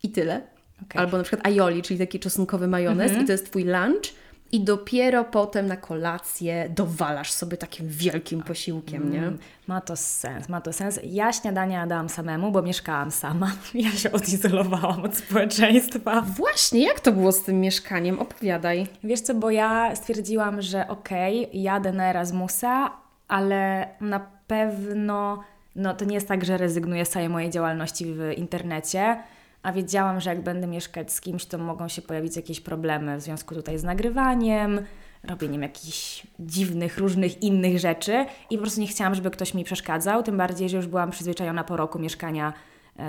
I 0.03 0.09
tyle. 0.09 0.41
Okej. 0.83 1.01
Albo 1.01 1.17
na 1.17 1.23
przykład 1.23 1.47
aioli, 1.47 1.81
czyli 1.81 1.99
taki 1.99 2.19
czosnkowy 2.19 2.67
majonez 2.67 3.11
i 3.17 3.25
to 3.25 3.31
jest 3.31 3.49
Twój 3.49 3.63
lunch. 3.63 4.19
I 4.51 4.63
dopiero 4.63 5.23
potem 5.25 5.67
na 5.67 5.77
kolację 5.77 6.69
dowalasz 6.75 7.31
sobie 7.31 7.57
takim 7.57 7.87
wielkim 7.87 8.43
posiłkiem, 8.43 9.11
nie? 9.11 9.19
Mm, 9.19 9.37
Ma 9.67 9.81
to 9.81 9.95
sens, 9.95 10.49
ma 10.49 10.61
to 10.61 10.73
sens. 10.73 10.99
Ja 11.03 11.33
śniadania 11.33 11.87
dałam 11.87 12.09
samemu, 12.09 12.51
bo 12.51 12.61
mieszkałam 12.61 13.11
sama. 13.11 13.51
Ja 13.73 13.91
się 13.91 14.11
odizolowałam 14.11 15.03
od 15.03 15.15
społeczeństwa. 15.17 16.21
Właśnie, 16.21 16.83
jak 16.83 16.99
to 16.99 17.11
było 17.11 17.31
z 17.31 17.43
tym 17.43 17.61
mieszkaniem? 17.61 18.19
Opowiadaj. 18.19 18.87
Wiesz 19.03 19.21
co, 19.21 19.35
bo 19.35 19.51
ja 19.51 19.95
stwierdziłam, 19.95 20.61
że 20.61 20.87
okej, 20.87 21.49
jadę 21.53 21.91
na 21.93 22.09
Erasmusa, 22.09 22.91
ale 23.27 23.87
na 24.01 24.19
pewno 24.47 25.43
no, 25.75 25.93
to 25.93 26.05
nie 26.05 26.15
jest 26.15 26.27
tak, 26.27 26.45
że 26.45 26.57
rezygnuję 26.57 27.05
z 27.05 27.09
całej 27.09 27.29
mojej 27.29 27.49
działalności 27.49 28.05
w 28.05 28.33
internecie, 28.37 29.23
a 29.63 29.71
wiedziałam, 29.71 30.21
że 30.21 30.29
jak 30.29 30.43
będę 30.43 30.67
mieszkać 30.67 31.13
z 31.13 31.21
kimś, 31.21 31.45
to 31.45 31.57
mogą 31.57 31.87
się 31.87 32.01
pojawić 32.01 32.35
jakieś 32.35 32.61
problemy 32.61 33.17
w 33.17 33.21
związku 33.21 33.55
tutaj 33.55 33.77
z 33.77 33.83
nagrywaniem, 33.83 34.85
robieniem 35.23 35.61
jakichś 35.61 36.27
dziwnych, 36.39 36.97
różnych 36.97 37.43
innych 37.43 37.79
rzeczy. 37.79 38.25
I 38.49 38.55
po 38.55 38.61
prostu 38.61 38.81
nie 38.81 38.87
chciałam, 38.87 39.15
żeby 39.15 39.31
ktoś 39.31 39.53
mi 39.53 39.63
przeszkadzał, 39.63 40.23
tym 40.23 40.37
bardziej, 40.37 40.69
że 40.69 40.77
już 40.77 40.87
byłam 40.87 41.11
przyzwyczajona 41.11 41.63
po 41.63 41.77
roku 41.77 41.99
mieszkania 41.99 42.53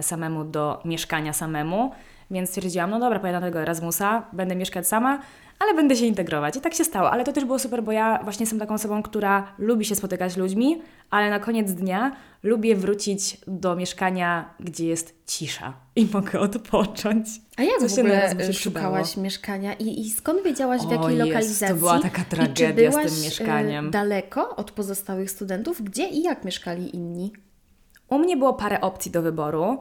samemu 0.00 0.44
do 0.44 0.80
mieszkania 0.84 1.32
samemu, 1.32 1.90
więc 2.30 2.48
stwierdziłam, 2.50 2.90
no 2.90 3.00
dobra, 3.00 3.18
pojadę 3.18 3.40
do 3.40 3.46
tego 3.46 3.60
Erasmusa, 3.62 4.22
będę 4.32 4.56
mieszkać 4.56 4.88
sama, 4.88 5.20
ale 5.58 5.74
będę 5.74 5.96
się 5.96 6.06
integrować. 6.06 6.56
I 6.56 6.60
tak 6.60 6.74
się 6.74 6.84
stało, 6.84 7.10
ale 7.10 7.24
to 7.24 7.32
też 7.32 7.44
było 7.44 7.58
super, 7.58 7.82
bo 7.82 7.92
ja 7.92 8.20
właśnie 8.24 8.42
jestem 8.42 8.58
taką 8.58 8.74
osobą, 8.74 9.02
która 9.02 9.52
lubi 9.58 9.84
się 9.84 9.94
spotykać 9.94 10.32
z 10.32 10.36
ludźmi, 10.36 10.82
ale 11.10 11.30
na 11.30 11.38
koniec 11.38 11.72
dnia 11.72 12.16
lubię 12.42 12.76
wrócić 12.76 13.38
do 13.46 13.76
mieszkania, 13.76 14.54
gdzie 14.60 14.86
jest 14.86 15.14
cisza 15.26 15.72
i 15.96 16.06
mogę 16.12 16.40
odpocząć. 16.40 17.26
A 17.56 17.62
jak 17.62 17.78
Co 17.80 17.86
w 17.88 17.90
się 17.90 18.02
na 18.02 18.08
ogóle 18.08 18.30
e, 18.48 18.52
szukałaś 18.52 19.06
przydało? 19.06 19.24
mieszkania 19.24 19.74
i, 19.74 20.00
i 20.00 20.10
skąd 20.10 20.44
wiedziałaś 20.44 20.82
w 20.82 20.86
O 20.88 20.92
jakiej 20.92 21.08
Jezu, 21.10 21.18
to 21.18 21.26
lokalizacji? 21.26 21.76
była 21.76 21.98
taka 21.98 22.22
I 22.22 22.24
czy 22.24 22.30
tragedia 22.30 22.90
z 22.90 22.94
tym 22.94 23.02
byłaś, 23.04 23.20
e, 23.20 23.24
mieszkaniem. 23.24 23.90
daleko 23.90 24.56
od 24.56 24.70
pozostałych 24.70 25.30
studentów? 25.30 25.82
Gdzie 25.82 26.08
i 26.08 26.22
jak 26.22 26.44
mieszkali 26.44 26.96
inni? 26.96 27.32
U 28.10 28.18
mnie 28.18 28.36
było 28.36 28.54
parę 28.54 28.80
opcji 28.80 29.10
do 29.10 29.22
wyboru. 29.22 29.78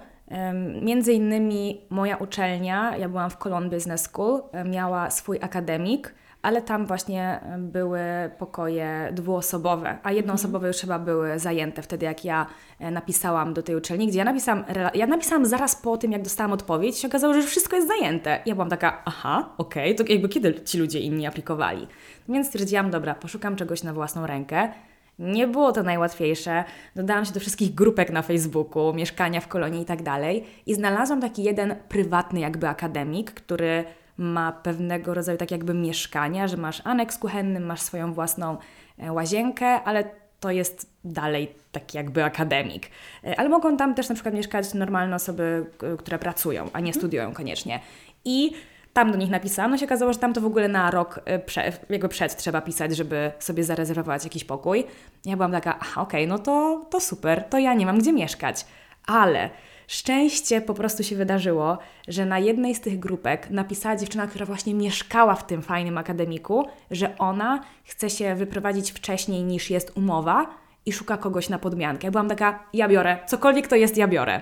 Między 0.81 1.13
innymi 1.13 1.81
moja 1.89 2.17
uczelnia, 2.17 2.97
ja 2.97 3.09
byłam 3.09 3.29
w 3.29 3.37
Cologne 3.37 3.69
Business 3.69 4.01
School, 4.01 4.41
y, 4.65 4.69
miała 4.69 5.09
swój 5.09 5.37
akademik, 5.41 6.13
ale 6.41 6.61
tam 6.61 6.85
właśnie 6.85 7.39
y, 7.55 7.57
były 7.57 7.99
pokoje 8.37 9.09
dwuosobowe, 9.11 9.97
a 10.03 10.11
jednoosobowe 10.11 10.67
już 10.67 10.77
chyba 10.77 10.99
były 10.99 11.39
zajęte 11.39 11.81
wtedy, 11.81 12.05
jak 12.05 12.25
ja 12.25 12.45
y, 12.81 12.91
napisałam 12.91 13.53
do 13.53 13.63
tej 13.63 13.75
uczelni, 13.75 14.07
gdzie 14.07 14.19
ja 14.19 14.25
napisałam, 14.25 14.63
ja 14.93 15.07
napisałam 15.07 15.45
zaraz 15.45 15.75
po 15.75 15.97
tym, 15.97 16.11
jak 16.11 16.21
dostałam 16.21 16.53
odpowiedź, 16.53 16.97
się 16.97 17.07
okazało, 17.07 17.33
że 17.33 17.41
wszystko 17.41 17.75
jest 17.75 17.87
zajęte. 17.87 18.39
Ja 18.45 18.53
byłam 18.53 18.69
taka, 18.69 19.01
aha, 19.05 19.49
okej, 19.57 19.95
to 19.95 20.03
jakby 20.07 20.29
kiedy 20.29 20.61
ci 20.61 20.77
ludzie 20.77 20.99
inni 20.99 21.27
aplikowali? 21.27 21.87
Więc 22.29 22.47
stwierdziłam, 22.47 22.91
dobra, 22.91 23.15
poszukam 23.15 23.55
czegoś 23.55 23.83
na 23.83 23.93
własną 23.93 24.27
rękę. 24.27 24.69
Nie 25.19 25.47
było 25.47 25.71
to 25.71 25.83
najłatwiejsze. 25.83 26.63
Dodałam 26.95 27.25
się 27.25 27.33
do 27.33 27.39
wszystkich 27.39 27.75
grupek 27.75 28.09
na 28.09 28.21
Facebooku, 28.21 28.93
mieszkania 28.93 29.41
w 29.41 29.47
kolonii 29.47 29.81
i 29.81 29.85
tak 29.85 30.03
dalej. 30.03 30.43
I 30.65 30.75
znalazłam 30.75 31.21
taki 31.21 31.43
jeden 31.43 31.75
prywatny 31.89 32.39
jakby 32.39 32.67
akademik, 32.67 33.31
który 33.31 33.83
ma 34.17 34.51
pewnego 34.51 35.13
rodzaju 35.13 35.37
tak 35.37 35.51
jakby 35.51 35.73
mieszkania, 35.73 36.47
że 36.47 36.57
masz 36.57 36.81
aneks 36.85 37.17
kuchenny, 37.17 37.59
masz 37.59 37.81
swoją 37.81 38.13
własną 38.13 38.57
e, 38.97 39.11
łazienkę, 39.11 39.65
ale 39.65 40.03
to 40.39 40.51
jest 40.51 40.93
dalej 41.03 41.51
taki 41.71 41.97
jakby 41.97 42.23
akademik. 42.23 42.89
E, 43.23 43.39
Ale 43.39 43.49
mogą 43.49 43.77
tam 43.77 43.95
też 43.95 44.09
na 44.09 44.15
przykład 44.15 44.35
mieszkać 44.35 44.73
normalne 44.73 45.15
osoby, 45.15 45.65
które 45.97 46.19
pracują, 46.19 46.69
a 46.73 46.79
nie 46.79 46.93
studiują 46.93 47.33
koniecznie. 47.33 47.79
I 48.25 48.51
tam 48.93 49.11
do 49.11 49.17
nich 49.17 49.29
napisałam, 49.29 49.71
no 49.71 49.77
się 49.77 49.85
okazało, 49.85 50.13
że 50.13 50.19
tam 50.19 50.33
to 50.33 50.41
w 50.41 50.45
ogóle 50.45 50.67
na 50.67 50.91
rok 50.91 51.19
e, 51.25 51.39
prze, 51.39 51.71
jakby 51.89 52.09
przed 52.09 52.37
trzeba 52.37 52.61
pisać, 52.61 52.95
żeby 52.95 53.31
sobie 53.39 53.63
zarezerwować 53.63 54.23
jakiś 54.23 54.43
pokój. 54.43 54.85
Ja 55.25 55.35
byłam 55.35 55.51
taka, 55.51 55.79
aha, 55.79 56.01
okej, 56.01 56.27
no 56.27 56.39
to, 56.39 56.85
to 56.89 56.99
super, 56.99 57.43
to 57.43 57.57
ja 57.57 57.73
nie 57.73 57.85
mam 57.85 57.99
gdzie 57.99 58.13
mieszkać. 58.13 58.65
Ale 59.05 59.49
szczęście 59.87 60.61
po 60.61 60.73
prostu 60.73 61.03
się 61.03 61.15
wydarzyło, 61.15 61.77
że 62.07 62.25
na 62.25 62.39
jednej 62.39 62.75
z 62.75 62.81
tych 62.81 62.99
grupek 62.99 63.49
napisała 63.49 63.95
dziewczyna, 63.95 64.27
która 64.27 64.45
właśnie 64.45 64.73
mieszkała 64.73 65.35
w 65.35 65.47
tym 65.47 65.61
fajnym 65.61 65.97
akademiku, 65.97 66.67
że 66.91 67.17
ona 67.17 67.63
chce 67.83 68.09
się 68.09 68.35
wyprowadzić 68.35 68.91
wcześniej 68.91 69.43
niż 69.43 69.69
jest 69.69 69.97
umowa 69.97 70.49
i 70.85 70.93
szuka 70.93 71.17
kogoś 71.17 71.49
na 71.49 71.59
podmiankę. 71.59 72.07
Ja 72.07 72.11
byłam 72.11 72.29
taka, 72.29 72.63
ja 72.73 72.87
biorę, 72.87 73.17
cokolwiek 73.27 73.67
to 73.67 73.75
jest, 73.75 73.97
ja 73.97 74.07
biorę. 74.07 74.41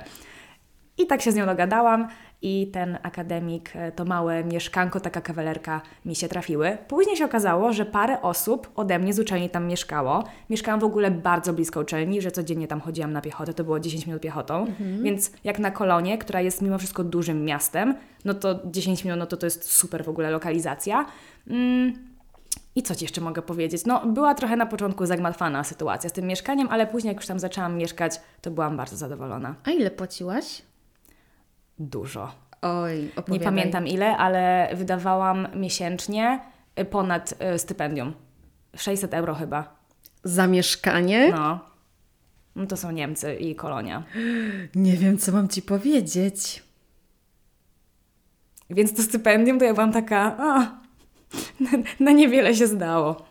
I 0.98 1.08
tak 1.08 1.22
się 1.22 1.32
z 1.32 1.36
nią 1.36 1.46
dogadałam 1.46 2.08
i 2.42 2.68
ten 2.74 2.98
akademik, 3.04 3.76
e, 3.76 3.92
to 3.92 4.06
małe 4.06 4.44
mieszkanko, 4.44 5.00
taka 5.00 5.22
kawalerka 5.22 5.82
mi 6.06 6.16
się 6.16 6.28
trafiły. 6.28 6.78
Później 6.88 7.18
się 7.18 7.26
okazało, 7.26 7.74
że 7.74 7.86
parę 7.86 8.22
osób 8.22 8.72
ode 8.76 9.00
mnie 9.00 9.14
z 9.14 9.20
uczelni 9.20 9.50
tam 9.50 9.68
mieszkało. 9.68 10.24
Mieszkałam 10.50 10.80
w 10.80 10.84
ogóle 10.84 11.12
bardzo 11.12 11.54
blisko 11.54 11.80
uczelni, 11.80 12.22
że 12.22 12.32
codziennie 12.32 12.68
tam 12.68 12.82
chodziłam 12.82 13.14
na 13.14 13.22
piechotę, 13.22 13.54
to 13.54 13.64
było 13.64 13.80
10 13.80 14.06
minut 14.06 14.22
piechotą, 14.22 14.66
więc 15.02 15.32
jak 15.44 15.60
na 15.60 15.72
Kolonie, 15.72 16.18
która 16.18 16.42
jest 16.42 16.62
mimo 16.62 16.78
wszystko 16.78 17.04
dużym 17.04 17.46
miastem, 17.46 17.96
no 18.26 18.34
to 18.34 18.60
10 18.66 19.04
minut, 19.04 19.20
no 19.20 19.26
to 19.26 19.38
to 19.38 19.46
jest 19.46 19.72
super 19.72 20.06
w 20.06 20.10
ogóle 20.10 20.32
lokalizacja. 20.32 21.06
Mm. 21.48 21.94
I 22.76 22.84
co 22.84 22.96
Ci 22.96 23.06
jeszcze 23.06 23.22
mogę 23.22 23.42
powiedzieć? 23.42 23.86
No, 23.86 24.06
była 24.06 24.36
trochę 24.36 24.56
na 24.56 24.66
początku 24.66 25.06
zagmatwana 25.06 25.64
sytuacja 25.64 26.10
z 26.10 26.14
tym 26.14 26.28
mieszkaniem, 26.28 26.68
ale 26.72 26.88
później 26.88 27.12
jak 27.12 27.18
już 27.18 27.28
tam 27.28 27.40
zaczęłam 27.40 27.78
mieszkać, 27.78 28.22
to 28.42 28.52
byłam 28.52 28.78
bardzo 28.78 28.98
zadowolona. 28.98 29.56
A 29.64 29.72
ile 29.72 29.92
płaciłaś? 29.92 30.62
Dużo. 31.80 32.32
Oj, 32.62 33.02
Nie 33.04 33.10
opowiadaj. 33.16 33.46
pamiętam 33.46 33.88
ile, 33.88 34.18
ale 34.18 34.70
wydawałam 34.76 35.48
miesięcznie 35.56 36.40
y, 36.80 36.86
ponad 36.86 37.34
y, 37.56 37.60
stypendium. 37.60 38.14
600 38.76 39.14
euro 39.14 39.36
chyba. 39.36 39.76
Za 40.24 40.48
mieszkanie? 40.48 41.32
No. 41.32 41.60
No 42.56 42.66
to 42.68 42.78
są 42.78 42.92
Niemcy 42.92 43.36
i 43.36 43.56
kolonia. 43.56 44.04
Nie 44.76 44.94
wiem, 44.98 45.18
co 45.18 45.32
mam 45.32 45.48
Ci 45.48 45.62
powiedzieć. 45.62 46.64
Więc 48.70 48.94
to 48.94 49.02
stypendium 49.02 49.60
to 49.60 49.66
ja 49.66 49.74
byłam 49.74 49.92
taka, 49.94 50.36
a, 50.40 50.60
na, 51.60 51.70
na 52.00 52.12
niewiele 52.12 52.56
się 52.56 52.68
zdało. 52.68 53.26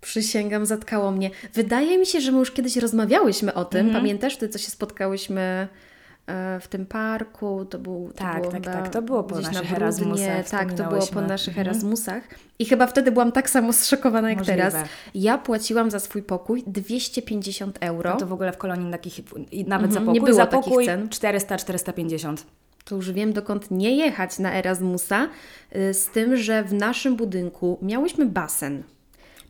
Przysięgam, 0.00 0.66
zatkało 0.66 1.10
mnie. 1.10 1.30
Wydaje 1.54 1.98
mi 1.98 2.06
się, 2.06 2.20
że 2.20 2.32
my 2.32 2.38
już 2.38 2.50
kiedyś 2.50 2.76
rozmawiałyśmy 2.76 3.54
o 3.54 3.64
tym. 3.64 3.80
Mhm. 3.86 4.02
Pamiętasz, 4.02 4.36
ty 4.36 4.48
co 4.48 4.58
się 4.58 4.70
spotkałyśmy 4.70 5.68
w 6.60 6.68
tym 6.68 6.86
parku? 6.86 7.64
To 7.64 7.78
był. 7.78 8.08
To 8.08 8.18
Tak, 8.18 8.40
było 8.40 8.52
tak, 8.52 8.64
tak. 8.64 8.88
To 8.88 9.02
było 9.02 9.24
po 9.24 9.34
na 9.34 9.40
naszych 9.40 9.54
Brudnie. 9.62 9.76
Erasmusach, 9.76 10.48
Tak, 10.50 10.72
to 10.72 10.88
było 10.88 11.06
po 11.06 11.20
naszych 11.20 11.58
Mhm. 11.58 11.66
Erasmusach. 11.68 12.22
I 12.58 12.64
chyba 12.64 12.86
wtedy 12.86 13.12
byłam 13.12 13.32
tak 13.32 13.50
samo 13.50 13.72
zszokowana 13.72 14.28
jak 14.30 14.38
Możliwe. 14.38 14.58
teraz. 14.70 14.88
Ja 15.14 15.38
płaciłam 15.38 15.90
za 15.90 16.00
swój 16.00 16.22
pokój 16.22 16.64
250 16.66 17.78
euro. 17.80 18.10
No 18.10 18.16
to 18.16 18.26
w 18.26 18.32
ogóle 18.32 18.52
w 18.52 18.56
kolonii 18.58 18.92
takich, 18.92 19.20
i 19.52 19.64
nawet 19.64 19.90
Mhm, 19.90 19.92
za 19.92 20.00
nie 20.00 20.06
pokój, 20.06 20.20
było 20.20 20.36
za 20.36 20.46
pokój 20.46 20.86
cen. 20.86 21.08
400-450. 21.08 22.36
to 22.84 22.96
już 22.96 23.12
wiem, 23.12 23.32
dokąd 23.32 23.70
nie 23.70 23.96
jechać 23.96 24.38
na 24.38 24.52
Erasmusa, 24.54 25.28
y, 25.76 25.94
z 25.94 26.06
tym, 26.06 26.36
że 26.36 26.64
w 26.64 26.72
naszym 26.72 27.16
budynku 27.16 27.78
miałyśmy 27.82 28.26
basen, 28.26 28.82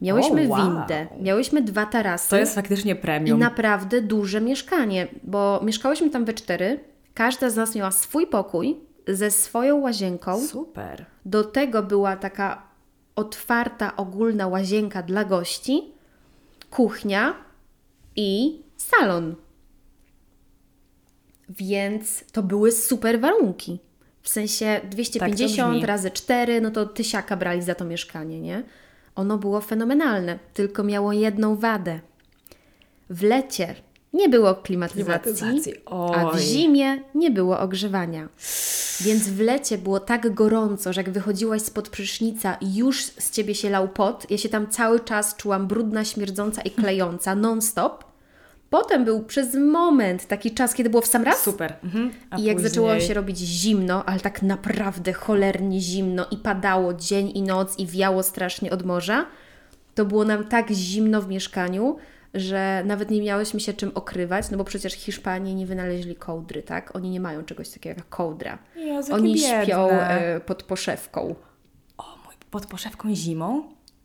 miałyśmy 0.03 0.46
O, 0.46 0.48
wow. 0.48 0.62
windę, 0.66 1.07
miałyśmy 1.20 1.62
dwa 1.62 1.86
tarasy 1.86 2.30
To 2.30 2.36
jest 2.36 2.55
faktycznie 2.55 2.92
i 2.92 2.96
premium. 2.96 3.38
naprawdę 3.38 4.00
duże 4.00 4.40
mieszkanie, 4.40 5.07
bo 5.22 5.61
mieszkałyśmy 5.64 6.11
tam 6.11 6.24
we 6.24 6.32
cztery, 6.32 6.80
każda 7.14 7.50
z 7.50 7.57
nas 7.57 7.74
miała 7.74 7.90
swój 7.90 8.26
pokój 8.26 8.76
ze 9.09 9.30
swoją 9.30 9.76
łazienką, 9.80 10.46
Super. 10.46 11.05
do 11.24 11.44
tego 11.44 11.82
była 11.82 12.16
taka 12.16 12.62
otwarta, 13.16 13.96
ogólna 13.96 14.48
łazienka 14.48 15.03
dla 15.03 15.24
gości, 15.24 15.82
kuchnia 16.70 17.34
i 18.16 18.61
salon. 18.76 19.34
Więc 21.48 22.24
to 22.32 22.42
były 22.42 22.72
super 22.72 23.20
warunki. 23.20 23.78
W 24.22 24.28
sensie 24.28 24.80
250 24.90 25.80
Tak 25.80 25.88
razy 25.88 26.11
4, 26.11 26.61
no 26.61 26.70
to 26.70 26.86
tysiaka 26.86 27.36
brali 27.36 27.62
za 27.62 27.74
to 27.74 27.84
mieszkanie, 27.84 28.40
nie? 28.40 28.62
Ono 29.14 29.38
było 29.38 29.60
fenomenalne, 29.60 30.38
tylko 30.54 30.82
miało 30.82 31.12
jedną 31.12 31.56
wadę. 31.56 32.00
W 33.10 33.22
lecie 33.22 33.74
nie 34.12 34.28
było 34.28 34.54
klimatyzacji, 34.54 35.04
Klimatyzacji, 35.04 35.74
a 35.86 36.30
w 36.30 36.40
zimie 36.40 37.02
nie 37.14 37.30
było 37.30 37.58
ogrzewania. 37.58 38.28
Więc 39.00 39.28
w 39.28 39.40
lecie 39.40 39.78
było 39.78 40.00
tak 40.00 40.34
gorąco, 40.34 40.92
że 40.92 41.00
jak 41.00 41.10
wychodziłaś 41.10 41.62
spod 41.62 41.88
prysznica 41.88 42.56
już 42.74 43.04
z 43.04 43.30
ciebie 43.30 43.54
się 43.54 43.70
lał 43.70 43.88
pot, 43.88 44.30
ja 44.30 44.38
się 44.38 44.48
tam 44.48 44.66
cały 44.66 45.00
czas 45.00 45.36
czułam 45.36 45.66
brudna, 45.66 46.04
śmierdząca 46.04 46.62
i 46.62 46.70
klejąca 46.70 47.34
non-stop. 47.34 48.11
Potem 48.73 49.05
był 49.05 49.25
przez 49.25 49.55
moment 49.55 50.27
taki 50.27 50.51
czas, 50.51 50.75
kiedy 50.75 50.91
było 50.91 51.03
w 51.03 51.07
sam 51.07 51.25
raz. 51.25 51.43
Super. 51.43 51.75
Mhm. 51.85 52.11
I 52.39 52.43
jak 52.43 52.57
później... 52.57 52.70
zaczęło 52.70 53.01
się 53.01 53.14
robić 53.14 53.39
zimno, 53.39 54.05
ale 54.05 54.20
tak 54.20 54.43
naprawdę 54.43 55.12
cholernie 55.12 55.81
zimno 55.81 56.27
i 56.31 56.37
padało 56.37 56.95
dzień 56.95 57.33
i 57.35 57.43
noc 57.43 57.79
i 57.79 57.87
wiało 57.87 58.23
strasznie 58.23 58.70
od 58.70 58.87
morza, 58.87 59.27
to 59.95 60.05
było 60.05 60.25
nam 60.25 60.45
tak 60.45 60.70
zimno 60.70 61.23
w 61.23 61.29
mieszkaniu, 61.29 61.97
że 62.35 62.83
nawet 62.87 63.11
nie 63.11 63.23
miałyśmy 63.23 63.61
się 63.61 63.73
czym 63.73 63.91
okrywać, 63.95 64.51
no 64.51 64.59
bo 64.59 64.64
przecież 64.64 64.93
Hiszpanie 64.93 65.55
nie 65.55 65.66
wynaleźli 65.66 66.16
kołdry, 66.16 66.62
tak? 66.62 66.97
Oni 66.97 67.11
nie 67.11 67.20
mają 67.20 67.45
czegoś 67.45 67.68
takiego 67.68 68.01
jak 68.01 68.09
kołdra. 68.09 68.59
Jezu, 68.77 69.14
Oni 69.14 69.35
biedne. 69.35 69.64
śpią 69.64 69.89
e, 69.91 70.41
pod 70.41 70.62
poszewką. 70.62 71.35
O 71.99 72.05
mój, 72.25 72.35
pod 72.51 72.66
poszewką 72.66 73.14
zimą? 73.14 73.62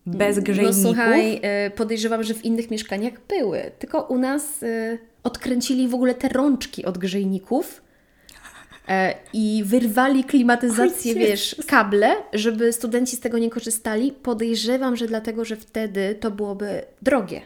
Bez 0.07 0.39
grzejników? 0.39 0.77
No 0.77 0.83
słuchaj, 0.83 1.39
e, 1.41 1.69
podejrzewam, 1.69 2.23
że 2.23 2.33
w 2.33 2.45
innych 2.45 2.71
mieszkaniach 2.71 3.13
były, 3.27 3.71
tylko 3.79 4.01
u 4.01 4.17
nas 4.17 4.63
e, 4.63 4.97
odkręcili 5.23 5.87
w 5.87 5.93
ogóle 5.93 6.15
te 6.15 6.29
rączki 6.29 6.85
od 6.85 6.97
grzejników 6.97 7.81
e, 8.87 9.13
i 9.33 9.63
wyrwali 9.65 10.23
klimatyzację, 10.23 11.15
wiesz, 11.15 11.55
kable, 11.67 12.15
żeby 12.33 12.73
studenci 12.73 13.15
z 13.15 13.19
tego 13.19 13.37
nie 13.37 13.49
korzystali. 13.49 14.11
Podejrzewam, 14.11 14.95
że 14.95 15.07
dlatego, 15.07 15.45
że 15.45 15.55
wtedy 15.55 16.15
to 16.19 16.31
byłoby 16.31 16.81
drogie. 17.01 17.41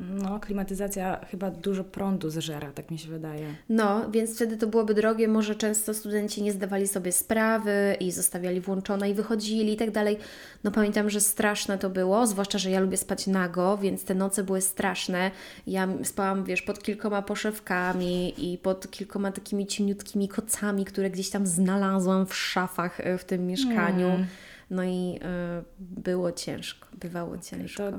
No, 0.00 0.40
klimatyzacja 0.40 1.20
chyba 1.30 1.50
dużo 1.50 1.84
prądu 1.84 2.30
zżera, 2.30 2.72
tak 2.72 2.90
mi 2.90 2.98
się 2.98 3.08
wydaje. 3.08 3.54
No, 3.68 4.10
więc 4.10 4.34
wtedy 4.36 4.56
to 4.56 4.66
byłoby 4.66 4.94
drogie, 4.94 5.28
może 5.28 5.54
często 5.54 5.94
studenci 5.94 6.42
nie 6.42 6.52
zdawali 6.52 6.88
sobie 6.88 7.12
sprawy 7.12 7.96
i 8.00 8.12
zostawiali 8.12 8.60
włączone 8.60 9.10
i 9.10 9.14
wychodzili 9.14 9.72
i 9.72 9.76
tak 9.76 9.90
dalej. 9.90 10.18
No 10.64 10.70
pamiętam, 10.70 11.10
że 11.10 11.20
straszne 11.20 11.78
to 11.78 11.90
było, 11.90 12.26
zwłaszcza, 12.26 12.58
że 12.58 12.70
ja 12.70 12.80
lubię 12.80 12.96
spać 12.96 13.26
nago, 13.26 13.78
więc 13.78 14.04
te 14.04 14.14
noce 14.14 14.44
były 14.44 14.60
straszne. 14.60 15.30
Ja 15.66 15.88
spałam, 16.04 16.44
wiesz, 16.44 16.62
pod 16.62 16.82
kilkoma 16.82 17.22
poszewkami 17.22 18.52
i 18.52 18.58
pod 18.58 18.90
kilkoma 18.90 19.32
takimi 19.32 19.66
cieniutkimi 19.66 20.28
kocami, 20.28 20.84
które 20.84 21.10
gdzieś 21.10 21.30
tam 21.30 21.46
znalazłam 21.46 22.26
w 22.26 22.34
szafach 22.34 23.00
e, 23.00 23.18
w 23.18 23.24
tym 23.24 23.46
mieszkaniu. 23.46 24.24
No 24.70 24.84
i 24.84 25.18
e, 25.22 25.62
było 25.80 26.32
ciężko, 26.32 26.88
bywało 27.00 27.38
ciężko. 27.38 27.90
To, 27.90 27.98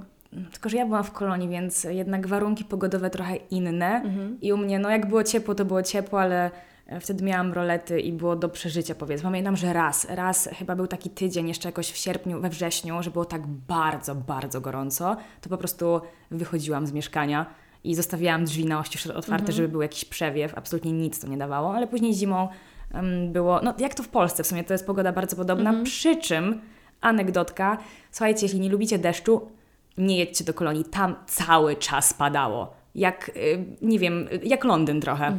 tylko, 0.52 0.70
że 0.70 0.78
ja 0.78 0.86
byłam 0.86 1.04
w 1.04 1.12
kolonii, 1.12 1.50
więc 1.50 1.84
jednak 1.84 2.28
warunki 2.28 2.66
pogodowe 2.66 3.10
trochę 3.10 3.36
inne. 3.36 4.02
I 4.42 4.54
u 4.54 4.58
mnie, 4.58 4.80
no 4.80 4.90
jak 4.90 5.10
było 5.10 5.24
ciepło, 5.24 5.56
to 5.56 5.66
było 5.66 5.84
ciepło, 5.84 6.22
ale 6.22 6.52
e, 6.88 7.00
wtedy 7.00 7.24
miałam 7.24 7.54
rolety 7.54 8.00
i 8.00 8.14
było 8.14 8.36
do 8.36 8.50
przeżycia, 8.50 8.96
powiedzmy. 8.96 9.24
Pamiętam, 9.24 9.56
że 9.56 9.74
raz, 9.74 10.08
raz 10.10 10.50
chyba 10.58 10.76
był 10.76 10.88
taki 10.88 11.10
tydzień 11.10 11.48
jeszcze 11.48 11.70
jakoś 11.70 11.92
w 11.92 11.98
sierpniu, 11.98 12.42
we 12.42 12.50
wrześniu, 12.50 13.04
że 13.04 13.12
było 13.12 13.26
tak 13.26 13.48
bardzo, 13.48 14.16
bardzo 14.16 14.62
gorąco, 14.62 15.18
to 15.42 15.50
po 15.50 15.58
prostu 15.58 16.02
wychodziłam 16.32 16.88
z 16.88 16.92
mieszkania 16.92 17.46
i 17.84 17.96
zostawiałam 17.96 18.46
drzwi 18.46 18.66
na 18.66 18.80
oścież 18.80 19.08
otwarte, 19.08 19.52
żeby 19.52 19.68
był 19.68 19.82
jakiś 19.82 20.06
przewiew. 20.06 20.58
Absolutnie 20.58 20.92
nic 20.92 21.20
to 21.20 21.28
nie 21.28 21.38
dawało, 21.38 21.76
ale 21.76 21.88
później 21.88 22.14
zimą 22.14 22.48
em, 22.92 23.32
było, 23.32 23.62
no 23.64 23.74
jak 23.80 23.94
to 23.94 24.04
w 24.04 24.08
Polsce 24.08 24.44
w 24.44 24.48
sumie, 24.48 24.64
to 24.64 24.74
jest 24.74 24.86
pogoda 24.86 25.12
bardzo 25.12 25.36
podobna, 25.36 25.84
przy 25.84 26.18
czym 26.18 26.62
anegdotka, 27.02 27.78
słuchajcie, 28.12 28.46
jeśli 28.46 28.60
nie 28.60 28.70
lubicie 28.70 29.00
deszczu, 29.00 29.42
nie 30.00 30.18
jedźcie 30.18 30.44
do 30.44 30.54
kolonii, 30.54 30.86
tam 30.86 31.16
cały 31.28 31.76
czas 31.76 32.14
padało. 32.14 32.74
Jak, 32.96 33.32
y, 33.36 33.66
nie 33.82 34.00
wiem, 34.00 34.28
jak 34.44 34.64
Londyn 34.64 35.02
trochę. 35.02 35.38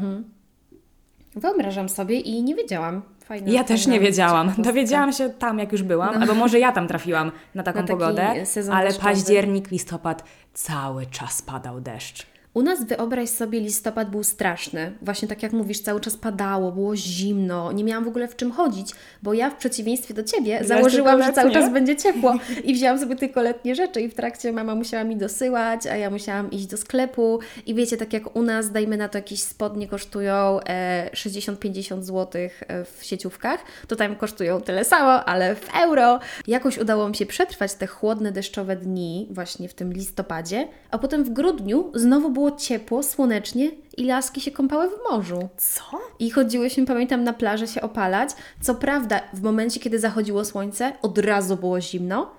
Wyobrażam 1.36 1.88
sobie 1.88 2.20
i 2.20 2.42
nie 2.42 2.54
wiedziałam. 2.54 3.02
Fajna, 3.24 3.50
Ja 3.52 3.64
też 3.64 3.86
nie 3.86 4.00
wiedziałam. 4.00 4.52
Dowiedziałam 4.58 5.12
się 5.12 5.30
tam, 5.30 5.58
jak 5.58 5.72
już 5.72 5.82
byłam, 5.82 6.22
albo 6.22 6.34
może 6.34 6.58
ja 6.58 6.72
tam 6.72 6.88
trafiłam 6.88 7.32
na 7.54 7.62
taką 7.62 7.80
Na 7.80 7.86
pogodę, 7.86 8.26
ale 8.72 8.86
deszczowy. 8.88 9.04
październik, 9.08 9.70
listopad, 9.70 10.24
cały 10.54 11.06
czas 11.06 11.42
padał 11.42 11.80
deszcz. 11.80 12.26
U 12.54 12.62
nas 12.62 12.84
wyobraź 12.84 13.28
sobie, 13.28 13.60
listopad 13.60 14.10
był 14.10 14.24
straszny. 14.24 14.92
Właśnie 15.02 15.28
tak 15.28 15.42
jak 15.42 15.52
mówisz, 15.52 15.80
cały 15.80 16.00
czas 16.00 16.16
padało, 16.16 16.72
było 16.72 16.96
zimno, 16.96 17.72
nie 17.72 17.84
miałam 17.84 18.04
w 18.04 18.08
ogóle 18.08 18.28
w 18.28 18.36
czym 18.36 18.52
chodzić, 18.52 18.92
bo 19.22 19.34
ja 19.34 19.50
w 19.50 19.56
przeciwieństwie 19.56 20.14
do 20.14 20.22
Ciebie 20.22 20.60
założyłam, 20.64 21.22
że 21.22 21.32
cały 21.32 21.50
czas 21.50 21.72
będzie 21.72 21.96
ciepło 21.96 22.34
i 22.64 22.74
wzięłam 22.74 22.98
sobie 22.98 23.16
tylko 23.16 23.42
letnie 23.42 23.74
rzeczy 23.74 24.00
i 24.00 24.08
w 24.08 24.14
trakcie 24.14 24.52
mama 24.52 24.74
musiała 24.74 25.04
mi 25.04 25.16
dosyłać, 25.16 25.86
a 25.86 25.96
ja 25.96 26.10
musiałam 26.10 26.50
iść 26.50 26.66
do 26.66 26.76
sklepu 26.76 27.38
i 27.66 27.74
wiecie, 27.74 27.96
tak 27.96 28.12
jak 28.12 28.36
u 28.36 28.42
nas, 28.42 28.72
dajmy 28.72 28.96
na 28.96 29.08
to 29.08 29.18
jakieś 29.18 29.42
spodnie 29.42 29.88
kosztują 29.88 30.60
e, 30.60 31.10
60-50 31.14 32.02
zł 32.02 32.42
e, 32.42 32.84
w 32.84 32.98
sieciówkach, 33.04 33.64
to 33.88 33.96
tam 33.96 34.16
kosztują 34.16 34.60
tyle 34.60 34.84
samo, 34.84 35.24
ale 35.24 35.54
w 35.54 35.68
euro. 35.82 36.18
Jakoś 36.46 36.78
udało 36.78 37.08
mi 37.08 37.16
się 37.16 37.26
przetrwać 37.26 37.74
te 37.74 37.86
chłodne, 37.86 38.32
deszczowe 38.32 38.76
dni 38.76 39.28
właśnie 39.30 39.68
w 39.68 39.74
tym 39.74 39.92
listopadzie, 39.92 40.68
a 40.90 40.98
potem 40.98 41.24
w 41.24 41.30
grudniu 41.30 41.90
znowu 41.94 42.30
było 42.30 42.49
było 42.50 42.60
ciepło, 42.60 43.02
słonecznie 43.02 43.70
i 43.96 44.04
laski 44.04 44.40
się 44.40 44.50
kąpały 44.50 44.88
w 44.88 45.10
morzu. 45.10 45.48
Co? 45.56 46.00
I 46.18 46.30
chodziłyśmy, 46.30 46.86
pamiętam, 46.86 47.24
na 47.24 47.32
plażę 47.32 47.66
się 47.66 47.80
opalać. 47.80 48.30
Co 48.60 48.74
prawda, 48.74 49.20
w 49.32 49.42
momencie, 49.42 49.80
kiedy 49.80 49.98
zachodziło 49.98 50.44
słońce, 50.44 50.92
od 51.02 51.18
razu 51.18 51.56
było 51.56 51.80
zimno, 51.80 52.30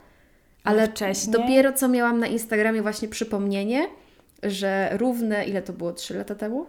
ale 0.63 0.87
wcześniej? 0.87 1.33
dopiero 1.33 1.73
co 1.73 1.87
miałam 1.87 2.19
na 2.19 2.27
Instagramie 2.27 2.81
właśnie 2.81 3.07
przypomnienie, 3.07 3.87
że 4.43 4.89
równe, 4.97 5.45
ile 5.45 5.61
to 5.61 5.73
było, 5.73 5.93
trzy 5.93 6.17
lata 6.17 6.35
temu? 6.35 6.65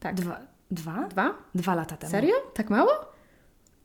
Tak. 0.00 0.14
Dwa? 0.14 0.40
Dwa? 0.70 1.08
Dwa? 1.08 1.34
Dwa 1.54 1.74
lata 1.74 1.96
temu. 1.96 2.10
Serio? 2.10 2.34
Tak 2.54 2.70
mało? 2.70 3.11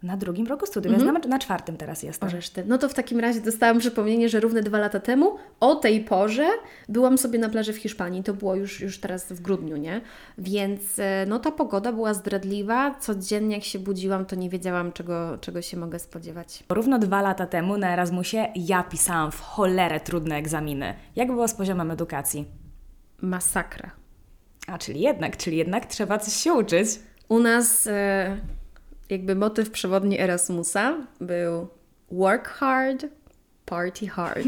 Na 0.03 0.17
drugim 0.17 0.47
roku 0.47 0.65
studiów, 0.65 0.95
więc 0.97 1.05
na, 1.05 1.29
na 1.29 1.39
czwartym 1.39 1.77
teraz 1.77 2.03
jestem. 2.03 2.29
Ty. 2.53 2.63
No 2.67 2.77
to 2.77 2.89
w 2.89 2.93
takim 2.93 3.19
razie 3.19 3.41
dostałam 3.41 3.79
przypomnienie, 3.79 4.29
że 4.29 4.39
równe 4.39 4.61
dwa 4.63 4.77
lata 4.77 4.99
temu, 4.99 5.35
o 5.59 5.75
tej 5.75 6.01
porze, 6.01 6.49
byłam 6.89 7.17
sobie 7.17 7.39
na 7.39 7.49
plaży 7.49 7.73
w 7.73 7.77
Hiszpanii. 7.77 8.23
To 8.23 8.33
było 8.33 8.55
już, 8.55 8.81
już 8.81 8.99
teraz 8.99 9.33
w 9.33 9.41
grudniu, 9.41 9.77
nie? 9.77 10.01
Więc 10.37 10.99
e, 10.99 11.25
no 11.27 11.39
ta 11.39 11.51
pogoda 11.51 11.91
była 11.91 12.13
zdradliwa. 12.13 12.95
Codziennie 12.99 13.55
jak 13.55 13.63
się 13.63 13.79
budziłam, 13.79 14.25
to 14.25 14.35
nie 14.35 14.49
wiedziałam, 14.49 14.91
czego, 14.91 15.37
czego 15.41 15.61
się 15.61 15.77
mogę 15.77 15.99
spodziewać. 15.99 16.63
Równo 16.69 16.99
dwa 16.99 17.21
lata 17.21 17.45
temu 17.45 17.77
na 17.77 17.93
Erasmusie 17.93 18.47
ja 18.55 18.83
pisałam 18.83 19.31
w 19.31 19.41
cholerę 19.41 19.99
trudne 19.99 20.35
egzaminy. 20.35 20.93
Jak 21.15 21.27
było 21.27 21.47
z 21.47 21.53
poziomem 21.53 21.91
edukacji? 21.91 22.45
Masakra. 23.21 23.91
A, 24.67 24.77
czyli 24.77 25.01
jednak, 25.01 25.37
czyli 25.37 25.57
jednak 25.57 25.85
trzeba 25.85 26.19
coś 26.19 26.33
się 26.33 26.53
uczyć. 26.53 26.89
U 27.29 27.39
nas 27.39 27.87
e, 27.87 28.37
jakby 29.09 29.35
motyw 29.35 29.69
przewodni 29.69 30.19
Erasmusa 30.19 30.97
był 31.21 31.67
work 32.11 32.47
hard, 32.47 33.05
party 33.65 34.07
hard. 34.07 34.47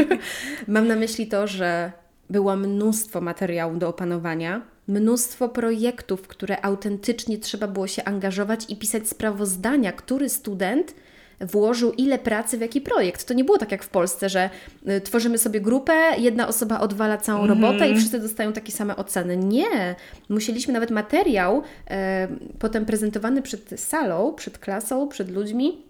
Mam 0.68 0.88
na 0.88 0.96
myśli 0.96 1.26
to, 1.26 1.46
że 1.46 1.92
było 2.30 2.56
mnóstwo 2.56 3.20
materiału 3.20 3.76
do 3.76 3.88
opanowania, 3.88 4.62
mnóstwo 4.88 5.48
projektów, 5.48 6.20
w 6.20 6.28
które 6.28 6.64
autentycznie 6.64 7.38
trzeba 7.38 7.68
było 7.68 7.86
się 7.86 8.04
angażować 8.04 8.70
i 8.70 8.76
pisać 8.76 9.08
sprawozdania, 9.08 9.92
który 9.92 10.28
student 10.28 10.94
włożył 11.40 11.92
ile 11.92 12.18
pracy 12.18 12.58
w 12.58 12.60
jaki 12.60 12.80
projekt. 12.80 13.24
To 13.24 13.34
nie 13.34 13.44
było 13.44 13.58
tak 13.58 13.72
jak 13.72 13.82
w 13.82 13.88
Polsce, 13.88 14.28
że 14.28 14.50
y, 14.88 15.00
tworzymy 15.00 15.38
sobie 15.38 15.60
grupę, 15.60 15.92
jedna 16.18 16.48
osoba 16.48 16.80
odwala 16.80 17.16
całą 17.16 17.46
robotę 17.46 17.90
i 17.90 17.96
wszyscy 17.96 18.20
dostają 18.20 18.52
takie 18.52 18.72
same 18.72 18.96
oceny. 18.96 19.36
Nie. 19.36 19.94
Musieliśmy 20.28 20.72
nawet 20.72 20.90
materiał 20.90 21.62
e, 21.90 22.28
potem 22.58 22.86
prezentowany 22.86 23.42
przed 23.42 23.80
salą, 23.80 24.34
przed 24.34 24.58
klasą, 24.58 25.08
przed 25.08 25.30
ludźmi 25.30 25.82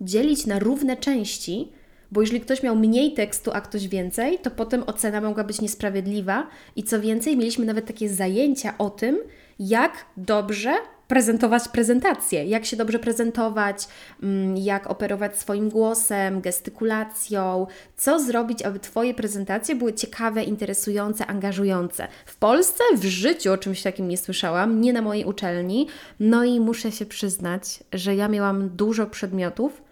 dzielić 0.00 0.46
na 0.46 0.58
równe 0.58 0.96
części, 0.96 1.72
bo 2.12 2.20
jeżeli 2.20 2.40
ktoś 2.40 2.62
miał 2.62 2.76
mniej 2.76 3.12
tekstu, 3.14 3.50
a 3.54 3.60
ktoś 3.60 3.88
więcej, 3.88 4.38
to 4.38 4.50
potem 4.50 4.82
ocena 4.86 5.20
mogła 5.20 5.44
być 5.44 5.60
niesprawiedliwa. 5.60 6.46
I 6.76 6.84
co 6.84 7.00
więcej, 7.00 7.36
mieliśmy 7.36 7.66
nawet 7.66 7.86
takie 7.86 8.08
zajęcia 8.08 8.74
o 8.78 8.90
tym, 8.90 9.18
jak 9.58 9.92
dobrze 10.16 10.74
prezentować 11.10 11.68
prezentację, 11.68 12.44
jak 12.44 12.64
się 12.64 12.76
dobrze 12.76 12.98
prezentować, 12.98 13.88
mm, 14.22 14.56
jak 14.56 14.90
operować 14.90 15.38
swoim 15.38 15.68
głosem, 15.68 16.40
gestykulacją, 16.40 17.66
co 17.96 18.20
zrobić, 18.20 18.62
aby 18.62 18.78
Twoje 18.78 19.14
prezentacje 19.14 19.74
były 19.74 19.92
ciekawe, 19.92 20.44
interesujące, 20.44 21.26
angażujące. 21.26 22.08
W 22.26 22.36
Polsce 22.36 22.84
w 22.96 23.04
życiu 23.04 23.52
o 23.52 23.58
czymś 23.58 23.82
takim 23.82 24.08
nie 24.08 24.16
słyszałam, 24.16 24.80
nie 24.80 24.92
na 24.92 25.02
mojej 25.02 25.24
uczelni. 25.24 25.86
No 26.20 26.44
i 26.44 26.60
muszę 26.60 26.92
się 26.92 27.06
przyznać, 27.06 27.80
że 27.92 28.14
ja 28.14 28.28
miałam 28.28 28.68
dużo 28.68 29.06
przedmiotów, 29.06 29.82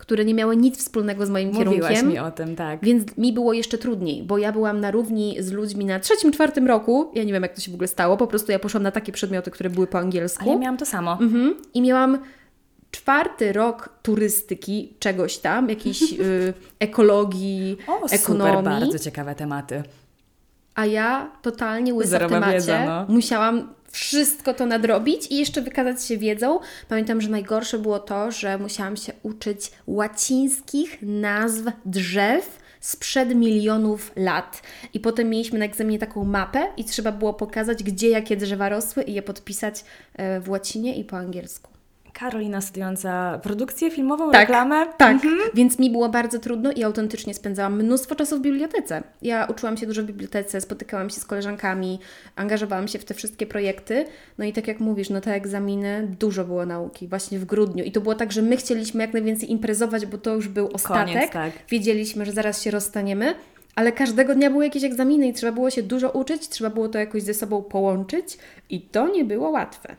które 0.00 0.24
nie 0.24 0.34
miały 0.34 0.56
nic 0.56 0.78
wspólnego 0.78 1.26
z 1.26 1.30
moim 1.30 1.48
Mówiłaś 1.48 1.68
kierunkiem. 1.94 2.08
mi 2.08 2.18
o 2.18 2.30
tym, 2.30 2.56
tak. 2.56 2.78
Więc 2.82 3.16
mi 3.16 3.32
było 3.32 3.52
jeszcze 3.52 3.78
trudniej, 3.78 4.22
bo 4.22 4.38
ja 4.38 4.52
byłam 4.52 4.80
na 4.80 4.90
równi 4.90 5.36
z 5.42 5.52
ludźmi 5.52 5.84
na 5.84 6.00
trzecim, 6.00 6.32
czwartym 6.32 6.66
roku. 6.66 7.10
Ja 7.14 7.24
nie 7.24 7.32
wiem, 7.32 7.42
jak 7.42 7.54
to 7.54 7.60
się 7.60 7.70
w 7.70 7.74
ogóle 7.74 7.88
stało. 7.88 8.16
Po 8.16 8.26
prostu 8.26 8.52
ja 8.52 8.58
poszłam 8.58 8.82
na 8.82 8.90
takie 8.90 9.12
przedmioty, 9.12 9.50
które 9.50 9.70
były 9.70 9.86
po 9.86 9.98
angielsku. 9.98 10.42
Ale 10.42 10.52
ja 10.52 10.58
miałam 10.58 10.76
to 10.76 10.86
samo. 10.86 11.12
Mhm. 11.20 11.54
I 11.74 11.82
miałam 11.82 12.18
czwarty 12.90 13.52
rok 13.52 13.88
turystyki, 14.02 14.94
czegoś 14.98 15.38
tam, 15.38 15.68
jakiejś 15.68 16.02
y, 16.20 16.54
ekologii, 16.78 17.76
O, 17.88 18.08
super, 18.08 18.20
ekonomii. 18.20 18.64
bardzo 18.64 18.98
ciekawe 18.98 19.34
tematy. 19.34 19.82
A 20.74 20.86
ja 20.86 21.30
totalnie 21.42 21.94
łysa 21.94 22.08
w 22.08 22.10
Zerowa 22.10 22.34
temacie. 22.34 22.52
wiedza, 22.52 22.84
no. 22.86 23.14
Musiałam 23.14 23.68
wszystko 23.90 24.54
to 24.54 24.66
nadrobić 24.66 25.26
i 25.30 25.36
jeszcze 25.36 25.62
wykazać 25.62 26.04
się 26.04 26.18
wiedzą. 26.18 26.60
Pamiętam, 26.88 27.20
że 27.20 27.28
najgorsze 27.28 27.78
było 27.78 27.98
to, 27.98 28.30
że 28.30 28.58
musiałam 28.58 28.96
się 28.96 29.12
uczyć 29.22 29.70
łacińskich 29.86 30.98
nazw 31.02 31.62
drzew 31.84 32.60
sprzed 32.80 33.34
milionów 33.34 34.12
lat. 34.16 34.62
I 34.94 35.00
potem 35.00 35.30
mieliśmy 35.30 35.58
na 35.58 35.64
egzaminie 35.64 35.98
taką 35.98 36.24
mapę 36.24 36.66
i 36.76 36.84
trzeba 36.84 37.12
było 37.12 37.34
pokazać, 37.34 37.82
gdzie 37.82 38.08
jakie 38.08 38.36
drzewa 38.36 38.68
rosły 38.68 39.02
i 39.02 39.14
je 39.14 39.22
podpisać 39.22 39.84
e, 40.14 40.40
w 40.40 40.50
łacinie 40.50 40.96
i 40.96 41.04
po 41.04 41.16
angielsku. 41.16 41.79
Karolina 42.20 42.60
studiująca 42.60 43.40
produkcję 43.42 43.90
filmową, 43.90 44.30
Tak, 44.30 44.40
reklamę. 44.40 44.86
Tak, 44.96 45.16
więc 45.54 45.78
mi 45.78 45.90
było 45.90 46.08
bardzo 46.08 46.38
trudno 46.38 46.72
i 46.72 46.82
autentycznie 46.82 47.34
spędzałam 47.34 47.82
mnóstwo 47.82 48.14
czasu 48.14 48.36
w 48.38 48.40
bibliotece. 48.40 49.02
Ja 49.22 49.46
uczyłam 49.50 49.76
się 49.76 49.86
dużo 49.86 50.02
w 50.02 50.04
bibliotece, 50.04 50.60
spotykałam 50.60 51.10
się 51.10 51.20
z 51.20 51.24
koleżankami, 51.24 51.98
angażowałam 52.36 52.88
się 52.88 52.98
w 52.98 53.04
te 53.04 53.14
wszystkie 53.14 53.46
projekty. 53.46 54.04
No 54.38 54.44
i 54.44 54.52
tak 54.52 54.68
jak 54.68 54.80
mówisz, 54.80 55.10
no 55.10 55.20
te 55.20 55.34
egzaminy, 55.34 56.08
dużo 56.20 56.44
było 56.44 56.66
nauki 56.66 57.08
właśnie 57.08 57.38
w 57.38 57.44
grudniu. 57.44 57.84
I 57.84 57.92
to 57.92 58.00
było 58.00 58.14
tak, 58.14 58.32
że 58.32 58.42
my 58.42 58.56
chcieliśmy 58.56 59.02
jak 59.02 59.12
najwięcej 59.12 59.50
imprezować, 59.52 60.06
bo 60.06 60.18
to 60.18 60.34
już 60.34 60.48
był 60.48 60.68
ostatek. 60.72 61.30
tak. 61.30 61.52
Wiedzieliśmy, 61.68 62.26
że 62.26 62.32
zaraz 62.32 62.62
się 62.62 62.70
rozstaniemy. 62.70 63.34
Ale 63.74 63.92
każdego 63.92 64.34
dnia 64.34 64.50
były 64.50 64.64
jakieś 64.64 64.84
egzaminy 64.84 65.28
i 65.28 65.32
trzeba 65.32 65.52
było 65.52 65.70
się 65.70 65.82
dużo 65.82 66.10
uczyć, 66.10 66.48
trzeba 66.48 66.70
było 66.70 66.88
to 66.88 66.98
jakoś 66.98 67.22
ze 67.22 67.34
sobą 67.34 67.62
połączyć 67.62 68.38
i 68.70 68.80
to 68.80 69.08
nie 69.08 69.24
było 69.24 69.50
łatwe. 69.50 69.96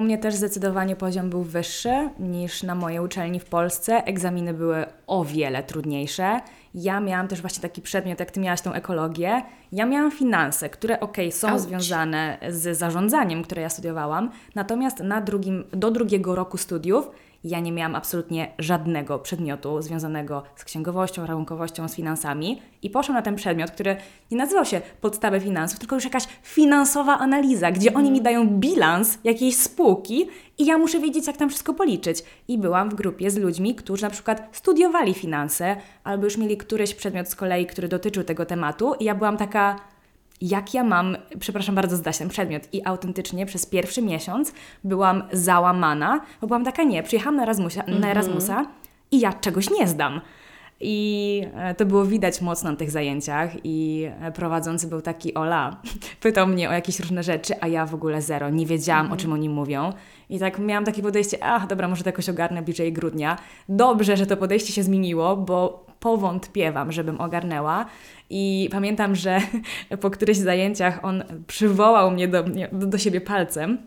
U 0.00 0.02
mnie 0.02 0.18
też 0.18 0.34
zdecydowanie 0.34 0.96
poziom 0.96 1.30
był 1.30 1.42
wyższy 1.42 2.10
niż 2.18 2.62
na 2.62 2.74
mojej 2.74 3.00
uczelni 3.00 3.40
w 3.40 3.44
Polsce. 3.44 4.04
Egzaminy 4.04 4.54
były 4.54 4.84
o 5.06 5.24
wiele 5.24 5.62
trudniejsze. 5.62 6.40
Ja 6.74 7.00
miałam 7.00 7.28
też 7.28 7.40
właśnie 7.40 7.62
taki 7.62 7.82
przedmiot, 7.82 8.20
jak 8.20 8.30
Ty 8.30 8.40
miałaś 8.40 8.60
tą 8.60 8.72
ekologię. 8.72 9.42
Ja 9.72 9.86
miałam 9.86 10.10
finanse, 10.10 10.70
które 10.70 11.00
okej, 11.00 11.32
są 11.32 11.48
Auć. 11.48 11.60
związane 11.60 12.38
z 12.48 12.78
zarządzaniem, 12.78 13.42
które 13.42 13.62
ja 13.62 13.68
studiowałam. 13.68 14.30
Natomiast 14.54 15.00
na 15.00 15.20
drugim, 15.20 15.64
do 15.72 15.90
drugiego 15.90 16.34
roku 16.34 16.56
studiów 16.56 17.10
ja 17.44 17.60
nie 17.60 17.72
miałam 17.72 17.94
absolutnie 17.94 18.52
żadnego 18.58 19.18
przedmiotu 19.18 19.82
związanego 19.82 20.42
z 20.56 20.64
księgowością, 20.64 21.26
rachunkowością, 21.26 21.88
z 21.88 21.94
finansami 21.94 22.62
i 22.82 22.90
poszłam 22.90 23.16
na 23.16 23.22
ten 23.22 23.36
przedmiot, 23.36 23.70
który 23.70 23.96
nie 24.30 24.36
nazywał 24.36 24.64
się 24.64 24.80
podstawy 25.00 25.40
finansów, 25.40 25.78
tylko 25.78 25.94
już 25.94 26.04
jakaś 26.04 26.24
finansowa 26.42 27.18
analiza, 27.18 27.70
gdzie 27.70 27.94
oni 27.94 28.10
mi 28.10 28.22
dają 28.22 28.46
bilans 28.46 29.18
jakiejś 29.24 29.56
spółki 29.56 30.28
i 30.58 30.66
ja 30.66 30.78
muszę 30.78 31.00
wiedzieć, 31.00 31.26
jak 31.26 31.36
tam 31.36 31.48
wszystko 31.48 31.74
policzyć. 31.74 32.24
I 32.48 32.58
byłam 32.58 32.90
w 32.90 32.94
grupie 32.94 33.30
z 33.30 33.36
ludźmi, 33.36 33.74
którzy 33.74 34.02
na 34.02 34.10
przykład 34.10 34.48
studiowali 34.52 35.14
finanse 35.14 35.76
albo 36.04 36.24
już 36.24 36.36
mieli 36.36 36.56
któryś 36.56 36.94
przedmiot 36.94 37.28
z 37.28 37.36
kolei, 37.36 37.66
który 37.66 37.88
dotyczył 37.88 38.24
tego 38.24 38.46
tematu 38.46 38.94
i 38.94 39.04
ja 39.04 39.14
byłam 39.14 39.36
taka 39.36 39.76
jak 40.40 40.74
ja 40.74 40.84
mam, 40.84 41.16
przepraszam 41.40 41.74
bardzo, 41.74 41.96
zdać 41.96 42.18
ten 42.18 42.28
przedmiot. 42.28 42.62
I 42.72 42.86
autentycznie 42.86 43.46
przez 43.46 43.66
pierwszy 43.66 44.02
miesiąc 44.02 44.52
byłam 44.84 45.22
załamana, 45.32 46.20
bo 46.40 46.46
byłam 46.46 46.64
taka, 46.64 46.82
nie, 46.82 47.02
przyjechałam 47.02 47.36
na 47.36 47.42
Erasmusa, 47.42 47.82
na 48.00 48.10
Erasmusa 48.10 48.66
i 49.10 49.20
ja 49.20 49.32
czegoś 49.32 49.70
nie 49.70 49.88
zdam. 49.88 50.20
I 50.80 51.42
e, 51.54 51.74
to 51.74 51.86
było 51.86 52.04
widać 52.04 52.40
mocno 52.40 52.70
na 52.70 52.76
tych 52.76 52.90
zajęciach 52.90 53.50
i 53.64 54.06
e, 54.20 54.32
prowadzący 54.32 54.86
był 54.86 55.00
taki 55.00 55.34
Ola, 55.34 55.76
pytał 56.22 56.46
mnie 56.46 56.70
o 56.70 56.72
jakieś 56.72 57.00
różne 57.00 57.22
rzeczy, 57.22 57.54
a 57.60 57.68
ja 57.68 57.86
w 57.86 57.94
ogóle 57.94 58.22
zero, 58.22 58.50
nie 58.50 58.66
wiedziałam 58.66 59.12
o 59.12 59.16
czym 59.16 59.32
oni 59.32 59.48
mówią. 59.48 59.92
I 60.28 60.38
tak 60.38 60.58
miałam 60.58 60.84
takie 60.84 61.02
podejście, 61.02 61.38
ach 61.44 61.66
dobra, 61.66 61.88
może 61.88 62.02
to 62.02 62.08
jakoś 62.08 62.28
ogarnę 62.28 62.62
bliżej 62.62 62.92
grudnia. 62.92 63.38
Dobrze, 63.68 64.16
że 64.16 64.26
to 64.26 64.36
podejście 64.36 64.72
się 64.72 64.82
zmieniło, 64.82 65.36
bo 65.36 65.86
powątpiewam, 66.00 66.92
żebym 66.92 67.20
ogarnęła. 67.20 67.86
I 68.30 68.68
pamiętam, 68.72 69.14
że 69.14 69.40
po 70.00 70.10
którychś 70.10 70.38
zajęciach 70.38 71.04
on 71.04 71.24
przywołał 71.46 72.10
mnie, 72.10 72.28
do, 72.28 72.44
do 72.72 72.98
siebie 72.98 73.20
palcem 73.20 73.78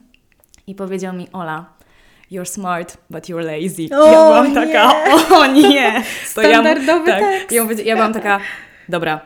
i 0.68 0.76
powiedział 0.76 1.14
mi, 1.16 1.28
Ola, 1.32 1.74
you're 2.32 2.46
smart, 2.46 2.98
but 3.10 3.30
you're 3.30 3.46
lazy. 3.46 3.96
O, 3.96 4.12
ja 4.12 4.26
byłam 4.26 4.50
nie. 4.50 4.56
taka, 4.56 4.94
o 5.36 5.46
nie! 5.46 6.04
To 6.36 6.42
ja, 6.42 6.50
Standardowy 6.50 7.12
tak, 7.12 7.20
tekst. 7.20 7.52
Ja, 7.52 7.64
ja 7.86 7.96
byłam 7.96 8.14
taka, 8.14 8.40
dobra, 8.90 9.22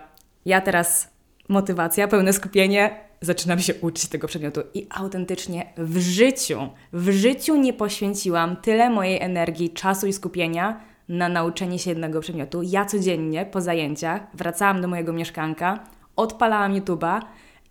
ja 0.46 0.62
teraz 0.62 1.10
motywacja, 1.50 2.08
pełne 2.08 2.34
skupienie, 2.34 3.00
zaczynam 3.22 3.60
się 3.60 3.74
uczyć 3.76 4.10
tego 4.10 4.28
przedmiotu. 4.28 4.62
I 4.74 4.88
autentycznie 4.90 5.74
w 5.78 5.98
życiu, 5.98 6.70
w 6.94 7.10
życiu 7.10 7.56
nie 7.56 7.74
poświęciłam 7.74 8.56
tyle 8.56 8.90
mojej 8.90 9.22
energii, 9.22 9.70
czasu 9.70 10.08
i 10.08 10.14
skupienia 10.14 10.82
na 11.10 11.30
nauczenie 11.30 11.80
się 11.80 11.90
jednego 11.90 12.20
przedmiotu. 12.20 12.62
Ja 12.64 12.86
codziennie 12.86 13.46
po 13.46 13.62
zajęciach 13.62 14.22
wracałam 14.34 14.82
do 14.82 14.88
mojego 14.88 15.14
mieszkanka, 15.14 15.80
odpalałam 16.16 16.74
YouTube'a 16.74 17.22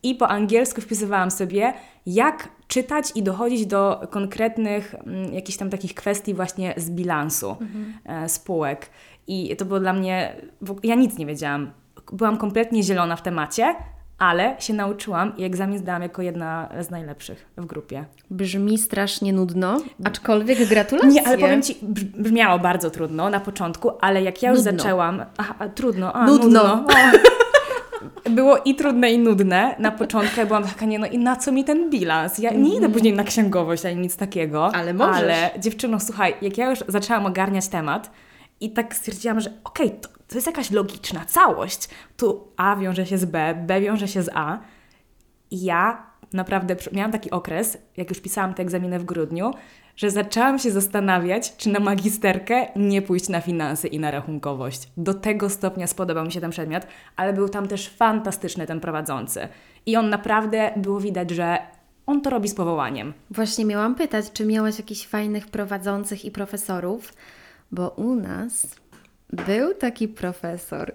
i 0.07 0.15
po 0.15 0.29
angielsku 0.29 0.81
wpisywałam 0.81 1.31
sobie, 1.31 1.73
jak 2.07 2.49
czytać 2.69 3.13
i 3.15 3.23
dochodzić 3.23 3.67
do 3.67 4.07
konkretnych 4.11 4.95
mm, 4.95 5.35
jakichś 5.35 5.59
tam 5.59 5.71
takich 5.71 5.95
kwestii 5.95 6.35
właśnie 6.35 6.75
z 6.77 6.91
bilansu 6.91 7.57
e, 8.05 8.29
spółek. 8.29 8.91
I 9.27 9.57
to 9.57 9.65
było 9.65 9.81
dla 9.81 9.93
mnie, 9.93 10.37
ja 10.83 10.95
nic 10.95 11.19
nie 11.19 11.27
wiedziałam. 11.27 11.71
Byłam 12.13 12.37
kompletnie 12.37 12.83
zielona 12.83 13.17
w 13.17 13.23
temacie, 13.23 13.75
ale 14.19 14.57
się 14.59 14.75
nauczyłam 14.75 15.37
i 15.37 15.45
egzamin 15.45 15.79
zdałam 15.79 16.03
jako 16.03 16.23
jedna 16.23 16.69
z 16.81 16.91
najlepszych 16.91 17.47
w 17.57 17.67
grupie. 17.67 18.05
Brzmi 18.31 18.79
strasznie 18.79 19.33
nudno, 19.33 19.81
aczkolwiek 20.05 20.69
gratulacje. 20.69 21.11
Nie, 21.11 21.27
ale 21.27 21.39
powiem 21.39 21.63
Ci, 21.63 21.75
brz- 21.75 22.23
brzmiało 22.23 22.59
bardzo 22.59 22.91
trudno 22.91 23.31
na 23.31 23.41
początku, 23.41 23.91
ale 24.01 24.23
jak 24.23 24.43
ja 24.43 24.51
już 24.51 24.59
Nudno. 24.59 24.73
zaczęłam... 24.73 25.25
Aha, 25.39 25.55
trudno, 25.75 26.13
a, 26.13 26.27
Nudno. 26.27 26.77
nudno. 26.77 26.85
Było 28.31 28.59
i 28.59 28.75
trudne, 28.75 29.11
i 29.11 29.19
nudne. 29.19 29.77
Na 29.79 29.91
początku 29.91 30.41
ja 30.41 30.47
byłam 30.47 30.65
taka, 30.65 30.87
nie 30.87 30.99
no 30.99 31.07
i 31.07 31.19
na 31.19 31.37
co 31.37 31.53
mi 31.53 31.65
ten 31.65 31.91
bilans? 31.91 32.39
Ja 32.39 32.51
nie 32.51 32.77
idę 32.77 32.89
później 32.89 33.13
na 33.13 33.25
księgowość 33.25 33.87
ani 33.87 33.97
nic 33.97 34.17
takiego. 34.17 34.67
Mhm. 34.67 34.83
Ale 34.83 34.95
możesz. 34.95 35.23
Ale 35.23 35.51
dziewczyno, 35.59 36.01
słuchaj, 36.01 36.35
jak 36.43 36.59
ja 36.59 36.71
już 36.71 36.79
zaczęłam 36.89 37.27
ogarniać 37.27 37.69
temat 37.69 38.11
i 38.61 38.71
tak 38.71 38.95
stwierdziłam, 38.95 39.41
że 39.41 39.51
okej, 39.65 39.91
to, 39.91 40.09
to 40.29 40.35
jest 40.35 40.47
jakaś 40.47 40.71
logiczna 40.71 41.25
całość. 41.25 41.89
Tu 42.17 42.49
A 42.57 42.77
wiąże 42.77 43.07
się 43.07 43.19
z 43.19 43.25
B, 43.25 43.65
B 43.67 43.81
wiąże 43.81 44.09
się 44.09 44.23
z 44.23 44.31
A. 44.35 44.59
I 45.51 45.65
ja 45.65 46.07
naprawdę 46.33 46.77
miałam 46.93 47.13
taki 47.13 47.31
okres, 47.31 47.79
jak 47.97 48.11
już 48.11 48.21
pisałam 48.21 48.55
te 48.55 48.63
egzaminy 48.63 48.99
w 48.99 49.05
grudniu, 49.05 49.51
że 49.97 50.11
zaczęłam 50.11 50.59
się 50.59 50.71
zastanawiać, 50.71 51.57
czy 51.57 51.69
na 51.69 51.81
magisterkę 51.81 52.67
nie 52.77 53.03
pójść 53.03 53.29
na 53.29 53.41
finanse 53.41 53.89
i 53.89 53.99
na 53.99 54.11
rachunkowość. 54.11 54.89
Do 54.97 55.15
tego 55.15 55.51
stopnia 55.51 55.87
spodobał 55.87 56.25
mi 56.25 56.33
się 56.33 56.41
ten 56.41 56.51
przedmiot, 56.51 56.87
ale 57.17 57.33
był 57.33 57.49
tam 57.49 57.69
też 57.69 57.89
fantastyczny 57.89 58.67
ten 58.67 58.81
prowadzący. 58.81 59.49
I 59.87 59.97
on 59.97 60.11
naprawdę 60.11 60.73
było 60.77 61.01
widać, 61.01 61.31
że 61.31 61.59
on 62.07 62.21
to 62.21 62.31
robi 62.31 62.49
z 62.49 62.55
powołaniem. 62.55 63.13
Właśnie 63.31 63.65
miałam 63.65 63.95
pytać, 63.95 64.33
czy 64.33 64.47
miałaś 64.47 64.79
jakichś 64.79 65.07
fajnych 65.07 65.47
prowadzących 65.47 66.25
i 66.25 66.31
profesorów, 66.31 67.13
bo 67.73 67.91
u 67.91 68.15
nas 68.15 68.77
był 69.33 69.75
taki 69.75 70.09
profesor. 70.09 70.93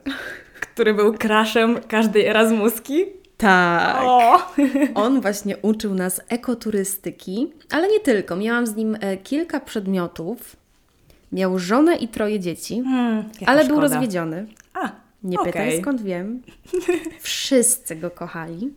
Który 0.61 0.93
był 0.93 1.13
kraszem 1.13 1.79
każdej 1.87 2.25
Erasmuski. 2.25 3.20
Tak. 3.41 3.97
O! 4.01 4.37
On 4.95 5.21
właśnie 5.21 5.57
uczył 5.57 5.93
nas 5.93 6.21
ekoturystyki, 6.29 7.53
ale 7.71 7.87
nie 7.87 7.99
tylko. 7.99 8.35
Miałam 8.35 8.67
z 8.67 8.75
nim 8.75 8.97
e, 9.01 9.17
kilka 9.17 9.59
przedmiotów. 9.59 10.55
Miał 11.31 11.59
żonę 11.59 11.95
i 11.95 12.07
troje 12.07 12.39
dzieci, 12.39 12.81
Hmm, 12.85 13.23
ale 13.45 13.65
był 13.65 13.77
szkoda. 13.77 13.81
rozwiedziony. 13.81 14.45
A, 14.73 14.91
Nie 15.23 15.39
okej. 15.39 15.53
pytaj 15.53 15.81
skąd 15.81 16.01
wiem. 16.01 16.41
Wszyscy 17.19 17.95
go 17.95 18.11
kochali. 18.11 18.73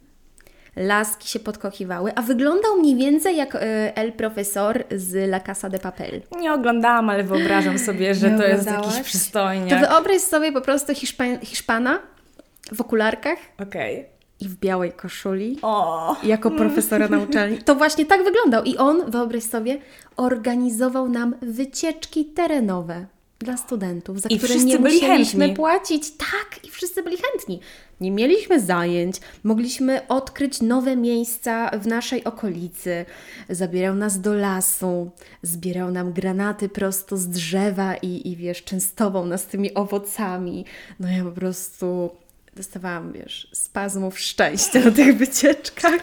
Laski 0.77 1.29
się 1.29 1.41
podkochiwały, 1.41 2.12
a 2.15 2.23
wyglądał 2.23 2.77
mniej 2.77 2.97
więcej 2.97 3.37
jak 3.37 3.55
e, 3.55 3.59
El 3.97 4.12
Profesor 4.12 4.85
z 4.97 5.15
La 5.15 5.41
Casa 5.41 5.69
de 5.71 5.79
Papel. 5.79 6.23
Nie 6.41 6.53
oglądałam, 6.53 7.11
ale 7.11 7.25
wyobrażam 7.25 7.79
sobie, 7.79 8.15
że 8.15 8.31
Nie 8.31 8.39
to 8.39 8.45
jest 8.45 8.67
jakiś 8.67 9.01
przystojniak. 9.01 9.81
To 9.81 9.89
wyobraź 9.89 10.21
sobie 10.21 10.53
po 10.53 10.61
prostu 10.61 10.93
Hiszpa- 10.93 11.45
Hiszpana 11.45 11.99
w 12.73 12.81
okularkach 12.81 13.39
Okej. 13.62 14.07
I 14.41 14.49
w 14.49 14.57
białej 14.57 14.93
koszuli. 14.93 15.59
O! 15.62 16.16
jako 16.22 16.51
profesora 16.51 17.09
na 17.09 17.18
uczelni. 17.18 17.59
To 17.59 17.74
właśnie 17.74 18.07
tak 18.07 18.24
wyglądał. 18.24 18.64
I 18.64 18.76
on, 18.76 19.11
wyobraź 19.11 19.43
sobie, 19.43 19.78
organizował 20.16 21.09
nam 21.09 21.35
wycieczki 21.43 22.24
terenowe 22.24 23.07
dla 23.39 23.57
studentów, 23.57 24.20
za 24.20 24.28
I 24.28 24.37
które 24.39 24.49
wszyscy 24.51 24.66
nie 24.68 24.78
byli 24.78 24.95
musieliśmy 24.95 25.41
chętni. 25.41 25.57
płacić. 25.57 26.11
Tak, 26.11 26.64
i 26.64 26.70
wszyscy 26.70 27.03
byli 27.03 27.16
chętni. 27.16 27.61
Nie 28.01 28.11
mieliśmy 28.11 28.61
zajęć, 28.61 29.16
mogliśmy 29.45 30.09
odkryć 30.09 30.61
nowe 30.61 30.97
miejsca 30.97 31.70
w 31.78 31.87
naszej 31.87 32.24
okolicy. 32.24 33.05
Zabierał 33.51 33.95
nas 33.95 34.20
do 34.20 34.35
lasu, 34.35 35.11
zbierał 35.43 35.91
nam 35.91 36.12
granaty 36.12 36.68
prosto 36.68 37.16
z 37.16 37.28
drzewa 37.28 37.95
i, 37.97 38.28
i 38.28 38.37
wiesz, 38.37 38.64
częstował 38.64 39.26
nas 39.26 39.47
tymi 39.47 39.74
owocami. 39.74 40.64
No 41.01 41.09
ja 41.09 41.24
po 41.24 41.30
prostu 41.32 42.11
dostawałam, 42.57 43.13
wiesz, 43.13 43.49
spazmów 43.53 44.19
szczęścia 44.19 44.81
na 44.81 44.91
tych 44.91 45.17
wycieczkach. 45.17 46.03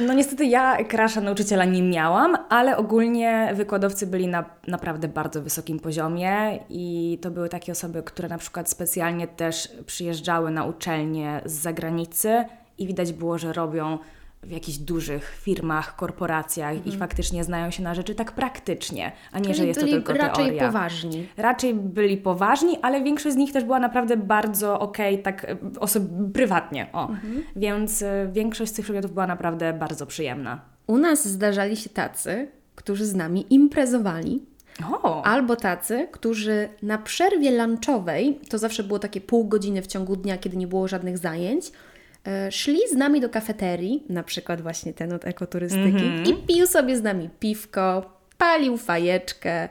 No 0.00 0.12
niestety 0.12 0.46
ja 0.46 0.84
krasza 0.84 1.20
nauczyciela 1.20 1.64
nie 1.64 1.82
miałam, 1.82 2.36
ale 2.48 2.76
ogólnie 2.76 3.50
wykładowcy 3.54 4.06
byli 4.06 4.28
na 4.28 4.44
naprawdę 4.66 5.08
bardzo 5.08 5.42
wysokim 5.42 5.80
poziomie 5.80 6.58
i 6.70 7.18
to 7.22 7.30
były 7.30 7.48
takie 7.48 7.72
osoby, 7.72 8.02
które 8.02 8.28
na 8.28 8.38
przykład 8.38 8.70
specjalnie 8.70 9.28
też 9.28 9.68
przyjeżdżały 9.86 10.50
na 10.50 10.64
uczelnię 10.64 11.40
z 11.44 11.52
zagranicy 11.52 12.44
i 12.78 12.86
widać 12.86 13.12
było, 13.12 13.38
że 13.38 13.52
robią 13.52 13.98
w 14.46 14.50
jakichś 14.50 14.78
dużych 14.78 15.36
firmach, 15.40 15.96
korporacjach 15.96 16.86
i 16.86 16.96
faktycznie 16.96 17.44
znają 17.44 17.70
się 17.70 17.82
na 17.82 17.94
rzeczy 17.94 18.14
tak 18.14 18.32
praktycznie, 18.32 19.12
a 19.32 19.38
nie, 19.38 19.54
że 19.54 19.66
jest 19.66 19.80
to 19.80 19.86
byli 19.86 19.96
tylko 19.96 20.12
raczej 20.12 20.44
teoria. 20.46 20.66
poważni. 20.66 21.28
Raczej 21.36 21.74
byli 21.74 22.16
poważni, 22.16 22.78
ale 22.82 23.02
większość 23.02 23.34
z 23.34 23.38
nich 23.38 23.52
też 23.52 23.64
była 23.64 23.78
naprawdę 23.80 24.16
bardzo 24.16 24.80
okej, 24.80 25.22
tak 25.22 25.44
e, 25.44 25.56
osob- 25.80 26.32
prywatnie. 26.32 26.86
O. 26.92 27.08
Więc 27.56 28.02
e, 28.02 28.28
większość 28.32 28.72
z 28.72 28.74
tych 28.74 28.84
przedmiotów 28.84 29.12
była 29.12 29.26
naprawdę 29.26 29.72
bardzo 29.72 30.06
przyjemna. 30.06 30.60
U 30.86 30.98
nas 30.98 31.28
zdarzali 31.28 31.76
się 31.76 31.90
tacy, 31.90 32.48
którzy 32.74 33.06
z 33.06 33.14
nami 33.14 33.46
imprezowali, 33.54 34.42
O! 35.02 35.22
albo 35.24 35.56
tacy, 35.56 36.08
którzy 36.12 36.68
na 36.82 36.98
przerwie 36.98 37.64
lunchowej, 37.64 38.40
to 38.48 38.58
zawsze 38.58 38.82
było 38.84 38.98
takie 38.98 39.20
pół 39.20 39.44
godziny 39.44 39.82
w 39.82 39.86
ciągu 39.86 40.16
dnia, 40.16 40.38
kiedy 40.38 40.56
nie 40.56 40.66
było 40.66 40.88
żadnych 40.88 41.18
zajęć, 41.18 41.72
szli 42.50 42.78
z 42.92 42.92
nami 42.92 43.20
do 43.20 43.28
kafeterii, 43.28 44.04
na 44.08 44.22
przykład 44.22 44.60
właśnie 44.60 44.92
ten 44.92 45.12
od 45.12 45.24
ekoturystyki, 45.24 46.30
i 46.30 46.34
pił 46.34 46.66
sobie 46.66 46.96
z 46.96 47.02
nami 47.02 47.30
piwko, 47.40 48.10
palił 48.38 48.76
fajeczkę, 48.76 49.68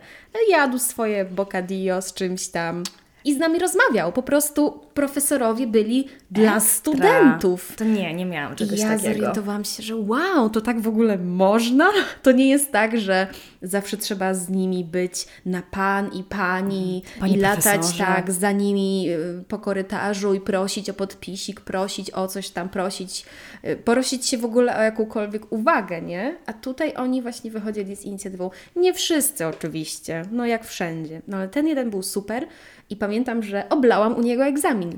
jadł 0.50 0.80
swoje 0.80 1.26
bocadillo 1.26 2.02
z 2.02 2.14
czymś 2.14 2.48
tam 2.48 2.84
i 3.26 3.34
z 3.36 3.38
nami 3.38 3.60
rozmawiał. 3.60 4.12
Po 4.14 4.24
prostu 4.24 4.80
profesorowie 4.94 5.68
byli 5.68 6.08
dla 6.32 6.60
studentów. 6.60 7.76
To 7.76 7.84
nie, 7.84 8.14
nie 8.14 8.26
miałam 8.26 8.54
I 8.54 8.56
czegoś 8.56 8.80
ja 8.80 8.88
takiego. 8.88 9.14
zorientowałam 9.14 9.64
się, 9.66 9.84
że 9.84 9.96
wow, 9.96 10.50
to 10.50 10.62
tak 10.62 10.82
w 10.82 10.88
ogóle 10.88 11.18
można? 11.18 11.90
To 12.22 12.32
nie 12.32 12.50
jest 12.50 12.72
tak, 12.72 13.00
że 13.00 13.28
zawsze 13.62 13.98
trzeba 13.98 14.34
z 14.34 14.50
nimi 14.50 14.86
być 14.86 15.28
na 15.46 15.62
pan 15.72 16.12
i 16.14 16.24
pani 16.24 17.04
Panie 17.20 17.34
i 17.34 17.40
latać 17.40 17.64
profesorze. 17.64 18.04
tak 18.06 18.32
za 18.32 18.52
nimi 18.52 19.10
y, 19.10 19.44
po 19.48 19.60
korytarzu 19.60 20.34
i 20.34 20.40
prosić 20.42 20.90
o 20.90 20.94
podpisik, 20.94 21.62
prosić 21.62 22.12
o 22.12 22.28
coś 22.28 22.50
tam, 22.50 22.70
prosić, 22.70 23.26
y, 23.66 23.76
prosić 23.76 24.26
się 24.28 24.38
w 24.38 24.46
ogóle 24.46 24.78
o 24.78 24.82
jakąkolwiek 24.82 25.52
uwagę, 25.52 26.02
nie? 26.02 26.36
A 26.46 26.54
tutaj 26.54 26.94
oni 26.96 27.22
właśnie 27.22 27.52
wychodzili 27.52 27.96
z 27.96 28.02
inicjatywą. 28.02 28.50
Nie 28.76 28.94
wszyscy 28.94 29.48
oczywiście, 29.48 30.22
no 30.32 30.46
jak 30.46 30.66
wszędzie, 30.66 31.22
no 31.28 31.38
ale 31.38 31.48
ten 31.48 31.68
jeden 31.68 31.90
był 31.90 32.04
super 32.04 32.48
i 32.90 32.96
pamiętam, 32.96 33.44
że 33.44 33.70
oblałam 33.70 34.16
u 34.16 34.22
niego 34.22 34.46
egzamin. 34.46 34.98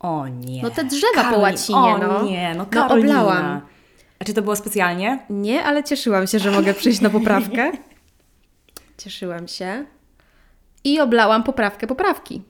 O 0.00 0.28
nie. 0.28 0.62
No 0.62 0.70
te 0.70 0.84
drzewa 0.84 1.32
po 1.32 1.38
łacinie, 1.38 1.78
o 1.78 1.98
no. 1.98 2.22
nie, 2.24 2.54
no 2.54 2.66
No, 2.74 2.88
oblałam. 2.88 3.60
A 4.18 4.24
czy 4.24 4.34
to 4.34 4.42
było 4.42 4.56
specjalnie? 4.56 5.18
Nie, 5.30 5.64
ale 5.64 5.84
cieszyłam 5.84 6.26
się, 6.26 6.38
że 6.38 6.50
mogę 6.50 6.74
przyjść 6.74 7.00
na 7.00 7.10
poprawkę. 7.10 7.72
Cieszyłam 8.98 9.48
się. 9.48 9.84
I 10.84 11.00
oblałam 11.00 11.42
poprawkę 11.42 11.86
poprawki. 11.86 12.42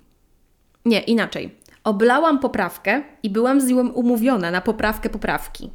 Nie, 0.84 1.00
inaczej. 1.00 1.54
Oblałam 1.84 2.38
poprawkę 2.38 3.02
i 3.22 3.30
byłam 3.30 3.60
z 3.60 3.66
nią 3.66 3.88
umówiona 3.88 4.50
na 4.50 4.60
poprawkę 4.60 5.10
poprawki. 5.10 5.70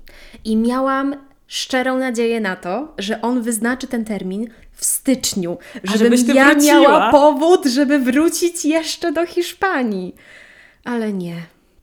I 0.46 0.58
miałam 0.58 1.16
szczerą 1.48 1.98
nadzieję 1.98 2.40
na 2.40 2.56
to, 2.56 2.94
że 2.98 3.22
on 3.22 3.42
wyznaczy 3.42 3.88
ten 3.88 4.06
termin 4.06 4.48
w 4.82 4.86
styczniu, 4.86 5.58
żebym 5.84 6.36
ja 6.36 6.52
wróciła. 6.52 6.82
miała 6.82 7.12
powód, 7.12 7.66
żeby 7.66 8.00
wrócić 8.00 8.66
jeszcze 8.66 9.12
do 9.12 9.26
Hiszpanii. 9.26 10.16
Ale 10.84 11.14
nie. 11.14 11.36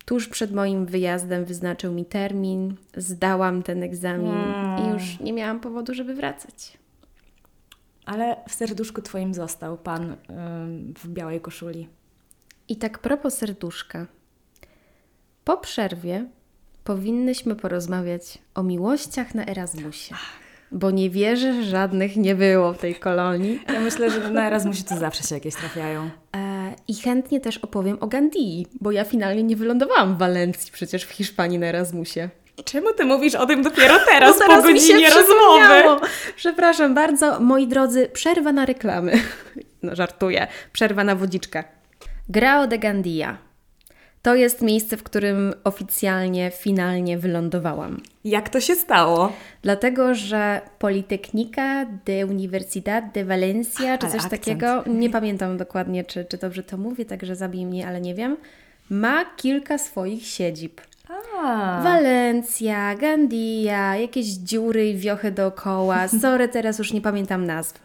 Tuż 0.05 0.28
przed 0.28 0.53
moim 0.55 0.86
wyjazdem 0.86 1.44
wyznaczył 1.44 1.92
mi 1.92 2.05
termin, 2.05 2.76
zdałam 2.96 3.62
ten 3.62 3.82
egzamin 3.82 4.34
i 4.78 4.92
już 4.92 5.20
nie 5.20 5.32
miałam 5.32 5.61
powodu, 5.61 5.94
żeby 5.94 6.14
wracać. 6.14 6.78
Ale 8.07 8.36
w 8.49 8.55
serduszku 8.55 9.03
twoim 9.03 9.34
został 9.34 9.76
pan 9.76 10.03
ym, 10.03 10.94
w 10.99 11.09
białej 11.09 11.40
koszuli. 11.40 11.88
I 12.68 12.76
tak 12.76 12.99
propos 12.99 13.34
serduszka. 13.34 14.07
Po 15.44 15.57
przerwie 15.57 16.26
powinnyśmy 16.84 17.57
porozmawiać 17.57 18.38
o 18.55 18.62
miłościach 18.62 19.34
na 19.34 19.46
Erasmusie. 19.46 20.14
Bo 20.73 20.91
nie 20.91 21.11
wierzę, 21.11 21.53
że 21.55 21.62
żadnych 21.62 22.16
nie 22.16 22.35
było 22.35 22.73
w 22.73 22.79
tej 22.79 22.95
kolonii. 22.95 23.62
Ja 23.73 23.81
myślę, 23.81 24.11
że 24.11 24.31
na 24.31 24.47
Erasmusie 24.47 24.85
to 24.85 24.97
zawsze 24.97 25.23
się 25.23 25.35
jakieś 25.35 25.55
trafiają. 25.55 26.11
E, 26.37 26.75
I 26.89 26.95
chętnie 26.95 27.41
też 27.41 27.59
opowiem 27.59 27.97
o 28.01 28.07
Gandii, 28.07 28.66
bo 28.81 28.91
ja 28.91 29.05
finalnie 29.05 29.43
nie 29.43 29.57
wylądowałam 29.57 30.14
w 30.14 30.19
Walencji 30.19 30.73
przecież 30.73 31.05
w 31.05 31.11
Hiszpanii 31.11 31.59
na 31.59 31.66
Erasmusie. 31.66 32.29
Czemu 32.64 32.93
ty 32.93 33.05
mówisz 33.05 33.35
o 33.35 33.47
tym 33.47 33.62
dopiero 33.62 33.99
teraz, 34.07 34.39
No 34.41 34.47
po 34.47 34.57
mi 34.57 34.81
się 34.81 34.93
godzinie 34.93 35.11
rozmowy? 35.11 36.07
Przepraszam 36.37 36.95
bardzo, 36.95 37.41
moi 37.41 37.66
drodzy, 37.66 38.09
przerwa 38.12 38.53
na 38.53 38.66
reklamy. 38.66 39.12
No 39.83 39.97
żartuję, 39.97 40.47
przerwa 40.73 41.05
na 41.05 41.14
wodziczkę. 41.16 41.64
Grao 42.29 42.66
de 42.66 42.79
Gandia. 42.79 43.39
To 44.23 44.35
jest 44.35 44.62
miejsce, 44.62 44.97
w 44.97 45.03
którym 45.03 45.55
oficjalnie, 45.64 46.51
finalnie 46.51 47.19
wylądowałam. 47.19 48.01
Jak 48.25 48.49
to 48.49 48.61
się 48.61 48.75
stało? 48.75 49.33
Dlatego, 49.62 50.14
że 50.14 50.61
Politecnica 50.79 51.87
de 52.05 52.27
Universidad 52.27 53.12
de 53.12 53.25
Valencia, 53.25 53.99
czy 53.99 54.07
Ale 54.07 54.12
coś 54.12 54.25
akcent. 54.25 54.31
takiego, 54.31 54.85
nie 54.87 55.11
pamiętam 55.11 55.57
dokładnie, 55.57 56.05
czy, 56.05 56.25
czy 56.25 56.39
dobrze 56.39 56.62
to 56.62 56.77
mówię, 56.77 57.05
także 57.05 57.37
zabij 57.37 57.66
mnie, 57.66 57.87
ale 57.87 58.01
nie 58.01 58.14
wiem, 58.14 58.37
ma 58.91 59.25
kilka 59.25 59.79
swoich 59.79 60.27
siedzib. 60.27 60.81
A, 61.39 61.81
Walencja, 61.83 62.95
Gandia, 62.95 63.97
jakieś 63.97 64.27
dziury 64.27 64.91
i 64.91 64.97
wiochy 64.97 65.31
dookoła. 65.31 66.09
Sorry, 66.23 66.49
teraz 66.49 66.79
już 66.79 66.93
nie 66.93 67.01
pamiętam 67.01 67.47
nazw. 67.47 67.81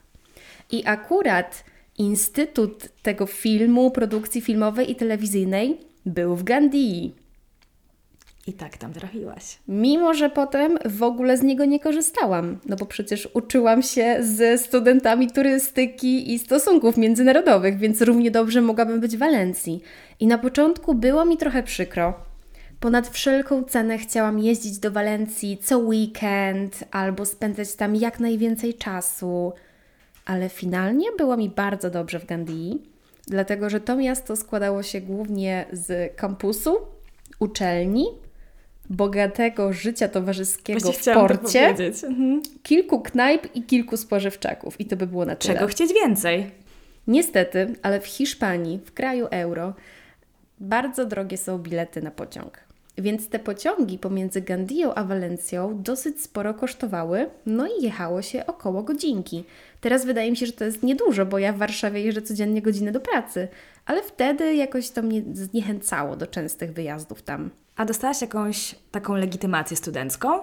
I 0.72 0.84
akurat 0.86 1.64
Instytut 1.98 2.88
tego 3.02 3.26
filmu, 3.26 3.92
produkcji 3.92 4.42
filmowej 4.42 4.92
i 4.92 4.96
telewizyjnej 4.96 5.78
był 6.06 6.36
w 6.36 6.44
Gandii. 6.44 7.16
i 8.48 8.54
tak 8.54 8.78
tam 8.78 8.94
trafiłaś. 8.94 9.60
Mimo, 9.68 10.14
że 10.14 10.30
potem 10.30 10.78
w 10.86 11.04
ogóle 11.04 11.38
z 11.38 11.44
niego 11.44 11.66
nie 11.66 11.80
korzystałam, 11.80 12.58
no 12.66 12.76
bo 12.76 12.86
przecież 12.86 13.30
uczyłam 13.34 13.82
się 13.84 14.18
ze 14.20 14.58
studentami 14.58 15.32
turystyki 15.32 16.34
i 16.34 16.40
stosunków 16.40 16.98
międzynarodowych, 16.98 17.78
więc 17.78 18.02
równie 18.02 18.32
dobrze 18.32 18.62
mogłabym 18.62 19.00
być 19.00 19.16
w 19.16 19.20
Walencji. 19.20 19.82
I 20.20 20.28
na 20.28 20.38
początku 20.38 20.94
było 20.94 21.26
mi 21.26 21.38
trochę 21.38 21.64
przykro. 21.64 22.14
Ponad 22.80 23.08
wszelką 23.08 23.64
cenę 23.64 23.98
chciałam 23.98 24.40
jeździć 24.40 24.80
do 24.80 24.92
Walencji 24.92 25.58
co 25.58 25.78
weekend 25.78 26.84
albo 26.92 27.26
spędzać 27.26 27.76
tam 27.76 27.96
jak 27.96 28.20
najwięcej 28.20 28.74
czasu, 28.74 29.54
ale 30.26 30.50
finalnie 30.50 31.08
było 31.18 31.38
mi 31.38 31.50
bardzo 31.50 31.90
dobrze 31.90 32.20
w 32.20 32.26
Gandii, 32.26 32.93
dlatego 33.28 33.70
że 33.70 33.80
to 33.80 33.96
miasto 33.96 34.36
składało 34.36 34.84
się 34.84 35.02
głównie 35.02 35.66
z 35.72 36.16
kampusu, 36.16 36.78
uczelni, 37.40 38.06
bogatego 38.90 39.74
życia 39.74 40.08
towarzyskiego 40.08 40.92
w 40.92 41.06
to 41.06 41.14
porcie. 41.14 41.68
Mhm. 41.68 42.42
kilku 42.64 43.02
knajp 43.02 43.56
i 43.56 43.64
kilku 43.64 43.98
spożywczaków. 43.98 44.82
I 44.82 44.86
to 44.86 44.96
by 44.96 45.08
było 45.08 45.26
na 45.26 45.36
tyle. 45.36 45.54
Czego 45.54 45.68
chcieć 45.68 45.94
więcej? 45.94 46.52
Niestety, 47.08 47.76
ale 47.82 48.00
w 48.00 48.06
Hiszpanii, 48.06 48.80
w 48.86 48.94
kraju 48.94 49.28
euro, 49.32 49.74
bardzo 50.60 51.06
drogie 51.06 51.38
są 51.38 51.58
bilety 51.58 52.02
na 52.02 52.12
pociąg. 52.12 52.60
Więc 52.98 53.30
te 53.30 53.40
pociągi 53.40 54.00
pomiędzy 54.00 54.42
Gandią 54.42 54.94
a 54.94 55.04
Walencją 55.04 55.82
dosyć 55.82 56.22
sporo 56.22 56.54
kosztowały, 56.54 57.30
no 57.46 57.68
i 57.80 57.84
jechało 57.84 58.22
się 58.22 58.46
około 58.46 58.84
godzinki. 58.84 59.44
Teraz 59.82 60.06
wydaje 60.06 60.32
mi 60.32 60.38
się, 60.38 60.46
że 60.46 60.52
to 60.52 60.66
jest 60.66 60.84
niedużo, 60.84 61.26
bo 61.26 61.40
ja 61.40 61.54
w 61.54 61.58
Warszawie 61.58 62.02
jeżdżę 62.02 62.22
codziennie 62.22 62.62
godzinę 62.62 62.92
do 62.92 63.00
pracy, 63.00 63.48
ale 63.86 64.04
wtedy 64.04 64.56
jakoś 64.56 64.90
to 64.90 65.02
mnie 65.02 65.22
zniechęcało 65.34 66.16
do 66.16 66.28
częstych 66.28 66.74
wyjazdów 66.74 67.22
tam. 67.22 67.50
A 67.76 67.86
dostałaś 67.86 68.22
jakąś 68.22 68.76
taką 68.92 69.16
legitymację 69.16 69.78
studencką? 69.78 70.40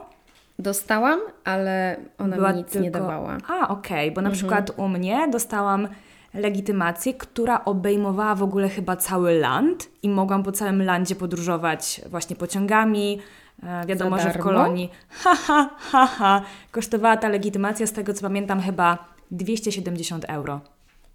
Dostałam, 0.58 1.20
ale 1.44 1.96
ona 2.18 2.36
Była 2.36 2.52
mi 2.52 2.58
nic 2.58 2.68
tylko... 2.68 2.84
nie 2.84 2.90
dawała. 2.90 3.38
A, 3.48 3.68
okej, 3.68 4.10
bo 4.12 4.20
na 4.20 4.28
Mhm. 4.28 4.34
przykład 4.34 4.78
u 4.78 4.88
mnie 4.88 5.28
dostałam 5.32 5.88
legitymację, 6.34 7.14
która 7.14 7.64
obejmowała 7.64 8.34
w 8.34 8.42
ogóle 8.42 8.68
chyba 8.68 8.96
cały 8.96 9.38
land 9.38 9.88
i 10.02 10.08
mogłam 10.08 10.42
po 10.42 10.52
całym 10.52 10.82
landzie 10.82 11.16
podróżować 11.16 12.00
właśnie 12.06 12.36
pociągami. 12.36 13.20
E, 13.62 13.86
wiadomo, 13.86 14.18
że 14.18 14.30
w 14.30 14.38
kolonii. 14.38 14.90
Ha, 15.10 15.34
ha, 15.34 15.70
ha, 15.78 16.06
ha. 16.06 16.42
Kosztowała 16.70 17.16
ta 17.16 17.28
legitymacja, 17.28 17.86
z 17.86 17.92
tego 17.92 18.14
co 18.14 18.22
pamiętam, 18.22 18.60
chyba 18.60 18.98
270 19.30 20.24
euro. 20.24 20.60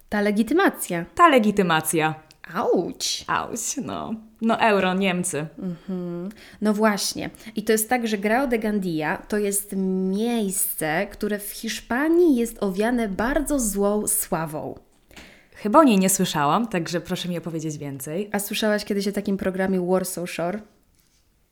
Ta 0.08 0.20
legitymacja. 0.20 1.04
Ta 1.14 1.28
legitymacja. 1.28 2.14
Auć! 2.54 3.24
Auć, 3.26 3.76
no. 3.84 4.14
No 4.40 4.60
euro, 4.60 4.94
Niemcy. 4.94 5.46
No 6.62 6.74
właśnie. 6.74 7.30
I 7.56 7.62
to 7.62 7.72
jest 7.72 7.88
tak, 7.88 8.08
że 8.08 8.18
Grao 8.18 8.46
de 8.46 8.58
Gandia 8.58 9.16
to 9.28 9.38
jest 9.38 9.74
miejsce, 10.10 11.06
które 11.06 11.38
w 11.38 11.50
Hiszpanii 11.50 12.36
jest 12.36 12.62
owiane 12.62 13.08
bardzo 13.08 13.60
złą 13.60 14.06
sławą. 14.06 14.74
Chyba 15.66 15.78
o 15.78 15.82
niej 15.82 15.98
nie 15.98 16.08
słyszałam, 16.08 16.68
także 16.68 17.00
proszę 17.00 17.28
mi 17.28 17.38
opowiedzieć 17.38 17.78
więcej. 17.78 18.28
A 18.32 18.38
słyszałaś 18.38 18.84
kiedyś 18.84 19.08
o 19.08 19.12
takim 19.12 19.36
programie 19.36 19.80
Warsaw 19.80 20.30
Shore? 20.30 20.58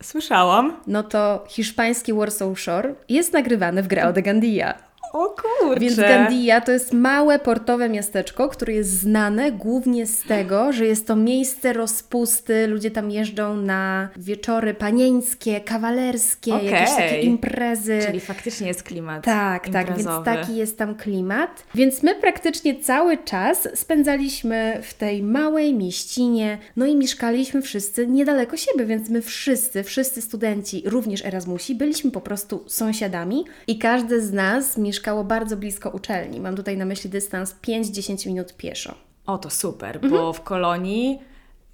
Słyszałam. 0.03 0.77
No 0.87 1.03
to 1.03 1.45
hiszpański 1.49 2.13
Warsaw 2.13 2.61
Shore 2.61 2.95
jest 3.09 3.33
nagrywany 3.33 3.83
w 3.83 3.87
Grao 3.87 4.13
de 4.13 4.23
Gandia. 4.23 4.75
O 5.15 5.29
kurczę. 5.29 5.81
Więc 5.81 5.97
Gandia 5.97 6.61
to 6.61 6.73
jest 6.73 6.93
małe 6.93 7.39
portowe 7.39 7.89
miasteczko, 7.89 8.49
które 8.49 8.73
jest 8.73 8.91
znane 8.91 9.53
głównie 9.53 10.07
z 10.07 10.23
tego, 10.23 10.73
że 10.73 10.87
jest 10.87 11.07
to 11.07 11.17
miejsce 11.17 11.73
rozpusty. 11.73 12.67
Ludzie 12.67 12.91
tam 12.91 13.11
jeżdżą 13.11 13.57
na 13.57 14.09
wieczory 14.17 14.75
panieńskie, 14.75 15.61
kawalerskie, 15.61 16.51
jakieś 16.51 16.93
Okej. 16.93 16.97
takie 16.97 17.21
imprezy. 17.21 17.99
Czyli 18.07 18.21
faktycznie 18.21 18.67
jest 18.69 18.83
klimat 18.83 19.25
Tak, 19.25 19.69
tak, 19.69 19.87
więc 19.87 19.99
imprezowy. 19.99 20.25
taki 20.25 20.57
jest 20.57 20.79
tam 20.79 20.95
klimat. 20.95 21.65
Więc 21.75 22.03
my 22.03 22.15
praktycznie 22.15 22.81
cały 22.81 23.19
czas 23.19 23.69
spędzaliśmy 23.75 24.79
w 24.83 24.95
tej 24.95 25.23
małej 25.23 25.75
mieścinie, 25.75 26.59
no 26.77 26.87
i 26.87 26.97
mieszkaliśmy 26.97 27.63
wszyscy 27.63 28.07
niedaleko 28.07 28.57
siebie, 28.57 28.85
więc 28.87 29.09
my 29.09 29.23
wszyscy, 29.23 29.83
wszyscy 29.83 30.21
studenci, 30.23 30.83
również 30.87 31.25
Erasmusi, 31.25 31.75
byliśmy 31.75 32.11
po 32.11 32.21
prostu 32.21 32.65
sąsiadami 32.67 33.45
i 33.67 33.79
każdy 33.79 34.21
z 34.21 34.33
nas 34.33 34.79
mieszkało 35.05 35.25
bardzo 35.25 35.57
blisko 35.57 35.91
uczelni. 35.91 36.41
Mam 36.41 36.57
tutaj 36.57 36.77
na 36.77 36.85
myśli 36.85 37.11
dystans 37.11 37.55
5-10 37.63 38.27
minut 38.27 38.57
pieszo. 38.57 38.95
O, 39.27 39.39
to 39.39 39.51
super, 39.51 39.97
Mhm. 39.97 40.13
bo 40.13 40.33
w 40.33 40.41
kolonii 40.41 41.19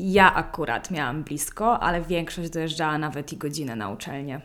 ja 0.01 0.35
akurat 0.35 0.91
miałam 0.91 1.23
blisko, 1.25 1.81
ale 1.81 2.01
większość 2.03 2.51
dojeżdżała 2.51 2.99
nawet 2.99 3.33
i 3.33 3.37
godzinę 3.37 3.77
na 3.77 3.91
uczelnię. 3.91 4.41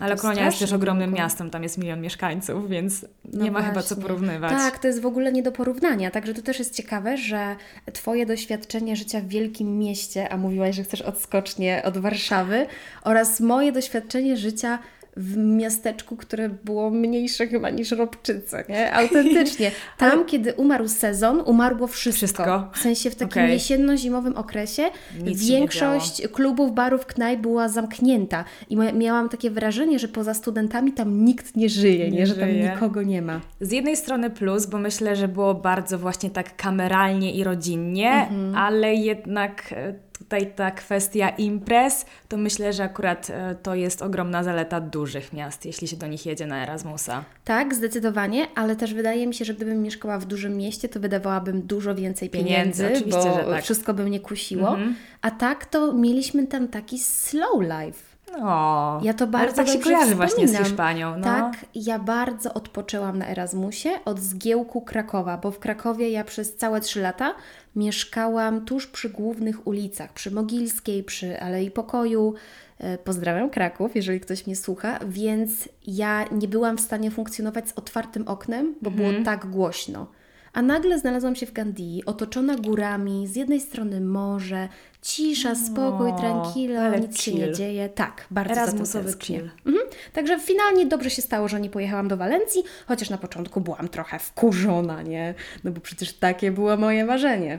Ale 0.00 0.16
To 0.16 0.22
kolonia 0.22 0.44
jest 0.46 0.58
też 0.58 0.72
ogromnym 0.72 1.10
długo. 1.10 1.22
miastem, 1.22 1.50
tam 1.50 1.62
jest 1.62 1.78
milion 1.78 2.00
mieszkańców, 2.00 2.68
więc 2.68 3.06
No 3.32 3.44
nie 3.44 3.50
ma 3.50 3.62
chyba 3.62 3.82
co 3.82 3.94
właśnie. 3.94 4.02
porównywać. 4.02 4.50
Tak, 4.50 4.78
to 4.78 4.86
jest 4.88 5.00
w 5.00 5.06
ogóle 5.06 5.32
nie 5.32 5.42
do 5.42 5.52
porównania. 5.52 6.10
Także 6.10 6.34
to 6.34 6.42
też 6.42 6.58
jest 6.58 6.74
ciekawe, 6.74 7.16
że 7.16 7.56
Twoje 7.92 8.26
doświadczenie 8.26 8.96
życia 8.96 9.20
w 9.20 9.26
wielkim 9.28 9.78
mieście, 9.78 10.28
a 10.28 10.36
mówiłaś, 10.36 10.76
że 10.76 10.82
chcesz 10.84 11.02
odskocznie 11.02 11.82
od 11.84 11.98
Warszawy, 11.98 12.66
oraz 13.02 13.40
moje 13.40 13.72
doświadczenie 13.72 14.36
życia 14.36 14.78
w 15.16 15.36
miasteczku, 15.36 16.16
które 16.16 16.48
było 16.48 16.90
mniejsze 16.90 17.46
chyba 17.46 17.70
niż 17.70 17.90
Robczyce, 17.90 18.64
nie? 18.68 18.92
Autentycznie. 18.96 19.70
Tam, 19.98 20.24
kiedy 20.26 20.54
umarł 20.54 20.88
sezon, 20.88 21.42
umarło 21.46 21.86
wszystko. 21.86 22.16
Wszystko? 22.16 22.70
W 22.74 22.78
sensie 22.78 23.10
w 23.10 23.14
takim 23.14 23.42
Okej. 23.42 23.52
jesienno-zimowym 23.52 24.36
okresie 24.36 24.82
Nic 25.24 25.48
większość 25.48 26.28
klubów, 26.28 26.74
barów, 26.74 27.06
knajp 27.06 27.40
była 27.40 27.68
zamknięta. 27.68 28.44
I 28.70 28.76
miałam 28.76 29.28
takie 29.28 29.50
wrażenie, 29.50 29.98
że 29.98 30.08
poza 30.08 30.34
studentami 30.34 30.92
tam 30.92 31.24
nikt 31.24 31.56
nie 31.56 31.68
żyje, 31.68 32.10
nie, 32.10 32.18
Nie 32.18 32.26
że 32.26 32.34
tam 32.34 32.48
żyje. 32.48 32.70
nikogo 32.74 33.02
nie 33.02 33.22
ma. 33.22 33.40
Z 33.60 33.72
jednej 33.72 33.96
strony 33.96 34.30
plus, 34.30 34.66
bo 34.66 34.78
myślę, 34.78 35.16
że 35.16 35.28
było 35.28 35.54
bardzo 35.54 35.98
właśnie 35.98 36.30
tak 36.30 36.56
kameralnie 36.56 37.32
i 37.34 37.44
rodzinnie, 37.44 38.10
Mhm. 38.12 38.54
ale 38.56 38.94
jednak 38.94 39.72
e, 39.72 39.94
tutaj 40.18 40.54
ta 40.56 40.70
kwestia 40.70 41.28
imprez, 41.28 42.06
to 42.28 42.36
myślę, 42.36 42.72
że 42.72 42.84
akurat 42.84 43.30
e, 43.30 43.54
to 43.62 43.74
jest 43.74 44.02
ogromna 44.02 44.42
zaleta 44.42 44.80
dużych 44.80 45.32
miast, 45.32 45.66
jeśli 45.66 45.88
się 45.88 45.96
do 45.96 46.06
nich 46.06 46.26
jedzie 46.26 46.46
na 46.46 46.62
Erasmusa. 46.62 47.24
Tak, 47.44 47.74
zdecydowanie, 47.74 48.46
ale 48.54 48.76
też 48.76 48.94
wydaje 48.94 49.26
mi 49.26 49.34
się, 49.34 49.44
że 49.44 49.54
gdybym 49.54 49.82
mieszkała 49.82 50.18
w 50.18 50.24
dużym 50.24 50.56
mieście, 50.56 50.88
to 50.88 51.00
wydawałabym 51.00 51.62
dużo 51.62 51.94
więcej 51.94 52.30
pieniędzy, 52.30 52.82
Pieniędzy, 52.82 52.86
oczywiście, 52.86 53.30
bo 53.30 53.36
że 53.50 53.54
tak. 53.54 53.64
wszystko 53.64 53.94
by 53.94 54.04
mnie 54.04 54.20
kusiło. 54.20 54.68
Mhm. 54.68 54.96
A 55.22 55.30
tak 55.30 55.66
to 55.66 55.92
mieliśmy 55.92 56.46
tam 56.46 56.68
taki 56.68 56.98
slow 56.98 57.60
life. 57.62 58.14
O, 58.42 59.00
Ja 59.02 59.14
to 59.14 59.26
bardzo 59.26 59.56
tak 59.56 59.68
się 59.68 59.78
kojarzy 59.78 60.14
właśnie 60.14 60.48
z. 60.48 60.56
Hiszpanią. 60.58 61.16
No. 61.18 61.24
Tak, 61.24 61.52
ja 61.74 61.98
bardzo 61.98 62.54
odpoczęłam 62.54 63.18
na 63.18 63.28
Erasmusie 63.28 63.90
od 64.04 64.20
zgiełku 64.20 64.82
Krakowa, 64.82 65.36
bo 65.36 65.50
w 65.50 65.58
Krakowie 65.58 66.10
ja 66.10 66.24
przez 66.24 66.56
całe 66.56 66.80
trzy 66.80 67.00
lata 67.00 67.34
mieszkałam 67.76 68.64
tuż 68.64 68.86
przy 68.86 69.10
głównych 69.10 69.66
ulicach, 69.66 70.12
przy 70.12 70.30
Mogilskiej, 70.30 71.04
przy 71.04 71.40
Alei 71.40 71.70
Pokoju. 71.70 72.34
E, 72.78 72.98
Pozdrawiam 72.98 73.50
Kraków, 73.50 73.96
jeżeli 73.96 74.20
ktoś 74.20 74.46
mnie 74.46 74.56
słucha, 74.56 74.98
więc 75.08 75.68
ja 75.86 76.24
nie 76.32 76.48
byłam 76.48 76.76
w 76.76 76.80
stanie 76.80 77.10
funkcjonować 77.10 77.68
z 77.68 77.72
otwartym 77.76 78.28
oknem, 78.28 78.74
bo 78.82 78.90
było 78.90 79.08
Mhm. 79.08 79.24
tak 79.24 79.46
głośno. 79.46 80.06
A 80.54 80.62
nagle 80.62 80.98
znalazłam 80.98 81.36
się 81.36 81.46
w 81.46 81.52
Gandii, 81.52 82.02
otoczona 82.06 82.56
górami, 82.56 83.26
z 83.26 83.36
jednej 83.36 83.60
strony 83.60 84.00
morze, 84.00 84.68
cisza, 85.02 85.54
spokój, 85.54 86.10
O, 86.10 86.18
tranquilo, 86.18 86.98
nic 86.98 87.20
się 87.20 87.34
nie 87.34 87.40
chill. 87.44 87.54
dzieje. 87.54 87.88
Tak, 87.88 88.26
bardzo 88.30 88.52
Erasmusowy 88.52 89.12
chill. 89.18 89.50
Mhm. 89.66 89.86
Także 90.12 90.40
finalnie 90.40 90.86
dobrze 90.86 91.10
się 91.10 91.22
stało, 91.22 91.48
że 91.48 91.60
nie 91.60 91.70
pojechałam 91.70 92.08
do 92.08 92.16
Walencji, 92.16 92.62
chociaż 92.86 93.10
na 93.10 93.18
początku 93.18 93.60
byłam 93.60 93.88
trochę 93.88 94.18
wkurzona, 94.18 95.02
nie? 95.02 95.34
No 95.64 95.70
bo 95.70 95.80
przecież 95.80 96.12
takie 96.12 96.50
było 96.50 96.76
moje 96.76 97.04
marzenie. 97.04 97.58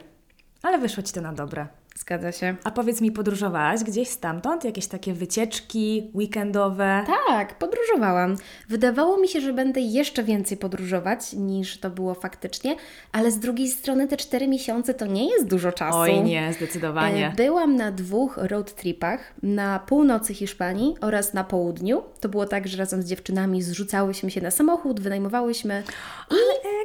Ale 0.61 0.77
wyszło 0.77 1.03
Ci 1.03 1.13
to 1.13 1.21
na 1.21 1.33
dobre. 1.33 1.67
Zgadza 1.99 2.31
się. 2.31 2.55
A 2.63 2.71
powiedz 2.71 3.01
mi, 3.01 3.11
podróżowałaś 3.11 3.83
gdzieś 3.83 4.07
stamtąd? 4.09 4.63
Jakieś 4.63 4.87
takie 4.87 5.13
wycieczki 5.13 6.11
weekendowe? 6.15 7.03
Tak, 7.27 7.57
podróżowałam. 7.57 8.35
Wydawało 8.69 9.17
mi 9.17 9.27
się, 9.27 9.41
że 9.41 9.53
będę 9.53 9.81
jeszcze 9.81 10.23
więcej 10.23 10.57
podróżować 10.57 11.33
niż 11.33 11.79
to 11.79 11.89
było 11.89 12.13
faktycznie, 12.13 12.75
ale 13.11 13.31
z 13.31 13.39
drugiej 13.39 13.67
strony 13.69 14.07
te 14.07 14.17
cztery 14.17 14.47
miesiące 14.47 14.93
to 14.93 15.05
nie 15.05 15.29
jest 15.29 15.47
dużo 15.47 15.71
czasu. 15.71 15.97
Oj 15.97 16.23
nie, 16.23 16.53
zdecydowanie. 16.53 17.27
E, 17.27 17.31
Byłam 17.35 17.75
na 17.75 17.91
dwóch 17.91 18.37
road 18.37 18.75
tripach, 18.75 19.33
na 19.43 19.79
północy 19.79 20.33
Hiszpanii 20.33 20.95
oraz 21.01 21.33
na 21.33 21.43
południu. 21.43 22.03
To 22.19 22.29
było 22.29 22.45
tak, 22.45 22.67
że 22.67 22.77
razem 22.77 23.01
z 23.01 23.05
dziewczynami 23.05 23.61
zrzucałyśmy 23.61 24.31
się 24.31 24.41
na 24.41 24.51
samochód, 24.51 24.99
wynajmowałyśmy 24.99 25.83
i 26.31 26.35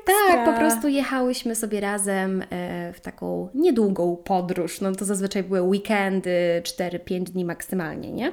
tak, 0.04 0.44
po 0.44 0.52
prostu 0.52 0.88
jechałyśmy 0.88 1.54
sobie 1.54 1.80
razem 1.80 2.42
e, 2.50 2.92
w 2.92 3.00
taką 3.00 3.48
niedługą 3.54 4.16
podróż. 4.16 4.80
No 4.80 4.92
to 5.00 5.04
zazwyczaj 5.04 5.42
były 5.42 5.62
weekendy, 5.62 6.62
4-5 6.64 7.22
dni 7.22 7.44
maksymalnie, 7.44 8.12
nie? 8.12 8.32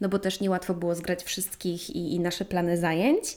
No 0.00 0.08
bo 0.08 0.18
też 0.18 0.40
niełatwo 0.40 0.74
było 0.74 0.94
zgrać 0.94 1.22
wszystkich 1.22 1.90
i, 1.90 2.14
i 2.14 2.20
nasze 2.20 2.44
plany 2.44 2.78
zajęć. 2.78 3.36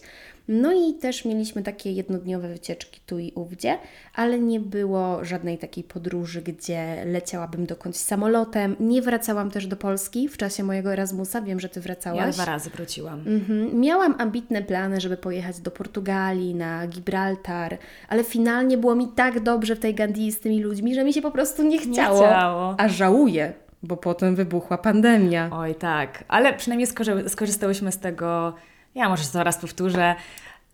No 0.52 0.74
i 0.74 0.94
też 0.94 1.26
mieliśmy 1.26 1.64
takie 1.64 1.92
jednodniowe 1.92 2.48
wycieczki 2.50 3.02
tu 3.06 3.20
i 3.20 3.32
ówdzie, 3.36 3.78
ale 4.16 4.40
nie 4.40 4.60
było 4.60 5.26
żadnej 5.26 5.58
takiej 5.58 5.84
podróży, 5.84 6.42
gdzie 6.42 7.06
leciałabym 7.06 7.66
dokądś 7.66 7.98
samolotem. 7.98 8.76
Nie 8.80 9.02
wracałam 9.02 9.52
też 9.52 9.68
do 9.68 9.76
Polski 9.76 10.30
w 10.30 10.38
czasie 10.38 10.64
mojego 10.64 10.94
Erasmusa. 10.94 11.42
Wiem, 11.42 11.60
że 11.60 11.70
Ty 11.70 11.82
wracałaś. 11.82 12.20
Ja 12.26 12.32
dwa 12.32 12.46
razy 12.46 12.70
wróciłam. 12.70 13.20
Mhm. 13.28 13.80
Miałam 13.80 14.16
ambitne 14.18 14.62
plany, 14.62 15.02
żeby 15.02 15.18
pojechać 15.18 15.60
do 15.60 15.72
Portugalii, 15.72 16.56
na 16.56 16.88
Gibraltar, 16.88 17.78
ale 18.08 18.24
finalnie 18.24 18.78
było 18.78 18.96
mi 18.96 19.08
tak 19.08 19.40
dobrze 19.40 19.76
w 19.76 19.80
tej 19.80 19.96
Gandii 19.96 20.32
z 20.32 20.40
tymi 20.40 20.64
ludźmi, 20.64 20.96
że 20.96 21.04
mi 21.04 21.14
się 21.14 21.22
po 21.22 21.32
prostu 21.32 21.64
nie 21.64 21.80
chciało. 21.80 22.18
chciało. 22.22 22.76
A 22.78 22.88
żałuję, 22.88 23.54
bo 23.84 23.98
potem 23.98 24.36
wybuchła 24.36 24.78
pandemia. 24.78 25.50
Oj, 25.54 25.76
tak, 25.76 26.24
ale 26.28 26.54
przynajmniej 26.54 26.88
skorzy- 26.88 27.30
skorzystałyśmy 27.30 27.92
z 27.92 27.98
tego, 28.00 28.54
ja 29.00 29.10
może 29.10 29.24
to 29.34 29.44
raz 29.44 29.58
powtórzę, 29.58 30.16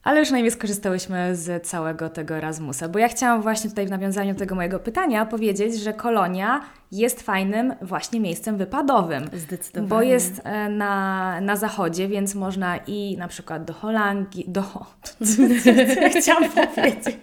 ale 0.03 0.23
przynajmniej 0.23 0.51
skorzystałyśmy 0.51 1.35
z 1.35 1.67
całego 1.67 2.09
tego 2.09 2.35
Erasmusa, 2.37 2.89
bo 2.89 2.99
ja 2.99 3.07
chciałam 3.07 3.41
właśnie 3.41 3.69
tutaj 3.69 3.87
w 3.87 3.89
nawiązaniu 3.89 4.33
do 4.33 4.39
tego 4.39 4.55
mojego 4.55 4.79
pytania 4.79 5.25
powiedzieć, 5.25 5.79
że 5.79 5.93
Kolonia 5.93 6.61
jest 6.91 7.21
fajnym 7.21 7.73
właśnie 7.81 8.19
miejscem 8.19 8.57
wypadowym. 8.57 9.29
Zdecydowanie. 9.33 9.87
Bo 9.89 10.01
jest 10.01 10.41
e, 10.43 10.69
na, 10.69 11.41
na 11.41 11.55
zachodzie, 11.55 12.07
więc 12.07 12.35
można 12.35 12.77
i 12.87 13.17
na 13.17 13.27
przykład 13.27 13.65
do 13.65 13.73
Holandii, 13.73 14.45
do... 14.47 14.63
Chciałam 16.21 16.43
powiedzieć? 16.75 17.15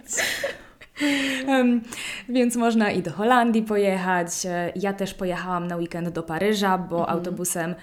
Em, 1.49 1.81
więc 2.29 2.57
można 2.57 2.91
i 2.91 3.03
do 3.03 3.13
Holandii 3.13 3.63
pojechać. 3.63 4.29
E, 4.47 4.73
Ja 4.77 4.93
też 4.93 5.15
pojechałam 5.15 5.67
na 5.67 5.77
weekend 5.77 6.09
do 6.09 6.23
Paryża, 6.23 6.79
bo 6.79 6.99
Mhm. 7.01 7.19
autobusem 7.19 7.75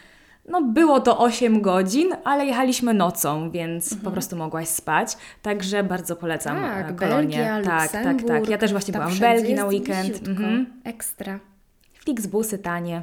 no 0.49 0.61
było 0.61 0.99
to 0.99 1.17
8 1.19 1.61
godzin, 1.61 2.09
ale 2.23 2.45
jechaliśmy 2.45 2.93
nocą, 2.93 3.51
więc 3.51 3.85
Mhm. 3.85 4.01
po 4.05 4.11
prostu 4.11 4.35
mogłaś 4.35 4.67
spać. 4.67 5.17
Także 5.41 5.83
bardzo 5.83 6.15
polecam 6.15 6.57
Tak, 6.61 6.89
e, 6.91 6.93
Kolonię. 6.93 7.37
Belgia, 7.37 7.61
tak, 7.63 7.91
tak, 7.91 8.23
tak. 8.23 8.49
Ja 8.49 8.57
też 8.57 8.71
właśnie 8.71 8.91
byłam 8.91 9.09
w 9.11 9.19
Belgii 9.19 9.53
na 9.55 9.65
weekend. 9.65 10.27
Mhm. 10.27 10.65
Ekstra. 10.83 11.39
Flixbusy 11.93 12.57
tanie. 12.57 13.01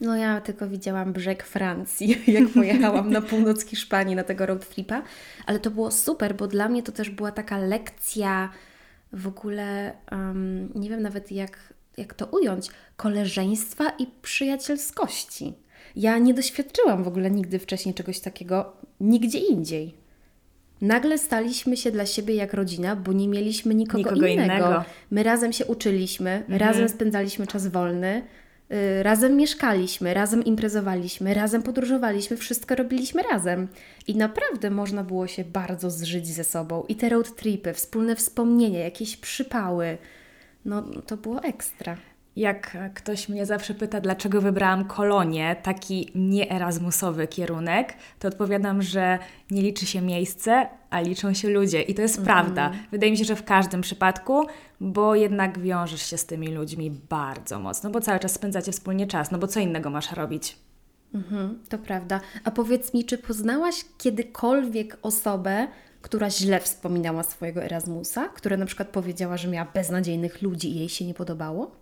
No 0.00 0.16
ja 0.16 0.40
tylko 0.40 0.68
widziałam 0.68 1.12
brzeg 1.12 1.42
Francji, 1.44 2.18
jak 2.40 2.48
pojechałam 2.48 3.10
na 3.10 3.20
północ 3.20 3.66
Hiszpanii 3.66 4.16
na 4.16 4.24
tego 4.24 4.46
road 4.46 4.68
tripa, 4.68 5.02
ale 5.46 5.58
to 5.60 5.70
było 5.70 5.90
super, 5.90 6.34
bo 6.36 6.46
dla 6.46 6.68
mnie 6.68 6.82
to 6.82 6.92
też 6.92 7.10
była 7.10 7.32
taka 7.32 7.58
lekcja 7.58 8.48
w 9.12 9.26
ogóle, 9.26 9.92
em, 10.10 10.70
nie 10.74 10.90
wiem 10.90 11.02
nawet 11.02 11.32
jak, 11.32 11.58
jak 11.96 12.14
to 12.14 12.26
ująć, 12.26 12.68
koleżeństwa 12.96 13.84
i 13.98 14.06
przyjacielskości. 14.22 15.54
Ja 15.96 16.18
nie 16.18 16.34
doświadczyłam 16.34 17.04
w 17.04 17.08
ogóle 17.08 17.30
nigdy 17.30 17.58
wcześniej 17.58 17.94
czegoś 17.94 18.20
takiego 18.20 18.72
nigdzie 19.00 19.38
indziej. 19.38 19.94
Nagle 20.80 21.18
staliśmy 21.18 21.76
się 21.76 21.90
dla 21.90 22.06
siebie 22.06 22.34
jak 22.34 22.54
rodzina, 22.54 22.96
bo 22.96 23.12
nie 23.12 23.28
mieliśmy 23.28 23.74
nikogo, 23.74 23.98
Nikogo 23.98 24.26
innego. 24.26 24.54
innego. 24.54 24.84
My 25.10 25.22
razem 25.22 25.52
się 25.52 25.64
uczyliśmy, 25.66 26.42
razem 26.48 26.88
spędzaliśmy 26.88 27.46
czas 27.46 27.66
wolny, 27.66 28.22
y, 28.72 29.02
razem 29.02 29.36
mieszkaliśmy, 29.36 30.14
razem 30.14 30.44
imprezowaliśmy, 30.44 31.34
razem 31.34 31.62
podróżowaliśmy, 31.62 32.36
wszystko 32.36 32.74
robiliśmy 32.74 33.22
razem. 33.22 33.68
I 34.06 34.16
naprawdę 34.16 34.70
można 34.70 35.04
było 35.04 35.26
się 35.26 35.44
bardzo 35.44 35.90
zżyć 35.90 36.26
ze 36.26 36.44
sobą. 36.44 36.84
I 36.88 36.96
te 36.96 37.08
road 37.08 37.36
tripy, 37.36 37.72
wspólne 37.72 38.16
wspomnienia, 38.16 38.78
jakieś 38.80 39.16
przypały, 39.16 39.98
no 40.64 40.82
to 40.82 41.16
było 41.16 41.42
ekstra. 41.42 41.96
Jak 42.36 42.76
ktoś 42.94 43.28
mnie 43.28 43.46
zawsze 43.46 43.74
pyta, 43.74 44.00
dlaczego 44.00 44.40
wybrałam 44.40 44.84
kolonię, 44.84 45.56
taki 45.62 46.10
nieerasmusowy 46.14 47.26
kierunek, 47.26 47.94
to 48.18 48.28
odpowiadam, 48.28 48.82
że 48.82 49.18
nie 49.50 49.62
liczy 49.62 49.86
się 49.86 50.00
miejsce, 50.00 50.66
a 50.90 51.00
liczą 51.00 51.34
się 51.34 51.48
ludzie. 51.48 51.82
I 51.82 51.94
to 51.94 52.02
jest 52.02 52.22
prawda. 52.22 52.72
Wydaje 52.90 53.12
mi 53.12 53.18
się, 53.18 53.24
że 53.24 53.36
w 53.36 53.44
każdym 53.44 53.80
przypadku, 53.80 54.46
bo 54.80 55.14
jednak 55.14 55.58
wiążesz 55.58 56.02
się 56.02 56.18
z 56.18 56.26
tymi 56.26 56.48
ludźmi 56.48 56.90
bardzo 56.90 57.58
mocno, 57.60 57.90
bo 57.90 58.00
cały 58.00 58.18
czas 58.18 58.32
spędzacie 58.32 58.72
wspólnie 58.72 59.06
czas, 59.06 59.30
no 59.30 59.38
bo 59.38 59.46
co 59.46 59.60
innego 59.60 59.90
masz 59.90 60.12
robić? 60.12 60.56
Mhm, 61.14 61.58
to 61.68 61.78
prawda. 61.78 62.20
A 62.44 62.50
powiedz 62.50 62.94
mi, 62.94 63.04
czy 63.04 63.18
poznałaś 63.18 63.84
kiedykolwiek 63.98 64.98
osobę, 65.02 65.68
która 66.02 66.30
źle 66.30 66.60
wspominała 66.60 67.22
swojego 67.22 67.62
Erasmusa, 67.62 68.28
która 68.28 68.56
na 68.56 68.66
przykład 68.66 68.88
powiedziała, 68.88 69.36
że 69.36 69.48
miała 69.48 69.70
beznadziejnych 69.74 70.42
ludzi 70.42 70.70
i 70.70 70.78
jej 70.78 70.88
się 70.88 71.06
nie 71.06 71.14
podobało? 71.14 71.81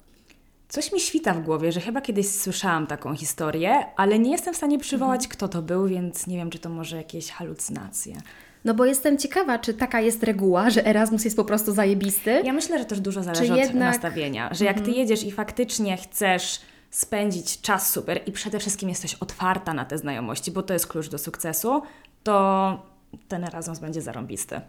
Coś 0.70 0.92
mi 0.92 1.00
świta 1.00 1.34
w 1.34 1.42
głowie, 1.42 1.72
że 1.72 1.80
chyba 1.80 2.00
kiedyś 2.00 2.28
słyszałam 2.30 2.86
taką 2.86 3.16
historię, 3.16 3.84
ale 3.96 4.18
nie 4.18 4.30
jestem 4.32 4.54
w 4.54 4.56
stanie 4.56 4.78
przywołać, 4.78 5.28
kto 5.28 5.48
to 5.48 5.62
był, 5.62 5.86
więc 5.88 6.26
nie 6.26 6.36
wiem, 6.36 6.50
czy 6.50 6.58
to 6.58 6.68
może 6.68 6.96
jakieś 6.96 7.30
halucynacje. 7.30 8.16
No 8.64 8.74
bo 8.74 8.84
jestem 8.84 9.18
ciekawa, 9.18 9.58
czy 9.58 9.74
taka 9.74 10.00
jest 10.00 10.22
reguła, 10.22 10.70
że 10.70 10.86
Erasmus 10.86 11.24
jest 11.24 11.36
po 11.36 11.44
prostu 11.44 11.72
zajebisty? 11.72 12.42
Ja 12.44 12.52
myślę, 12.52 12.78
że 12.78 12.84
też 12.84 13.00
dużo 13.00 13.22
zależy 13.22 13.46
Czy 13.46 13.52
od 13.52 13.58
jednak- 13.58 13.76
Mhm. 13.76 13.92
nastawienia. 13.92 14.54
Że 14.54 14.64
jak 14.64 14.80
ty 14.80 14.90
jedziesz 14.90 15.24
i 15.24 15.30
faktycznie 15.32 15.96
chcesz 15.96 16.60
spędzić 16.90 17.60
czas 17.60 17.90
super 17.92 18.20
i 18.26 18.32
przede 18.32 18.58
wszystkim 18.58 18.88
jesteś 18.88 19.14
otwarta 19.14 19.74
na 19.74 19.84
te 19.84 19.98
znajomości, 19.98 20.50
bo 20.50 20.62
to 20.62 20.72
jest 20.72 20.86
klucz 20.86 21.08
do 21.08 21.18
sukcesu, 21.18 21.82
to 22.22 22.86
ten 23.28 23.44
Erasmus 23.44 23.78
będzie 23.78 24.02
zarąbisty. 24.02 24.60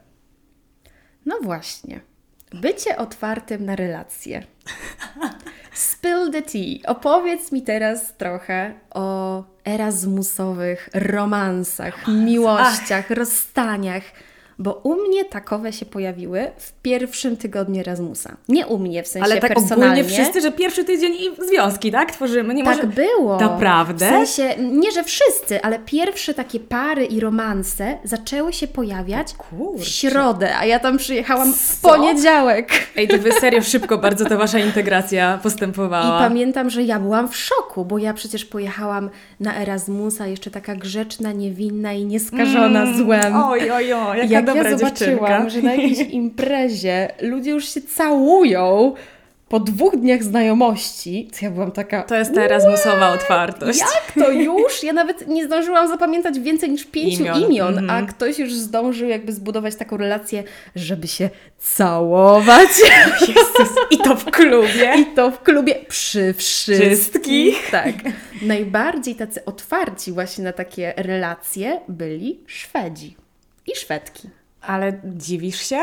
No 1.26 1.36
właśnie. 1.42 2.02
Bycie 2.54 2.98
otwartym 2.98 3.66
na 3.66 3.76
relacje. 3.76 4.44
Spill 5.74 6.32
the 6.32 6.42
tea. 6.42 6.82
Opowiedz 6.88 7.52
mi 7.52 7.62
teraz 7.62 8.18
trochę 8.18 8.74
o 8.94 9.44
erasmusowych 9.66 10.90
romansach, 10.94 12.08
miłościach, 12.08 13.10
rozstaniach, 13.10 14.04
bo 14.60 14.74
u 14.84 14.96
mnie 14.96 15.26
takowe 15.26 15.74
się 15.74 15.86
pojawiły 15.86 16.52
w 16.58 16.72
pierwszym 16.82 17.38
tygodniu 17.38 17.80
Erasmusa. 17.82 18.38
Nie 18.50 18.68
u 18.68 18.78
mnie 18.80 19.04
w 19.04 19.08
sensie 19.08 19.26
Ale 19.32 19.42
tak 19.42 19.54
personalnie. 19.54 19.86
ogólnie 20.02 20.04
wszyscy, 20.04 20.42
że 20.42 20.52
pierwszy 20.52 20.84
tydzień 20.84 21.14
i 21.14 21.46
związki, 21.50 21.92
tak? 21.92 22.12
Tworzymy. 22.12 22.54
Nie 22.54 22.64
Tak 22.64 22.76
może... 22.76 22.88
było. 22.88 23.40
Naprawdę? 23.40 24.06
W 24.06 24.10
sensie, 24.28 24.62
nie 24.64 24.92
że 24.92 25.04
wszyscy, 25.04 25.62
ale 25.62 25.80
pierwsze 25.80 26.34
takie 26.34 26.60
pary 26.60 27.06
i 27.06 27.20
romanse 27.20 27.98
zaczęły 28.04 28.54
się 28.54 28.68
pojawiać 28.68 29.28
w 29.78 29.84
środę, 29.86 30.58
a 30.58 30.66
ja 30.66 30.80
tam 30.80 30.98
przyjechałam 30.98 31.54
w 31.54 31.82
poniedziałek. 31.82 32.70
Ej, 32.96 33.08
to 33.08 33.18
wy 33.18 33.32
serio 33.32 33.62
szybko 33.62 33.98
bardzo 33.98 34.26
ta 34.26 34.38
wasza 34.38 34.60
integracja 34.60 35.38
I 35.40 35.44
postępowała. 35.44 36.20
pamiętam, 36.20 36.70
że 36.70 36.84
ja 36.84 37.00
byłam 37.00 37.28
w 37.30 37.36
szoku, 37.38 37.86
bo 37.86 37.98
ja 37.98 38.14
przecież 38.14 38.46
pojechałam 38.46 39.10
na 39.40 39.56
Erasmusa, 39.62 40.28
jeszcze 40.28 40.52
taka 40.52 40.76
grzeczna, 40.76 41.32
niewinna 41.32 41.94
i 41.94 42.06
nieskażona 42.06 42.98
złem. 42.98 43.36
Oj, 43.36 43.72
oj, 43.72 43.94
oj, 43.94 44.30
jaka 44.30 44.41
Jak 44.42 44.56
dobra 44.56 44.70
ja 44.70 44.78
zobaczyłam, 44.78 45.18
dziewczynka. 45.20 45.50
że 45.50 45.62
na 45.62 45.74
jakiejś 45.74 46.00
imprezie 46.22 47.08
ludzie 47.22 47.52
już 47.52 47.74
się 47.74 47.82
całują 47.82 48.94
po 49.50 49.60
dwóch 49.60 49.96
dniach 49.98 50.24
znajomości, 50.24 51.30
to 51.32 51.46
ja 51.46 51.52
byłam 51.52 51.72
taka... 51.72 52.04
To 52.04 52.16
jest 52.16 52.36
ta 52.36 52.42
erasmusowa 52.42 53.14
otwartość. 53.14 53.80
Jak 53.80 54.26
to 54.26 54.32
już? 54.32 54.84
Ja 54.84 54.94
nawet 54.94 55.28
nie 55.28 55.46
zdążyłam 55.46 55.88
zapamiętać 55.88 56.40
więcej 56.40 56.70
niż 56.70 56.86
pięciu 56.86 57.24
Imion. 57.24 57.44
imion, 57.44 57.78
Mhm. 57.78 58.04
a 58.04 58.08
ktoś 58.08 58.40
już 58.40 58.54
zdążył 58.54 59.10
jakby 59.10 59.34
zbudować 59.34 59.76
taką 59.76 59.98
relację, 59.98 60.44
żeby 60.76 61.08
się 61.08 61.30
całować. 61.60 62.70
Jezus, 63.28 63.76
I 63.92 63.98
to 63.98 64.16
w 64.16 64.26
klubie. 64.26 64.94
I 64.98 65.06
to 65.06 65.32
w 65.32 65.44
klubie 65.44 65.76
przy 65.88 66.34
wszystkich. 66.34 66.88
Wszystkich. 66.88 67.72
Tak. 67.72 67.96
Najbardziej 68.42 69.16
tacy 69.16 69.46
otwarci 69.46 70.12
właśnie 70.12 70.44
na 70.44 70.54
takie 70.54 70.94
relacje 70.98 71.80
byli 71.88 72.40
Szwedzi 72.48 73.16
i 73.74 73.76
Szwedki. 73.80 74.30
Ale 74.62 74.94
dziwisz 75.04 75.66
się? 75.70 75.80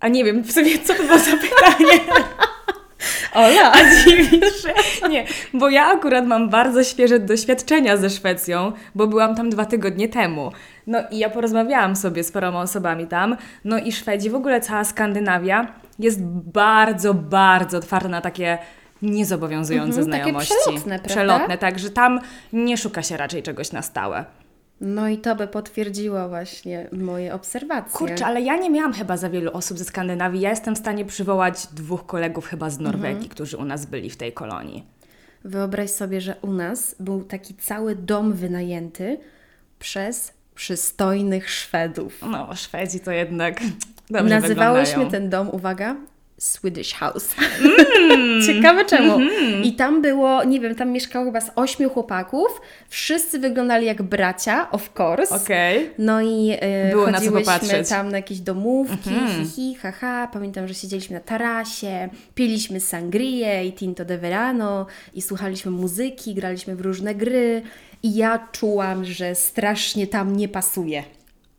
A 0.00 0.08
nie 0.08 0.24
wiem, 0.24 0.42
w 0.42 0.52
sumie 0.52 0.78
co 0.78 0.94
to 0.94 1.02
było 1.02 1.18
za 1.18 1.30
pytanie? 1.36 2.00
Ola! 3.34 3.72
A 3.72 3.78
dziwisz 4.04 4.62
się? 4.62 5.08
Nie, 5.08 5.24
bo 5.54 5.68
ja 5.68 5.86
akurat 5.86 6.26
mam 6.26 6.50
bardzo 6.50 6.84
świeże 6.84 7.18
doświadczenia 7.18 7.96
ze 7.96 8.10
Szwecją, 8.10 8.72
bo 8.94 9.06
byłam 9.06 9.34
tam 9.36 9.50
dwa 9.50 9.64
tygodnie 9.64 10.08
temu. 10.08 10.52
No 10.86 10.98
i 11.10 11.18
ja 11.18 11.30
porozmawiałam 11.30 11.96
sobie 11.96 12.24
z 12.24 12.32
paroma 12.32 12.60
osobami 12.60 13.06
tam, 13.06 13.36
no 13.64 13.78
i 13.78 13.92
Szwedzi, 13.92 14.30
w 14.30 14.34
ogóle 14.34 14.60
cała 14.60 14.84
Skandynawia 14.84 15.66
jest 15.98 16.22
bardzo, 16.52 17.14
bardzo 17.14 17.78
otwarta 17.78 18.08
na 18.08 18.20
takie 18.20 18.58
niezobowiązujące 19.02 19.88
Mhm, 20.00 20.10
takie 20.10 20.22
znajomości. 20.22 20.54
przelotne, 20.64 20.98
prawda? 20.98 21.08
Przelotne, 21.14 21.58
tak, 21.58 21.78
że 21.78 21.90
tam 21.90 22.20
nie 22.52 22.76
szuka 22.76 23.02
się 23.02 23.16
raczej 23.16 23.42
czegoś 23.42 23.72
na 23.72 23.82
stałe. 23.82 24.24
No 24.84 25.08
i 25.08 25.18
to 25.18 25.36
by 25.36 25.46
potwierdziło 25.46 26.28
właśnie 26.28 26.88
moje 26.92 27.34
obserwacje. 27.34 27.92
Kurczę, 27.98 28.26
ale 28.26 28.40
ja 28.40 28.56
nie 28.56 28.70
miałam 28.70 28.92
chyba 28.92 29.16
za 29.16 29.30
wielu 29.30 29.52
osób 29.52 29.78
ze 29.78 29.84
Skandynawii. 29.84 30.40
Ja 30.40 30.50
jestem 30.50 30.74
w 30.74 30.78
stanie 30.78 31.04
przywołać 31.04 31.66
dwóch 31.66 32.06
kolegów 32.06 32.46
chyba 32.46 32.70
z 32.70 32.78
Norwegii, 32.78 33.10
Mhm. 33.16 33.28
którzy 33.28 33.56
u 33.56 33.64
nas 33.64 33.86
byli 33.86 34.10
w 34.10 34.16
tej 34.16 34.32
kolonii. 34.32 34.84
Wyobraź 35.44 35.90
sobie, 35.90 36.20
że 36.20 36.36
u 36.42 36.52
nas 36.52 36.96
był 37.00 37.22
taki 37.24 37.54
cały 37.54 37.94
dom 37.96 38.32
wynajęty 38.32 39.18
przez 39.78 40.32
przystojnych 40.54 41.50
Szwedów. 41.50 42.20
No, 42.30 42.54
Szwedzi 42.54 43.00
to 43.00 43.10
jednak 43.10 43.60
Nazywałyśmy 44.10 44.84
wyglądają. 44.94 45.10
ten 45.10 45.30
dom, 45.30 45.48
uwaga, 45.50 45.96
Swedish 46.44 46.94
House. 46.94 47.34
Ciekawe 48.46 48.84
czemu. 48.84 49.18
I 49.62 49.72
tam 49.72 50.02
było, 50.02 50.44
nie 50.44 50.60
wiem, 50.60 50.74
tam 50.74 50.90
mieszkało 50.90 51.24
chyba 51.24 51.40
z 51.40 51.50
ośmiu 51.56 51.90
chłopaków. 51.90 52.60
Wszyscy 52.88 53.38
wyglądali 53.38 53.86
jak 53.86 54.02
bracia, 54.02 54.70
of 54.70 54.90
course. 55.00 55.34
Okej. 55.34 55.90
No 55.98 56.20
i 56.22 56.56
e, 56.60 56.90
Było 56.90 57.06
na 57.06 57.12
chodziłyśmy 57.18 57.40
popatrzeć. 57.54 57.88
tam 57.88 58.08
na 58.10 58.16
jakieś 58.16 58.40
domówki, 58.40 59.10
Mhm. 59.10 59.44
hihi, 59.46 59.74
haha. 59.74 60.28
Pamiętam, 60.32 60.68
że 60.68 60.74
siedzieliśmy 60.74 61.14
na 61.14 61.20
tarasie, 61.20 62.08
piliśmy 62.34 62.80
sangrię 62.80 63.64
i 63.66 63.72
tinto 63.72 64.04
de 64.04 64.18
verano 64.18 64.86
i 65.14 65.22
słuchaliśmy 65.22 65.70
muzyki, 65.70 66.34
graliśmy 66.34 66.76
w 66.76 66.80
różne 66.80 67.14
gry 67.14 67.62
i 68.02 68.14
ja 68.14 68.48
czułam, 68.52 69.04
że 69.04 69.34
strasznie 69.34 70.06
tam 70.06 70.36
nie 70.36 70.48
pasuje. 70.48 71.02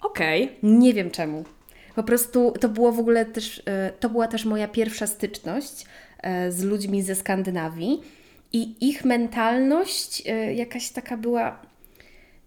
Okej. 0.01 0.51
Nie 0.63 0.93
wiem 0.93 1.11
czemu. 1.11 1.43
Po 1.95 2.03
prostu 2.03 2.53
to 2.59 2.69
było 2.69 2.91
w 2.91 2.99
ogóle 2.99 3.25
też, 3.25 3.61
e, 3.65 3.91
to 3.99 4.09
była 4.09 4.27
też 4.27 4.45
moja 4.45 4.67
pierwsza 4.67 5.07
styczność 5.07 5.85
e, 6.23 6.51
z 6.51 6.63
ludźmi 6.63 7.01
ze 7.01 7.15
Skandynawii 7.15 8.01
i 8.53 8.89
ich 8.89 9.05
mentalność 9.05 10.23
e, 10.27 10.53
jakaś 10.53 10.89
taka 10.89 11.17
była, 11.17 11.59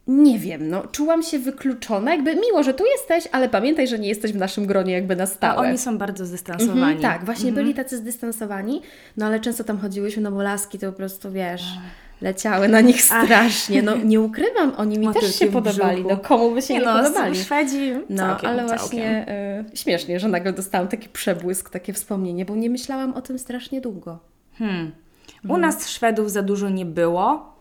nie 0.06 0.38
wiem, 0.38 0.68
no 0.68 0.86
czułam 0.86 1.22
się 1.22 1.38
wykluczona, 1.38 2.10
jakby 2.14 2.36
miło, 2.36 2.62
że 2.62 2.74
tu 2.74 2.84
jesteś, 2.86 3.28
ale 3.32 3.48
pamiętaj, 3.48 3.88
że 3.88 3.98
nie 3.98 4.08
jesteś 4.08 4.32
w 4.32 4.36
naszym 4.36 4.66
gronie 4.66 4.92
jakby 4.92 5.16
na 5.16 5.22
A 5.24 5.26
stałe. 5.26 5.68
oni 5.68 5.78
są 5.78 5.98
bardzo 5.98 6.26
zdystansowani. 6.26 6.80
Mhm, 6.80 7.00
tak, 7.00 7.24
właśnie 7.24 7.52
byli 7.52 7.74
tacy 7.74 7.96
zdystansowani, 7.96 8.82
no 9.16 9.26
ale 9.26 9.40
często 9.40 9.64
tam 9.64 9.78
chodziłyśmy, 9.78 10.22
no 10.22 10.32
bo 10.32 10.42
laski 10.42 10.78
to 10.78 10.92
po 10.92 10.96
prostu, 10.96 11.32
wiesz, 11.32 11.64
leciały 12.20 12.68
na 12.68 12.80
nich 12.80 13.02
strasznie. 13.02 13.82
No 13.82 13.96
nie 13.96 14.20
ukrywam, 14.20 14.72
oni 14.76 14.98
mi 14.98 15.06
Motylki 15.06 15.26
też 15.26 15.38
się 15.38 15.46
podobali, 15.46 16.04
no 16.08 16.16
komu 16.16 16.54
by 16.54 16.62
się 16.62 16.74
nie, 16.74 16.80
no, 16.80 17.02
podobali. 17.02 17.36
Szwedzi 17.36 17.92
No, 18.08 18.16
całkiem, 18.16 18.50
ale 18.50 18.58
całkiem. 18.68 18.78
właśnie 18.78 19.26
y, 19.72 19.76
śmiesznie, 19.76 20.20
że 20.20 20.28
nagle 20.28 20.52
dostałam 20.52 20.88
taki 20.88 21.08
przebłysk, 21.08 21.70
takie 21.70 21.92
wspomnienie, 21.92 22.44
bo 22.44 22.56
nie 22.56 22.70
myślałam 22.70 23.14
o 23.14 23.22
tym 23.22 23.38
strasznie 23.38 23.80
długo. 23.80 24.18
Hmm. 24.58 24.92
U 25.48 25.56
nas 25.56 25.88
Szwedów 25.88 26.30
za 26.30 26.42
dużo 26.42 26.68
nie 26.68 26.86
było, 26.86 27.52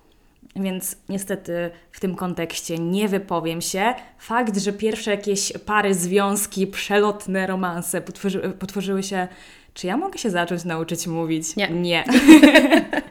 więc 0.55 0.97
niestety 1.10 1.70
w 1.91 1.99
tym 1.99 2.16
kontekście 2.16 2.78
nie 2.78 3.08
wypowiem 3.08 3.62
się. 3.62 3.93
Fakt, 4.20 4.58
że 4.58 4.74
pierwsze 4.74 5.12
jakieś 5.12 5.53
pary, 5.66 5.93
związki, 5.93 6.68
przelotne 6.68 7.47
romanse 7.47 8.01
potworzy, 8.01 8.39
potworzyły 8.60 9.03
się. 9.03 9.28
Czy 9.74 9.88
ja 9.88 9.97
mogę 9.97 10.18
się 10.18 10.30
zacząć 10.30 10.66
nauczyć 10.66 11.08
mówić? 11.08 11.55
Nie. 11.55 11.70
Nie. 11.70 12.03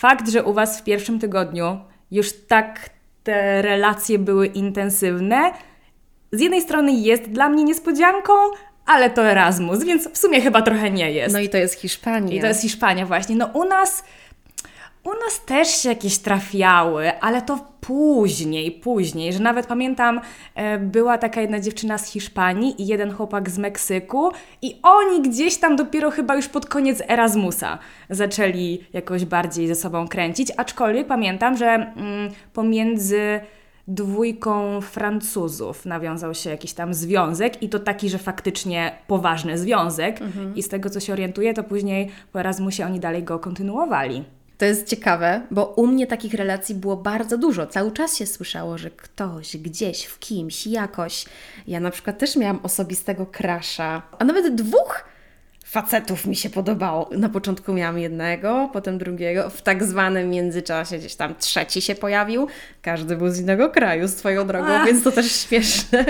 Fakt, 0.00 0.28
że 0.28 0.44
u 0.44 0.52
Was 0.52 0.80
w 0.80 0.84
pierwszym 0.84 1.18
tygodniu 1.18 1.78
już 2.10 2.32
tak 2.32 2.90
te 3.22 3.62
relacje 3.62 4.18
były 4.18 4.46
intensywne, 4.46 5.52
z 6.32 6.40
jednej 6.40 6.62
strony 6.62 6.92
jest 6.92 7.22
dla 7.22 7.48
mnie 7.48 7.64
niespodzianką, 7.64 8.32
ale 8.86 9.10
to 9.10 9.22
Erasmus, 9.22 9.84
więc 9.84 10.08
w 10.08 10.18
sumie 10.18 10.40
chyba 10.40 10.62
trochę 10.62 10.90
nie 10.90 11.12
jest. 11.12 11.34
No 11.34 11.40
i 11.40 11.48
to 11.48 11.56
jest 11.56 11.74
Hiszpania. 11.74 12.34
I 12.34 12.40
to 12.40 12.46
jest 12.46 12.62
Hiszpania 12.62 13.06
właśnie. 13.06 13.36
No 13.36 13.46
u 13.46 13.64
nas, 13.64 14.04
u 15.04 15.08
nas 15.08 15.44
też 15.46 15.68
się 15.68 15.88
jakieś 15.88 16.18
trafiały, 16.18 17.20
ale 17.20 17.42
to 17.42 17.58
później, 17.80 18.70
później, 18.70 19.32
że 19.32 19.38
nawet 19.38 19.66
pamiętam, 19.66 20.20
e, 20.54 20.78
była 20.78 21.18
taka 21.18 21.40
jedna 21.40 21.60
dziewczyna 21.60 21.98
z 21.98 22.06
Hiszpanii 22.06 22.82
i 22.82 22.86
jeden 22.86 23.12
chłopak 23.12 23.50
z 23.50 23.58
Meksyku 23.58 24.30
i 24.62 24.78
oni 24.82 25.22
gdzieś 25.22 25.56
tam 25.56 25.76
dopiero 25.76 26.10
chyba 26.10 26.36
już 26.36 26.48
pod 26.48 26.66
koniec 26.66 27.02
Erasmusa 27.08 27.78
zaczęli 28.10 28.84
jakoś 28.92 29.24
bardziej 29.24 29.68
ze 29.68 29.74
sobą 29.74 30.08
kręcić, 30.08 30.52
aczkolwiek 30.56 31.06
pamiętam, 31.06 31.56
że 31.56 31.66
mm, 31.66 32.30
pomiędzy 32.52 33.40
dwójką 33.88 34.80
Francuzów 34.80 35.86
nawiązał 35.86 36.34
się 36.34 36.50
jakiś 36.50 36.72
tam 36.72 36.94
związek 36.94 37.62
i 37.62 37.68
to 37.68 37.78
taki, 37.78 38.10
że 38.10 38.18
faktycznie 38.18 38.92
poważny 39.06 39.58
związek 39.58 40.20
i 40.54 40.62
z 40.62 40.68
tego 40.68 40.90
co 40.90 41.00
się 41.00 41.12
orientuję, 41.12 41.54
to 41.54 41.62
później 41.62 42.08
po 42.32 42.40
Erasmusie 42.40 42.86
oni 42.86 43.00
dalej 43.00 43.22
go 43.22 43.38
kontynuowali. 43.38 44.24
To 44.60 44.66
jest 44.66 44.88
ciekawe, 44.88 45.46
bo 45.50 45.66
u 45.66 45.86
mnie 45.86 46.06
takich 46.06 46.34
relacji 46.34 46.74
było 46.74 46.96
bardzo 46.96 47.38
dużo. 47.38 47.66
Cały 47.66 47.92
czas 47.92 48.16
się 48.16 48.26
słyszało, 48.26 48.78
że 48.78 48.90
ktoś 48.90 49.56
gdzieś, 49.56 50.04
w 50.04 50.18
kimś, 50.18 50.66
jakoś. 50.66 51.24
Ja 51.66 51.80
na 51.80 51.90
przykład 51.90 52.18
też 52.18 52.36
miałam 52.36 52.60
osobistego 52.62 53.26
krasza, 53.26 54.02
a 54.18 54.24
nawet 54.24 54.54
dwóch 54.54 55.04
facetów 55.70 56.26
mi 56.26 56.36
się 56.36 56.50
podobało. 56.50 57.10
Na 57.16 57.28
początku 57.28 57.72
miałam 57.72 57.98
jednego, 57.98 58.70
potem 58.72 58.98
drugiego. 58.98 59.50
W 59.50 59.62
tak 59.62 59.84
zwanym 59.84 60.30
międzyczasie 60.30 60.98
gdzieś 60.98 61.14
tam 61.14 61.34
trzeci 61.38 61.82
się 61.82 61.94
pojawił. 61.94 62.46
Każdy 62.82 63.16
był 63.16 63.30
z 63.30 63.40
innego 63.40 63.70
kraju 63.70 64.08
swoją 64.08 64.46
drogą, 64.46 64.68
Ach. 64.68 64.86
więc 64.86 65.04
to 65.04 65.12
też 65.12 65.32
śmieszne. 65.32 66.04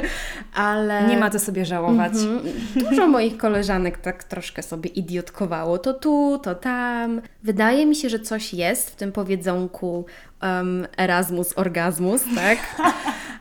Ale 0.54 1.06
Nie 1.08 1.16
ma 1.16 1.30
co 1.30 1.38
sobie 1.38 1.64
żałować. 1.64 2.12
Mhm. 2.12 2.54
Dużo 2.74 3.06
moich 3.06 3.36
koleżanek 3.36 3.98
tak 3.98 4.24
troszkę 4.24 4.62
sobie 4.62 4.90
idiotkowało. 4.90 5.78
To 5.78 5.94
tu, 5.94 6.40
to 6.42 6.54
tam. 6.54 7.20
Wydaje 7.42 7.86
mi 7.86 7.96
się, 7.96 8.08
że 8.08 8.20
coś 8.20 8.54
jest 8.54 8.90
w 8.90 8.96
tym 8.96 9.12
powiedzonku 9.12 10.06
um, 10.42 10.86
Erasmus, 10.98 11.58
orgazmus, 11.58 12.22
tak? 12.34 12.58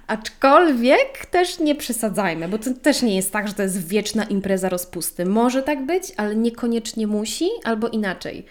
Aczkolwiek 0.10 1.26
też 1.26 1.60
nie 1.60 1.76
przesadzajmy, 1.76 2.48
bo 2.48 2.58
to 2.58 2.74
też 2.74 3.02
nie 3.02 3.16
jest 3.16 3.32
tak, 3.34 3.48
że 3.48 3.54
to 3.54 3.64
jest 3.64 3.88
wieczna 3.88 4.24
impreza 4.24 4.70
rozpusty. 4.70 5.26
Może 5.26 5.64
tak 5.64 5.86
być, 5.86 6.04
ale 6.18 6.36
niekoniecznie 6.36 7.08
musi, 7.08 7.50
albo 7.64 7.88
inaczej. 7.88 8.46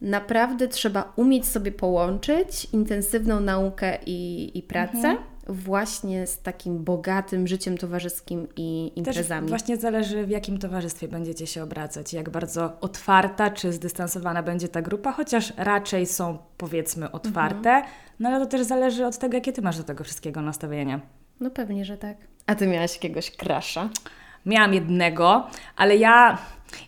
Naprawdę 0.00 0.68
trzeba 0.68 1.12
umieć 1.16 1.46
sobie 1.46 1.72
połączyć 1.72 2.68
intensywną 2.72 3.40
naukę 3.40 3.98
i, 4.06 4.50
i 4.58 4.62
pracę 4.62 5.16
właśnie 5.48 6.26
z 6.26 6.38
takim 6.38 6.84
bogatym 6.84 7.46
życiem 7.46 7.78
towarzyskim 7.78 8.48
i 8.56 8.92
Też 9.04 9.16
imprezami. 9.16 9.48
właśnie 9.48 9.76
zależy 9.76 10.26
w 10.26 10.30
jakim 10.30 10.58
towarzystwie 10.58 11.08
będziecie 11.08 11.46
się 11.46 11.62
obracać, 11.62 12.12
jak 12.12 12.30
bardzo 12.30 12.76
otwarta 12.80 13.50
czy 13.50 13.72
zdystansowana 13.72 14.42
będzie 14.42 14.68
ta 14.68 14.82
grupa, 14.82 15.12
chociaż 15.12 15.52
raczej 15.56 16.06
są 16.06 16.38
powiedzmy 16.56 17.12
otwarte, 17.12 17.82
no 18.20 18.28
ale 18.28 18.40
to 18.40 18.46
też 18.46 18.62
zależy 18.62 19.06
od 19.06 19.18
tego, 19.18 19.34
jakie 19.34 19.52
Ty 19.52 19.62
masz 19.62 19.78
do 19.78 19.84
tego 19.84 20.04
wszystkiego 20.04 20.42
nastawienie. 20.42 21.00
No 21.40 21.50
pewnie, 21.50 21.84
że 21.84 21.96
tak. 21.96 22.16
A 22.46 22.54
ty 22.54 22.66
miałaś 22.66 22.94
jakiegoś 22.94 23.30
krasza? 23.30 23.88
Miałam 24.46 24.74
jednego, 24.74 25.46
ale 25.76 25.96
ja, 25.96 26.38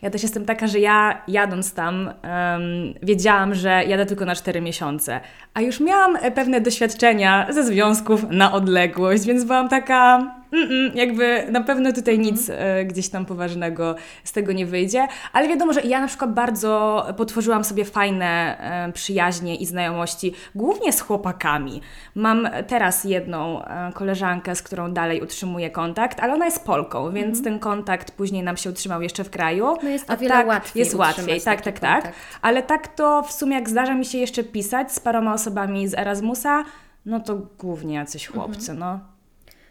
ja 0.01 0.09
też 0.09 0.23
jestem 0.23 0.45
taka, 0.45 0.67
że 0.67 0.79
ja 0.79 1.21
jadąc 1.27 1.73
tam 1.73 2.09
em, 2.21 2.61
wiedziałam, 3.03 3.55
że 3.55 3.83
jadę 3.83 4.05
tylko 4.05 4.25
na 4.25 4.35
4 4.35 4.61
miesiące, 4.61 5.19
a 5.53 5.61
już 5.61 5.79
miałam 5.79 6.15
e, 6.15 6.31
pewne 6.31 6.61
doświadczenia 6.61 7.47
ze 7.49 7.63
związków 7.63 8.25
na 8.29 8.53
odległość, 8.53 9.25
więc 9.25 9.43
byłam 9.43 9.69
taka, 9.69 10.31
mm-mm, 10.51 10.95
jakby 10.95 11.45
na 11.51 11.61
pewno 11.61 11.93
tutaj 11.93 12.19
nic 12.19 12.49
e, 12.49 12.85
gdzieś 12.85 13.09
tam 13.09 13.25
poważnego 13.25 13.95
z 14.23 14.31
tego 14.31 14.51
nie 14.51 14.65
wyjdzie, 14.65 15.07
ale 15.33 15.47
wiadomo, 15.47 15.73
że 15.73 15.81
ja 15.81 16.01
na 16.01 16.07
przykład 16.07 16.33
bardzo 16.33 17.05
potworzyłam 17.17 17.63
sobie 17.63 17.85
fajne 17.85 18.57
e, 18.59 18.91
przyjaźnie 18.91 19.55
i 19.55 19.65
znajomości, 19.65 20.33
głównie 20.55 20.93
z 20.93 21.01
chłopakami. 21.01 21.81
Mam 22.15 22.49
teraz 22.67 23.03
jedną 23.03 23.65
e, 23.65 23.91
koleżankę, 23.93 24.55
z 24.55 24.61
którą 24.61 24.93
dalej 24.93 25.21
utrzymuję 25.21 25.69
kontakt, 25.69 26.19
ale 26.19 26.33
ona 26.33 26.45
jest 26.45 26.65
Polką, 26.65 27.11
więc 27.11 27.43
ten 27.43 27.59
kontakt 27.59 28.11
później 28.11 28.43
nam 28.43 28.57
się 28.57 28.69
utrzymał 28.69 29.01
jeszcze 29.01 29.23
w 29.23 29.29
kraju. 29.29 29.77
No 29.83 29.89
jest 29.89 30.11
o 30.11 30.17
wiele 30.17 30.33
tak, 30.33 30.47
łatwiej 30.47 30.79
Jest 30.79 30.95
łatwiej, 30.95 31.41
tak, 31.41 31.61
tak, 31.61 31.79
tak. 31.79 32.13
Ale 32.41 32.63
tak 32.63 32.87
to 32.87 33.23
w 33.23 33.31
sumie 33.31 33.55
jak 33.55 33.69
zdarza 33.69 33.95
mi 33.95 34.05
się 34.05 34.17
jeszcze 34.17 34.43
pisać 34.43 34.91
z 34.91 34.99
paroma 34.99 35.33
osobami 35.33 35.87
z 35.87 35.93
Erasmusa, 35.93 36.63
no 37.05 37.19
to 37.19 37.37
głównie 37.59 37.95
jacyś 37.95 38.27
chłopcy, 38.27 38.73
no. 38.73 38.99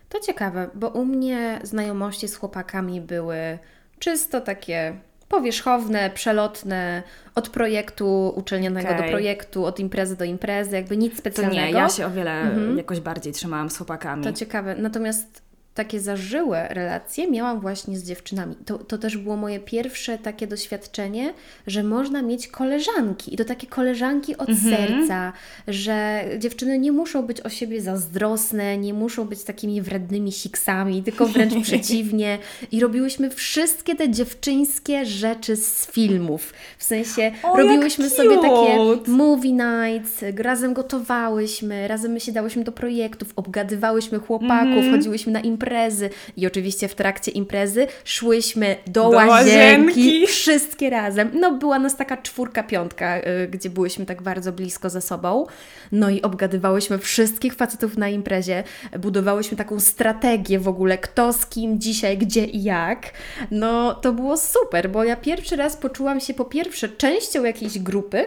To 0.08 0.20
ciekawe, 0.20 0.70
bo 0.74 0.88
u 0.88 1.04
mnie 1.04 1.60
znajomości 1.62 2.28
z 2.28 2.36
chłopakami 2.36 3.00
były 3.00 3.58
czysto 3.98 4.40
takie 4.40 4.96
powierzchowne, 5.28 6.10
przelotne, 6.10 7.02
od 7.34 7.48
projektu 7.48 8.32
uczelnianego 8.36 8.88
Okej. 8.88 9.02
do 9.02 9.10
projektu, 9.10 9.64
od 9.64 9.80
imprezy 9.80 10.16
do 10.16 10.24
imprezy, 10.24 10.76
jakby 10.76 10.96
nic 10.96 11.12
To 11.12 11.18
specjalnego. 11.18 11.66
nie, 11.66 11.70
ja 11.70 11.88
się 11.88 12.06
o 12.06 12.10
wiele 12.10 12.50
jakoś 12.76 13.00
bardziej 13.00 13.32
trzymałam 13.32 13.70
z 13.70 13.76
chłopakami. 13.76 14.24
To 14.24 14.32
ciekawe. 14.32 14.74
Natomiast 14.76 15.47
takie 15.78 16.00
zażyłe 16.00 16.68
relacje 16.70 17.30
miałam 17.30 17.60
właśnie 17.60 17.98
z 17.98 18.04
dziewczynami. 18.04 18.56
To, 18.66 18.78
to 18.78 18.98
też 18.98 19.16
było 19.16 19.36
moje 19.36 19.60
pierwsze 19.60 20.18
takie 20.18 20.46
doświadczenie, 20.46 21.34
że 21.66 21.82
można 21.82 22.22
mieć 22.22 22.48
koleżanki. 22.48 23.34
I 23.34 23.36
to 23.36 23.44
takie 23.44 23.66
koleżanki 23.66 24.36
od 24.36 24.48
serca, 24.70 25.32
że 25.68 26.24
dziewczyny 26.38 26.78
nie 26.78 26.92
muszą 26.92 27.22
być 27.22 27.40
o 27.40 27.48
siebie 27.48 27.82
zazdrosne, 27.82 28.78
nie 28.78 28.94
muszą 28.94 29.24
być 29.24 29.44
takimi 29.44 29.82
wrednymi 29.82 30.32
siksami, 30.32 31.02
tylko 31.02 31.26
wręcz 31.26 31.62
przeciwnie. 31.68 32.38
I 32.72 32.80
robiłyśmy 32.80 33.30
wszystkie 33.30 33.94
te 33.94 34.10
dziewczyńskie 34.10 35.06
rzeczy 35.06 35.56
z 35.56 35.86
filmów. 35.86 36.52
W 36.78 36.84
sensie 36.84 37.32
O, 37.42 37.56
robiłyśmy 37.56 38.10
sobie 38.10 38.36
takie 38.36 38.78
movie 39.06 39.52
nights, 39.52 40.24
razem 40.36 40.72
gotowałyśmy, 40.74 41.88
razem 41.88 42.12
my 42.12 42.20
się 42.20 42.32
dałyśmy 42.32 42.64
do 42.64 42.72
projektów, 42.72 43.32
obgadywałyśmy 43.36 44.18
chłopaków, 44.18 44.84
chodziłyśmy 44.90 45.32
na 45.32 45.40
imprezy 45.40 45.67
imprezy 45.68 46.10
i 46.36 46.46
oczywiście 46.46 46.88
w 46.88 46.94
trakcie 46.94 47.30
imprezy 47.30 47.86
szłyśmy 48.04 48.76
do, 48.86 49.02
Do 49.02 49.08
łazienki, 49.08 49.88
łazienki. 49.88 50.26
wszystkie 50.26 50.90
razem. 50.90 51.30
No 51.34 51.52
była 51.52 51.78
nas 51.78 51.96
taka 51.96 52.16
czwórka, 52.16 52.62
piątka, 52.62 53.18
y, 53.18 53.48
gdzie 53.50 53.70
byłyśmy 53.70 54.06
tak 54.06 54.22
bardzo 54.22 54.52
blisko 54.52 54.90
ze 54.90 55.00
sobą. 55.00 55.46
No 55.92 56.10
i 56.10 56.22
obgadywałyśmy 56.22 56.98
wszystkich 56.98 57.54
facetów 57.54 57.96
na 57.96 58.08
imprezie, 58.08 58.64
budowałyśmy 58.98 59.56
taką 59.56 59.80
strategię 59.80 60.58
w 60.58 60.68
ogóle, 60.68 60.98
kto 60.98 61.32
z 61.32 61.46
kim 61.46 61.80
dzisiaj, 61.80 62.18
gdzie 62.18 62.44
i 62.44 62.62
jak. 62.62 63.12
No 63.50 63.94
to 63.94 64.12
było 64.12 64.36
super, 64.36 64.90
bo 64.90 65.04
ja 65.04 65.16
pierwszy 65.16 65.56
raz 65.56 65.76
poczułam 65.76 66.20
się 66.20 66.34
po 66.34 66.44
pierwsze 66.44 66.88
częścią 66.88 67.44
jakiejś 67.44 67.78
grupy, 67.78 68.24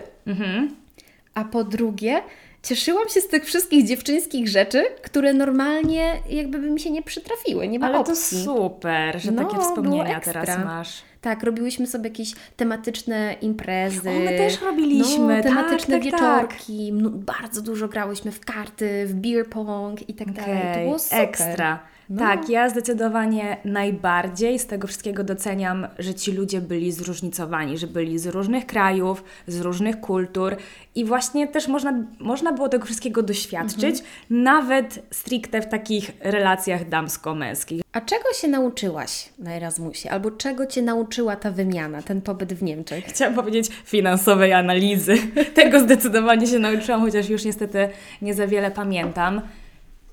a 1.34 1.44
po 1.44 1.64
drugie 1.64 2.22
cieszyłam 2.64 3.10
się 3.10 3.22
z 3.22 3.28
tych 3.28 3.46
wszystkich 3.46 3.88
dziewczyńskich 3.88 4.48
rzeczy, 4.48 4.86
które 5.04 5.34
normalnie 5.34 6.14
jakby 6.30 6.60
by 6.60 6.70
mi 6.70 6.80
się 6.80 6.92
nie 6.92 7.04
przytrafiły, 7.04 7.68
nie 7.68 7.80
ma 7.80 7.86
Ale 7.88 8.04
to 8.04 8.12
opcji. 8.12 8.44
super, 8.44 9.22
że 9.22 9.32
No, 9.32 9.46
takie 9.46 9.62
wspomnienia 9.62 10.20
teraz 10.20 10.50
masz. 10.66 11.02
Tak, 11.22 11.44
robiłyśmy 11.44 11.88
sobie 11.88 12.10
jakieś 12.10 12.34
tematyczne 12.58 13.36
imprezy. 13.42 14.10
O, 14.10 14.14
my 14.14 14.38
też 14.38 14.62
robiliśmy, 14.62 15.38
No, 15.38 15.44
tak, 15.44 15.44
tematyczne 15.44 16.00
tak, 16.00 16.04
tak. 16.12 16.12
wieczorki. 16.12 16.94
No, 16.94 17.10
bardzo 17.10 17.62
dużo 17.62 17.88
grałyśmy 17.88 18.32
w 18.32 18.40
karty, 18.40 19.06
w 19.08 19.14
beer 19.14 19.46
pong 19.48 20.10
i 20.10 20.14
tak 20.14 20.32
dalej. 20.32 20.74
To 20.76 20.80
było 20.80 21.00
super. 21.00 21.20
Ekstra. 21.20 21.80
No. 22.14 22.20
Tak, 22.20 22.50
ja 22.50 22.70
zdecydowanie 22.70 23.58
najbardziej 23.66 24.60
z 24.60 24.68
tego 24.68 24.88
wszystkiego 24.88 25.24
doceniam, 25.24 25.88
że 26.00 26.14
ci 26.14 26.32
ludzie 26.32 26.62
byli 26.62 26.92
zróżnicowani, 26.92 27.78
że 27.78 27.88
byli 27.88 28.20
z 28.20 28.28
różnych 28.28 28.66
krajów, 28.66 29.24
z 29.48 29.62
różnych 29.62 30.00
kultur 30.00 30.56
i 30.96 31.06
właśnie 31.06 31.48
też 31.48 31.68
można, 31.68 31.94
można 32.20 32.54
było 32.54 32.70
tego 32.70 32.86
wszystkiego 32.86 33.24
doświadczyć, 33.24 34.00
Mhm. 34.00 34.04
nawet 34.30 35.04
stricte 35.12 35.62
w 35.62 35.68
takich 35.68 36.12
relacjach 36.20 36.90
damsko-męskich. 36.90 37.82
A 37.94 38.02
czego 38.02 38.34
się 38.34 38.48
nauczyłaś 38.48 39.30
na 39.40 39.54
Erasmusie? 39.56 40.10
Albo 40.10 40.32
czego 40.32 40.66
Cię 40.66 40.82
nauczyła 40.82 41.36
ta 41.36 41.52
wymiana, 41.52 42.02
ten 42.02 42.22
pobyt 42.22 42.54
w 42.54 42.64
Niemczech? 42.64 43.06
Chciałam 43.06 43.36
powiedzieć 43.36 43.70
finansowej 43.86 44.54
analizy. 44.54 45.16
Tego 45.54 45.80
zdecydowanie 45.80 46.48
się 46.48 46.60
nauczyłam, 46.60 47.02
chociaż 47.02 47.30
już 47.30 47.46
niestety 47.46 47.90
nie 48.22 48.34
za 48.34 48.48
wiele 48.48 48.72
pamiętam. 48.72 49.42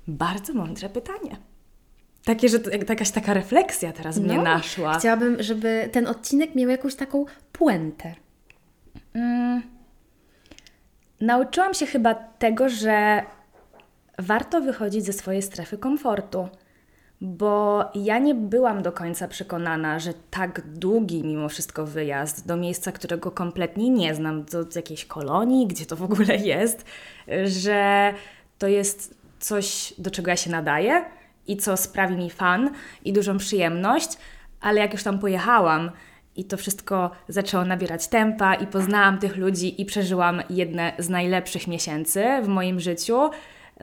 Bardzo 0.09 0.55
mądre 0.55 0.89
pytanie. 0.89 1.37
Takie, 2.25 2.49
że 2.49 2.59
jakaś 2.89 3.11
taka 3.11 3.35
refleksja 3.35 3.93
teraz 3.93 4.19
mnie 4.19 4.37
No, 4.37 4.43
naszła. 4.43 4.99
Chciałabym, 4.99 5.43
żeby 5.43 5.89
ten 5.93 6.07
odcinek 6.07 6.55
miał 6.55 6.71
jakąś 6.71 6.95
taką 6.95 7.25
puentę. 7.53 8.15
Nauczyłam 11.21 11.75
się 11.75 11.87
chyba 11.87 12.15
tego, 12.15 12.69
że 12.69 13.23
warto 14.19 14.61
wychodzić 14.61 15.05
ze 15.05 15.13
swojej 15.13 15.43
strefy 15.43 15.79
komfortu, 15.79 16.49
bo 17.21 17.85
ja 17.95 18.19
nie 18.19 18.35
byłam 18.35 18.83
do 18.83 18.93
końca 18.93 19.29
przekonana, 19.29 19.99
że 19.99 20.15
tak 20.31 20.61
długi 20.67 21.25
mimo 21.25 21.49
wszystko 21.49 21.87
wyjazd 21.87 22.47
do 22.47 22.57
miejsca, 22.57 22.93
którego 22.93 23.31
kompletnie 23.31 23.91
nie 23.91 24.15
znam, 24.15 24.45
do 24.45 24.65
jakiejś 24.77 25.05
kolonii, 25.05 25.67
gdzie 25.67 25.87
to 25.87 25.97
w 25.97 26.03
ogóle 26.03 26.37
jest, 26.37 26.85
że 27.45 28.13
to 28.59 28.69
jest 28.69 29.15
coś, 29.39 29.95
do 29.99 30.11
czego 30.11 30.31
ja 30.31 30.37
się 30.37 30.51
nadaję 30.51 31.05
i 31.49 31.57
co 31.57 31.77
sprawi 31.77 32.17
mi 32.17 32.31
fan 32.31 32.71
i 33.05 33.13
dużą 33.13 33.39
przyjemność, 33.39 34.09
ale 34.61 34.81
jak 34.81 34.93
już 34.93 35.03
tam 35.03 35.19
pojechałam 35.19 35.91
i 36.37 36.45
to 36.45 36.57
wszystko 36.57 37.11
zaczęło 37.29 37.65
nabierać 37.65 38.09
tempa 38.09 38.55
i 38.55 38.67
poznałam 38.67 39.19
tych 39.19 39.37
ludzi 39.37 39.83
i 39.83 39.85
przeżyłam 39.85 40.43
jedne 40.51 40.93
z 40.99 41.09
najlepszych 41.09 41.67
miesięcy 41.67 42.25
w 42.43 42.49
moim 42.49 42.81
życiu, 42.81 43.31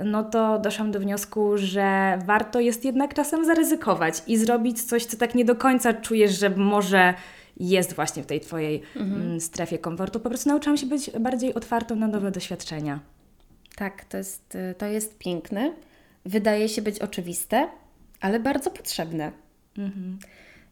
no 0.04 0.24
to 0.24 0.60
doszłam 0.60 0.92
do 0.92 1.00
wniosku, 1.00 1.58
że 1.58 2.20
warto 2.26 2.60
jest 2.60 2.86
jednak 2.86 3.14
czasem 3.14 3.46
zaryzykować 3.46 4.22
i 4.28 4.38
zrobić 4.38 4.84
coś, 4.84 5.06
co 5.06 5.18
tak 5.18 5.36
nie 5.36 5.46
do 5.46 5.56
końca 5.56 5.94
czujesz, 5.94 6.40
że 6.40 6.50
może 6.50 7.14
jest 7.58 7.94
właśnie 7.94 8.24
w 8.24 8.26
tej 8.26 8.40
Twojej 8.42 8.82
mm, 8.96 9.42
strefie 9.42 9.78
komfortu. 9.80 10.20
Po 10.20 10.30
prostu 10.30 10.50
nauczyłam 10.50 10.78
się 10.78 10.86
być 10.86 11.12
bardziej 11.20 11.54
otwartą 11.54 11.96
na 11.96 12.08
nowe 12.08 12.32
doświadczenia. 12.32 13.00
Tak, 13.76 14.06
to 14.06 14.18
jest, 14.18 14.56
y, 14.56 14.76
to 14.78 14.86
jest 14.86 15.18
piękne. 15.18 15.74
Wydaje 16.26 16.70
się 16.70 16.82
być 16.82 17.00
oczywiste, 17.00 17.68
ale 18.22 18.40
bardzo 18.40 18.72
potrzebne. 18.72 19.32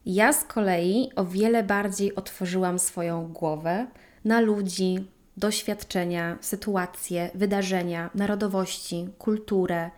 Ja 0.06 0.34
z 0.34 0.44
kolei 0.44 1.12
o 1.16 1.26
wiele 1.26 1.64
bardziej 1.64 2.16
otworzyłam 2.16 2.80
swoją 2.80 3.28
głowę 3.28 3.88
na 4.26 4.42
ludzi, 4.42 5.08
doświadczenia, 5.38 6.38
sytuacje, 6.42 7.30
wydarzenia, 7.36 8.10
narodowości, 8.16 9.08
kulturę, 9.18 9.92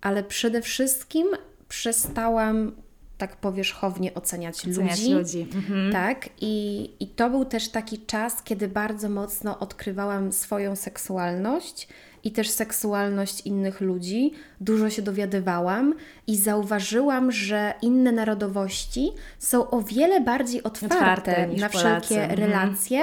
ale 0.00 0.22
przede 0.22 0.62
wszystkim 0.62 1.26
przestałam 1.68 2.72
tak 3.18 3.36
powierzchownie 3.36 4.14
oceniać, 4.14 4.68
Oceniać 4.68 5.00
ludzi. 5.00 5.12
ludzi. 5.14 5.56
Mhm. 5.56 5.92
Tak, 5.92 6.28
i, 6.40 6.90
i 7.00 7.06
to 7.06 7.30
był 7.30 7.44
też 7.44 7.68
taki 7.68 7.98
czas, 7.98 8.42
kiedy 8.42 8.68
bardzo 8.68 9.08
mocno 9.08 9.58
odkrywałam 9.58 10.32
swoją 10.32 10.76
seksualność 10.76 11.88
i 12.24 12.32
też 12.32 12.50
seksualność 12.50 13.46
innych 13.46 13.80
ludzi. 13.80 14.32
Dużo 14.60 14.90
się 14.90 15.02
dowiadywałam 15.02 15.94
i 16.26 16.36
zauważyłam, 16.36 17.32
że 17.32 17.74
inne 17.82 18.12
narodowości 18.12 19.10
są 19.38 19.70
o 19.70 19.80
wiele 19.82 20.20
bardziej 20.20 20.62
otwarte, 20.62 20.96
Otwarte 20.96 21.46
na 21.46 21.68
Polacy. 21.68 21.78
wszelkie 21.78 22.22
Mhm. 22.22 22.40
relacje 22.40 23.00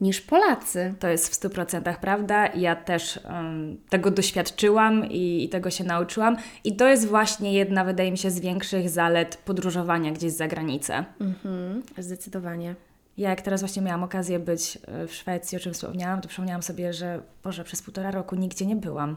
niż 0.00 0.20
Polacy. 0.20 0.94
To 0.98 1.08
jest 1.08 1.28
w 1.28 1.40
100% 1.48 1.96
prawda. 2.00 2.46
Ja 2.46 2.76
też 2.76 3.20
em, 3.24 3.76
tego 3.88 4.10
doświadczyłam 4.10 5.04
i, 5.10 5.44
i 5.44 5.48
tego 5.48 5.70
się 5.70 5.84
nauczyłam. 5.84 6.36
I 6.64 6.76
to 6.76 6.86
jest 6.88 7.06
właśnie 7.06 7.52
jedna, 7.52 7.84
wydaje 7.84 8.10
mi 8.12 8.18
się, 8.18 8.30
z 8.30 8.40
większych 8.40 8.90
zalet 8.90 9.36
podróżowania 9.36 10.12
gdzieś 10.12 10.32
za 10.32 10.46
granicę. 10.46 11.04
Mhm, 11.20 11.82
zdecydowanie. 11.98 12.74
Ja 13.16 13.30
jak 13.30 13.40
teraz 13.40 13.60
właśnie 13.60 13.82
miałam 13.82 14.02
okazję 14.02 14.38
być 14.38 14.78
e, 14.86 15.06
w 15.06 15.14
Szwecji, 15.14 15.58
o 15.58 15.60
czym 15.60 15.74
wspomniałam, 15.74 16.20
to 16.20 16.28
przypomniałam 16.28 16.62
sobie, 16.62 16.92
że 16.92 17.22
Boże, 17.44 17.64
przez 17.64 17.82
półtora 17.82 18.10
roku 18.10 18.36
nigdzie 18.36 18.66
nie 18.66 18.76
byłam. 18.76 19.16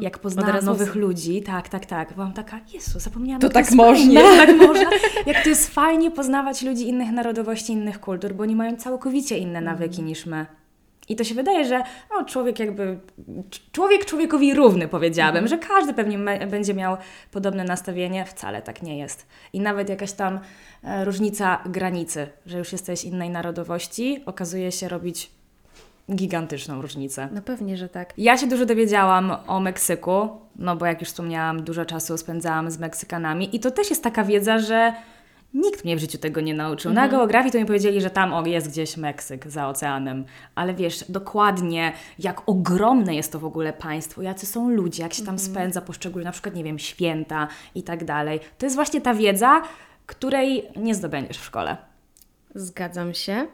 Jak 0.00 0.18
poznałam 0.18 0.64
nowych 0.64 0.94
ludzi, 0.94 1.42
tak, 1.42 1.68
tak, 1.68 1.86
tak, 1.86 2.14
byłam 2.14 2.32
taka, 2.32 2.60
Jezu, 2.74 3.00
zapomniałam, 3.00 3.40
To 3.40 3.48
tak 3.48 3.66
fajnie, 3.66 4.20
można. 4.20 4.36
tak 4.46 4.56
można. 4.56 4.90
Jak 5.26 5.42
to 5.42 5.48
jest 5.48 5.70
fajnie 5.74 6.10
poznawać 6.10 6.62
ludzi 6.62 6.88
innych 6.88 7.12
narodowości, 7.12 7.72
innych 7.72 8.00
kultur, 8.00 8.34
bo 8.34 8.42
oni 8.42 8.56
mają 8.56 8.76
całkowicie 8.76 9.38
inne 9.38 9.60
nawyki 9.60 10.02
niż 10.02 10.26
my. 10.26 10.46
I 11.08 11.16
to 11.16 11.24
się 11.24 11.34
wydaje, 11.34 11.64
że 11.64 11.82
o, 12.10 12.24
człowiek 12.24 12.58
jakby, 12.58 12.98
człowiek 13.72 14.04
człowiekowi 14.04 14.54
równy 14.54 14.88
powiedziałabym, 14.88 15.48
że 15.48 15.58
każdy 15.58 15.94
pewnie 15.94 16.18
będzie 16.46 16.74
miał 16.74 16.96
podobne 17.30 17.64
nastawienie. 17.64 18.24
Wcale 18.24 18.62
tak 18.62 18.82
nie 18.82 18.98
jest. 18.98 19.26
I 19.52 19.60
nawet 19.60 19.88
jakaś 19.88 20.12
tam 20.12 20.40
e, 20.84 21.04
różnica 21.04 21.58
granicy, 21.66 22.26
że 22.46 22.58
już 22.58 22.72
jesteś 22.72 23.04
innej 23.04 23.30
narodowości, 23.30 24.22
okazuje 24.26 24.72
się 24.72 24.88
robić 24.88 25.30
gigantyczną 26.14 26.82
różnicę. 26.82 27.28
No 27.32 27.42
pewnie, 27.42 27.76
że 27.76 27.88
tak. 27.88 28.12
Ja 28.18 28.38
się 28.38 28.46
dużo 28.46 28.66
dowiedziałam 28.66 29.36
o 29.46 29.60
Meksyku, 29.60 30.28
no 30.56 30.76
bo 30.76 30.86
jak 30.86 31.00
już 31.00 31.08
wspomniałam, 31.08 31.64
dużo 31.64 31.84
czasu 31.84 32.18
spędzałam 32.18 32.70
z 32.70 32.78
Meksykanami 32.78 33.56
i 33.56 33.60
to 33.60 33.70
też 33.70 33.90
jest 33.90 34.02
taka 34.02 34.24
wiedza, 34.24 34.58
że 34.58 34.92
nikt 35.54 35.84
mnie 35.84 35.96
w 35.96 36.00
życiu 36.00 36.18
tego 36.18 36.40
nie 36.40 36.54
nauczył. 36.54 36.92
Na 36.92 37.08
geografii 37.08 37.52
to 37.52 37.58
mi 37.58 37.66
powiedzieli, 37.66 38.00
że 38.00 38.10
tam 38.10 38.32
o, 38.32 38.46
jest 38.46 38.68
gdzieś 38.68 38.96
Meksyk 38.96 39.50
za 39.50 39.68
oceanem, 39.68 40.24
ale 40.54 40.74
wiesz 40.74 41.04
dokładnie, 41.08 41.92
jak 42.18 42.48
ogromne 42.48 43.14
jest 43.14 43.32
to 43.32 43.38
w 43.38 43.44
ogóle 43.44 43.72
państwo, 43.72 44.22
jacy 44.22 44.46
są 44.46 44.70
ludzie, 44.70 45.02
jak 45.02 45.14
się 45.14 45.24
tam 45.24 45.38
spędza 45.38 45.80
poszczególne, 45.80 46.24
na 46.24 46.32
przykład, 46.32 46.54
nie 46.54 46.64
wiem, 46.64 46.78
święta 46.78 47.48
i 47.74 47.82
tak 47.82 48.04
dalej. 48.04 48.40
To 48.58 48.66
jest 48.66 48.76
właśnie 48.76 49.00
ta 49.00 49.14
wiedza, 49.14 49.62
której 50.06 50.68
nie 50.76 50.94
zdobędziesz 50.94 51.38
w 51.38 51.44
szkole. 51.44 51.76
Zgadzam 52.54 53.14
się. 53.14 53.46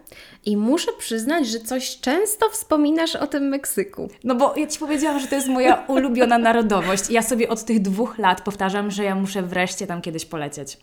I 0.44 0.56
muszę 0.56 0.92
przyznać, 0.98 1.48
że 1.48 1.60
coś 1.60 2.00
często 2.00 2.50
wspominasz 2.50 3.16
o 3.16 3.26
tym 3.26 3.48
Meksyku. 3.48 4.08
No 4.24 4.34
bo 4.34 4.54
ja 4.56 4.66
Ci 4.66 4.78
powiedziałam, 4.78 5.20
że 5.20 5.26
to 5.26 5.34
jest 5.34 5.48
moja 5.48 5.84
ulubiona 5.88 6.38
narodowość. 6.38 7.10
Ja 7.10 7.22
sobie 7.22 7.48
od 7.48 7.64
tych 7.64 7.82
dwóch 7.82 8.18
lat 8.18 8.40
powtarzam, 8.40 8.90
że 8.90 9.04
ja 9.04 9.14
muszę 9.14 9.42
wreszcie 9.42 9.86
tam 9.86 10.02
kiedyś 10.02 10.24
polecieć. 10.24 10.78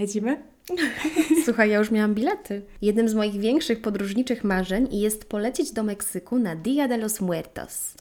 Lecimy? 0.00 0.42
Słuchaj, 1.44 1.70
ja 1.70 1.78
już 1.78 1.90
miałam 1.90 2.14
bilety. 2.14 2.62
Jednym 2.82 3.08
z 3.08 3.14
moich 3.14 3.40
większych 3.40 3.82
podróżniczych 3.82 4.44
marzeń 4.44 4.88
jest 4.90 5.24
polecieć 5.24 5.72
do 5.72 5.82
Meksyku 5.82 6.38
na 6.38 6.56
Dia 6.56 6.88
de 6.88 6.96
los 6.96 7.20
Muertos, 7.20 7.94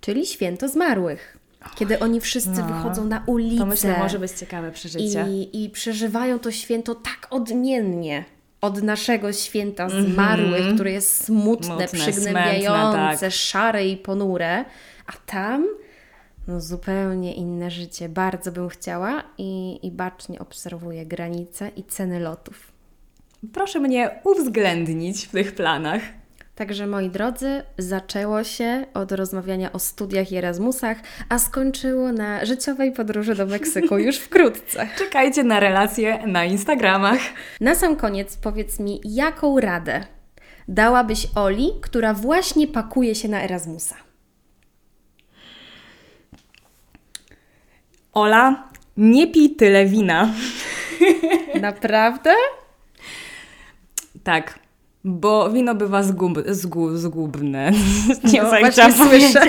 czyli 0.00 0.26
święto 0.26 0.68
zmarłych. 0.68 1.38
Kiedy 1.76 1.98
oni 1.98 2.20
wszyscy 2.20 2.50
No, 2.60 2.66
wychodzą 2.66 3.04
na 3.04 3.22
ulicę 3.26 3.58
To 3.58 3.66
myślę, 3.66 3.98
może 3.98 4.18
być 4.18 4.32
ciekawe 4.32 4.72
przeżycie. 4.72 5.24
i, 5.28 5.64
i 5.64 5.70
przeżywają 5.70 6.38
to 6.38 6.50
święto 6.50 6.94
tak 6.94 7.26
odmiennie 7.30 8.24
od 8.60 8.82
naszego 8.82 9.32
święta 9.32 9.88
zmarłych, 9.88 10.74
które 10.74 10.92
jest 10.92 11.24
smutne, 11.24 11.66
Smutne, 11.66 11.88
przygnębiające, 11.88 12.98
smętne, 12.98 13.18
tak. 13.20 13.32
szare 13.32 13.88
i 13.88 13.96
ponure, 13.96 14.64
a 15.06 15.12
tam 15.26 15.66
no 16.46 16.60
zupełnie 16.60 17.34
inne 17.34 17.70
życie. 17.70 18.08
Bardzo 18.08 18.52
bym 18.52 18.68
chciała 18.68 19.22
i, 19.38 19.78
i 19.86 19.90
bacznie 19.90 20.38
obserwuję 20.38 21.06
granice 21.06 21.70
i 21.76 21.84
ceny 21.84 22.20
lotów. 22.20 22.72
Proszę 23.52 23.80
mnie 23.80 24.10
uwzględnić 24.24 25.26
w 25.26 25.30
tych 25.30 25.54
planach. 25.54 26.00
Także 26.54 26.86
moi 26.86 27.10
drodzy, 27.10 27.62
zaczęło 27.78 28.44
się 28.44 28.86
od 28.94 29.12
rozmawiania 29.12 29.72
o 29.72 29.78
studiach 29.78 30.32
i 30.32 30.36
Erasmusach, 30.36 30.98
a 31.28 31.38
skończyło 31.38 32.12
na 32.12 32.44
życiowej 32.44 32.92
podróży 32.92 33.34
do 33.34 33.46
Meksyku 33.46 33.98
już 34.06 34.16
wkrótce. 34.16 34.88
Czekajcie 34.98 35.44
na 35.44 35.60
relacje 35.60 36.26
na 36.26 36.44
Instagramach. 36.44 37.18
Na 37.60 37.74
sam 37.74 37.96
koniec 37.96 38.36
powiedz 38.36 38.80
mi, 38.80 39.00
jaką 39.04 39.60
radę 39.60 40.04
dałabyś 40.68 41.28
Oli, 41.34 41.70
która 41.80 42.14
właśnie 42.14 42.68
pakuje 42.68 43.14
się 43.14 43.28
na 43.28 43.42
Erasmusa? 43.42 44.05
Ola, 48.16 48.68
nie 48.96 49.26
pij 49.26 49.50
tyle 49.56 49.86
wina. 49.86 50.28
Naprawdę? 51.60 52.30
Tak, 54.24 54.58
bo 55.04 55.50
wino 55.50 55.74
bywa 55.74 56.02
zgub, 56.02 56.38
zgu, 56.48 56.96
zgubne. 56.96 57.70
Nie 58.32 58.42
No, 58.42 58.50
wiem, 58.50 58.62
jak 58.64 58.74
właśnie 58.74 58.92
słyszę. 58.92 59.40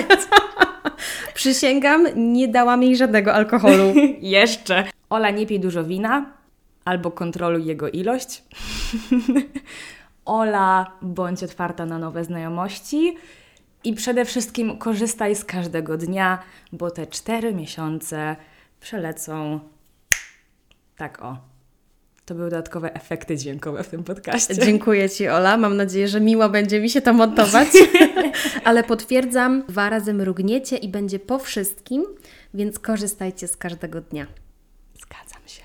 Przysięgam, 1.34 2.06
nie 2.16 2.48
dałam 2.48 2.82
jej 2.82 2.96
żadnego 2.96 3.34
alkoholu. 3.34 3.94
Jeszcze. 4.20 4.84
Ola, 5.10 5.30
nie 5.30 5.46
pij 5.46 5.60
dużo 5.60 5.84
wina, 5.84 6.26
albo 6.84 7.10
kontroluj 7.10 7.64
jego 7.66 7.88
ilość. 7.88 8.42
Ola, 10.24 10.92
bądź 11.02 11.42
otwarta 11.42 11.86
na 11.86 11.98
nowe 11.98 12.24
znajomości. 12.24 13.16
I 13.84 13.92
przede 13.94 14.24
wszystkim 14.24 14.78
korzystaj 14.78 15.36
z 15.36 15.44
każdego 15.44 15.96
dnia, 15.96 16.38
bo 16.72 16.90
te 16.90 17.06
cztery 17.06 17.54
miesiące 17.54 18.36
przelecą 18.80 19.60
tak 20.96 21.22
o. 21.22 21.36
To 22.24 22.34
były 22.34 22.50
dodatkowe 22.50 22.94
efekty 22.94 23.36
dźwiękowe 23.36 23.84
w 23.84 23.88
tym 23.88 24.04
podcaście. 24.04 24.58
Dziękuję 24.58 25.10
Ci, 25.10 25.28
Ola. 25.28 25.56
Mam 25.56 25.76
nadzieję, 25.76 26.08
że 26.08 26.20
miło 26.20 26.48
będzie 26.48 26.80
mi 26.80 26.90
się 26.90 27.00
to 27.00 27.12
montować. 27.12 27.68
Ale 28.64 28.84
potwierdzam, 28.84 29.64
dwa 29.68 29.90
razy 29.90 30.14
mrugniecie 30.14 30.76
i 30.76 30.88
będzie 30.88 31.18
po 31.18 31.38
wszystkim, 31.38 32.04
więc 32.54 32.78
korzystajcie 32.78 33.48
z 33.48 33.56
każdego 33.56 34.00
dnia. 34.00 34.26
Zgadzam 35.02 35.42
się. 35.46 35.62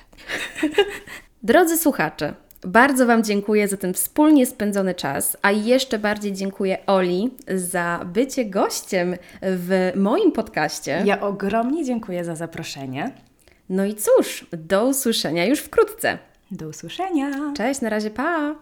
Drodzy 1.44 1.78
słuchacze, 1.78 2.34
bardzo 2.66 3.06
Wam 3.06 3.24
dziękuję 3.24 3.68
za 3.68 3.78
ten 3.78 3.94
wspólnie 3.94 4.46
spędzony 4.46 4.96
czas, 4.96 5.38
a 5.42 5.52
jeszcze 5.52 6.00
bardziej 6.00 6.34
dziękuję 6.34 6.78
Oli 6.86 7.32
za 7.56 8.06
bycie 8.06 8.46
gościem 8.46 9.16
w 9.42 9.92
moim 9.96 10.32
podcaście. 10.32 11.04
Ja 11.06 11.22
ogromnie 11.22 11.86
dziękuję 11.86 12.26
za 12.26 12.36
zaproszenie. 12.36 13.12
No 13.70 13.86
i 13.86 13.96
cóż, 13.96 14.46
do 14.52 14.86
usłyszenia 14.86 15.46
już 15.46 15.60
wkrótce. 15.60 16.18
Do 16.52 16.68
usłyszenia. 16.68 17.54
Cześć, 17.58 17.82
na 17.82 17.90
razie, 17.90 18.10
pa! 18.10 18.56